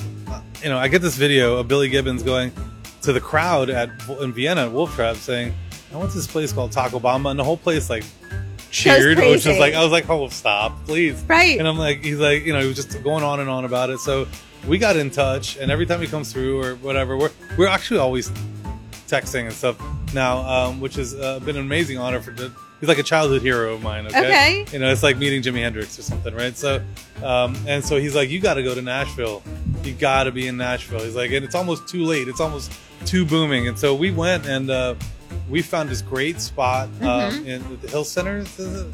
you 0.62 0.69
know 0.69 0.79
I 0.79 0.87
get 0.89 1.03
this 1.03 1.17
video 1.17 1.57
of 1.57 1.67
Billy 1.69 1.89
Gibbons 1.89 2.23
going 2.23 2.53
to 3.03 3.12
the 3.12 3.21
crowd 3.21 3.69
at 3.69 3.91
in 4.21 4.33
Vienna 4.33 4.62
at 4.67 4.73
Wolf 4.73 4.95
Trap 4.95 5.17
saying 5.17 5.53
I 5.93 5.97
went 5.97 6.11
to 6.12 6.17
this 6.17 6.27
place 6.27 6.53
called 6.53 6.73
Taco 6.73 6.99
Bamba 7.01 7.31
and 7.31 7.39
the 7.39 7.45
whole 7.45 7.57
place 7.59 7.91
like 7.91 8.05
cheered 8.71 9.19
which 9.19 9.45
was 9.47 9.59
like 9.59 9.75
I 9.75 9.83
was 9.83 9.93
like 9.93 10.09
oh 10.09 10.29
stop 10.29 10.85
please 10.87 11.23
Right. 11.29 11.59
and 11.59 11.69
I'm 11.69 11.79
like 11.79 12.03
he's 12.03 12.19
like 12.19 12.45
you 12.45 12.53
know 12.53 12.61
he 12.61 12.67
was 12.67 12.77
just 12.77 13.03
going 13.05 13.23
on 13.23 13.41
and 13.41 13.49
on 13.51 13.65
about 13.65 13.91
it 13.91 13.99
so 14.01 14.27
we 14.67 14.79
got 14.79 14.97
in 14.97 15.11
touch 15.11 15.57
and 15.57 15.71
every 15.71 15.87
time 15.87 16.01
he 16.01 16.07
comes 16.07 16.33
through 16.33 16.62
or 16.62 16.75
whatever 16.77 17.17
we're 17.17 17.31
we're 17.59 17.69
actually 17.69 17.99
always 18.01 18.31
texting 19.09 19.45
and 19.45 19.53
stuff 19.53 19.77
now 20.15 20.39
um, 20.39 20.81
which 20.81 20.95
has 20.97 21.15
uh, 21.15 21.39
been 21.41 21.57
an 21.57 21.62
amazing 21.62 21.99
honor 21.99 22.21
for 22.21 22.31
the 22.31 22.51
he's 22.81 22.89
like 22.89 22.99
a 22.99 23.03
childhood 23.03 23.43
hero 23.43 23.75
of 23.75 23.83
mine 23.83 24.07
okay, 24.07 24.19
Okay. 24.27 24.67
you 24.73 24.79
know 24.79 24.91
it's 24.91 25.03
like 25.03 25.17
meeting 25.19 25.43
Jimi 25.43 25.61
Hendrix 25.61 25.99
or 25.99 26.03
something 26.03 26.35
right? 26.35 26.57
So 26.57 26.83
um, 27.23 27.57
and 27.67 27.85
so 27.85 27.99
he's 27.99 28.15
like 28.15 28.31
you 28.31 28.41
got 28.41 28.55
to 28.55 28.62
go 28.62 28.75
to 28.75 28.83
Nashville. 28.83 29.43
You 29.85 29.93
got 29.93 30.25
to 30.25 30.33
be 30.33 30.47
in 30.49 30.57
Nashville. 30.57 31.01
He's 31.01 31.15
like 31.17 31.31
and 31.33 31.45
it's 31.45 31.55
almost 31.55 31.89
too 31.89 32.05
late. 32.05 32.29
It's 32.29 32.41
almost 32.41 32.73
too 33.07 33.25
booming. 33.25 33.69
And 33.69 33.79
so 33.79 33.95
we 33.95 34.11
went 34.11 34.47
and 34.47 34.71
uh, 34.71 34.95
we 35.49 35.62
found 35.62 35.89
this 35.89 36.03
great 36.03 36.41
spot 36.41 36.89
Mm-hmm. 37.01 37.07
um, 37.07 37.47
in 37.47 37.80
the 37.80 37.89
Hill 37.89 38.05
Center? 38.05 38.45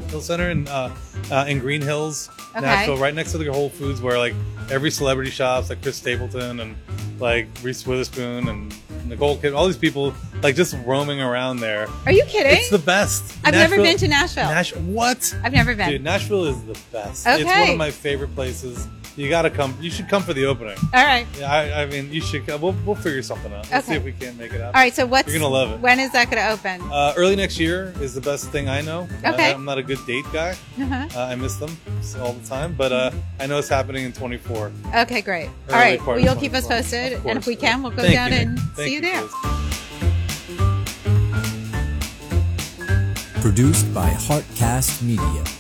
Hill 0.08 0.20
Center 0.20 0.50
in 0.50 0.66
uh, 0.68 0.94
uh, 1.30 1.44
in 1.48 1.58
Green 1.58 1.80
Hills 1.82 2.28
Okay. 2.50 2.60
Nashville 2.62 2.96
right 2.98 3.14
next 3.14 3.32
to 3.32 3.38
the 3.38 3.46
Whole 3.52 3.68
Foods 3.70 4.00
where 4.02 4.18
like 4.18 4.34
every 4.70 4.90
celebrity 4.90 5.30
shops 5.30 5.68
like 5.70 5.80
Chris 5.82 5.96
Stapleton 5.96 6.60
and 6.60 6.76
like 7.20 7.46
Reese 7.62 7.86
Witherspoon 7.86 8.48
and 8.48 8.74
Nicole 9.08 9.36
Kidman 9.36 9.56
all 9.56 9.66
these 9.66 9.76
people 9.76 10.12
like 10.42 10.56
just 10.56 10.74
roaming 10.86 11.20
around 11.20 11.58
there 11.58 11.86
Are 12.06 12.12
you 12.12 12.24
kidding? 12.24 12.52
it's 12.56 12.70
the 12.70 12.78
best 12.78 13.36
I've 13.44 13.54
never 13.54 13.76
been 13.76 13.96
to 13.98 14.08
Nashville. 14.08 14.44
Nash 14.46 14.74
what 14.76 15.34
I've 15.44 15.52
never 15.52 15.74
been. 15.74 15.90
Dude, 15.90 16.04
Nashville 16.04 16.44
is 16.46 16.62
the 16.64 16.78
best. 16.92 17.26
Okay. 17.26 17.40
It's 17.42 17.44
one 17.50 17.70
of 17.70 17.76
my 17.76 17.90
favorite 17.90 18.34
places 18.34 18.88
you 19.16 19.28
got 19.28 19.42
to 19.42 19.50
come. 19.50 19.76
You 19.80 19.90
should 19.90 20.08
come 20.08 20.22
for 20.22 20.32
the 20.32 20.46
opening. 20.46 20.76
All 20.94 21.04
right. 21.04 21.26
Yeah, 21.38 21.52
I, 21.52 21.82
I 21.82 21.86
mean, 21.86 22.12
you 22.12 22.20
should. 22.20 22.46
We'll, 22.46 22.74
we'll 22.84 22.94
figure 22.94 23.22
something 23.22 23.52
out. 23.52 23.70
Let's 23.70 23.86
see 23.86 23.94
if 23.94 24.04
we 24.04 24.12
can't 24.12 24.38
make 24.38 24.52
it 24.52 24.60
happen. 24.60 24.66
All 24.66 24.72
right. 24.72 24.94
So 24.94 25.06
what's 25.06 25.28
You're 25.28 25.40
gonna 25.40 25.52
love 25.52 25.72
it. 25.72 25.80
When 25.80 26.00
is 26.00 26.12
that 26.12 26.30
going 26.30 26.42
to 26.42 26.50
open? 26.50 26.80
Uh, 26.90 27.14
early 27.16 27.36
next 27.36 27.58
year 27.58 27.92
is 28.00 28.14
the 28.14 28.20
best 28.20 28.50
thing 28.50 28.68
I 28.68 28.80
know. 28.80 29.08
Okay. 29.24 29.46
I, 29.46 29.48
am 29.50 29.64
not 29.64 29.78
a 29.78 29.82
good 29.82 30.04
date 30.06 30.24
guy. 30.32 30.56
Uh-huh. 30.80 31.08
Uh, 31.14 31.26
I 31.26 31.34
miss 31.34 31.56
them 31.56 31.76
all 32.20 32.32
the 32.32 32.46
time, 32.46 32.74
but 32.76 32.92
uh, 32.92 33.10
I 33.38 33.46
know 33.46 33.58
it's 33.58 33.68
happening 33.68 34.04
in 34.04 34.12
24. 34.12 34.72
Okay, 34.96 35.20
great. 35.22 35.46
All 35.46 35.52
Early 35.68 35.78
right. 35.78 36.06
Well, 36.06 36.18
you'll 36.18 36.36
keep 36.36 36.54
us 36.54 36.66
posted, 36.66 37.24
and 37.24 37.38
if 37.38 37.46
we 37.46 37.56
can, 37.56 37.82
we'll 37.82 37.92
go 37.92 38.02
Thank 38.02 38.14
down 38.14 38.32
you, 38.32 38.38
and 38.38 38.58
Thank 38.58 38.88
see 38.88 38.94
you 38.94 39.00
there. 39.00 39.22
Liz. 39.22 39.32
Produced 43.40 43.92
by 43.94 44.10
Heartcast 44.10 45.02
Media. 45.02 45.59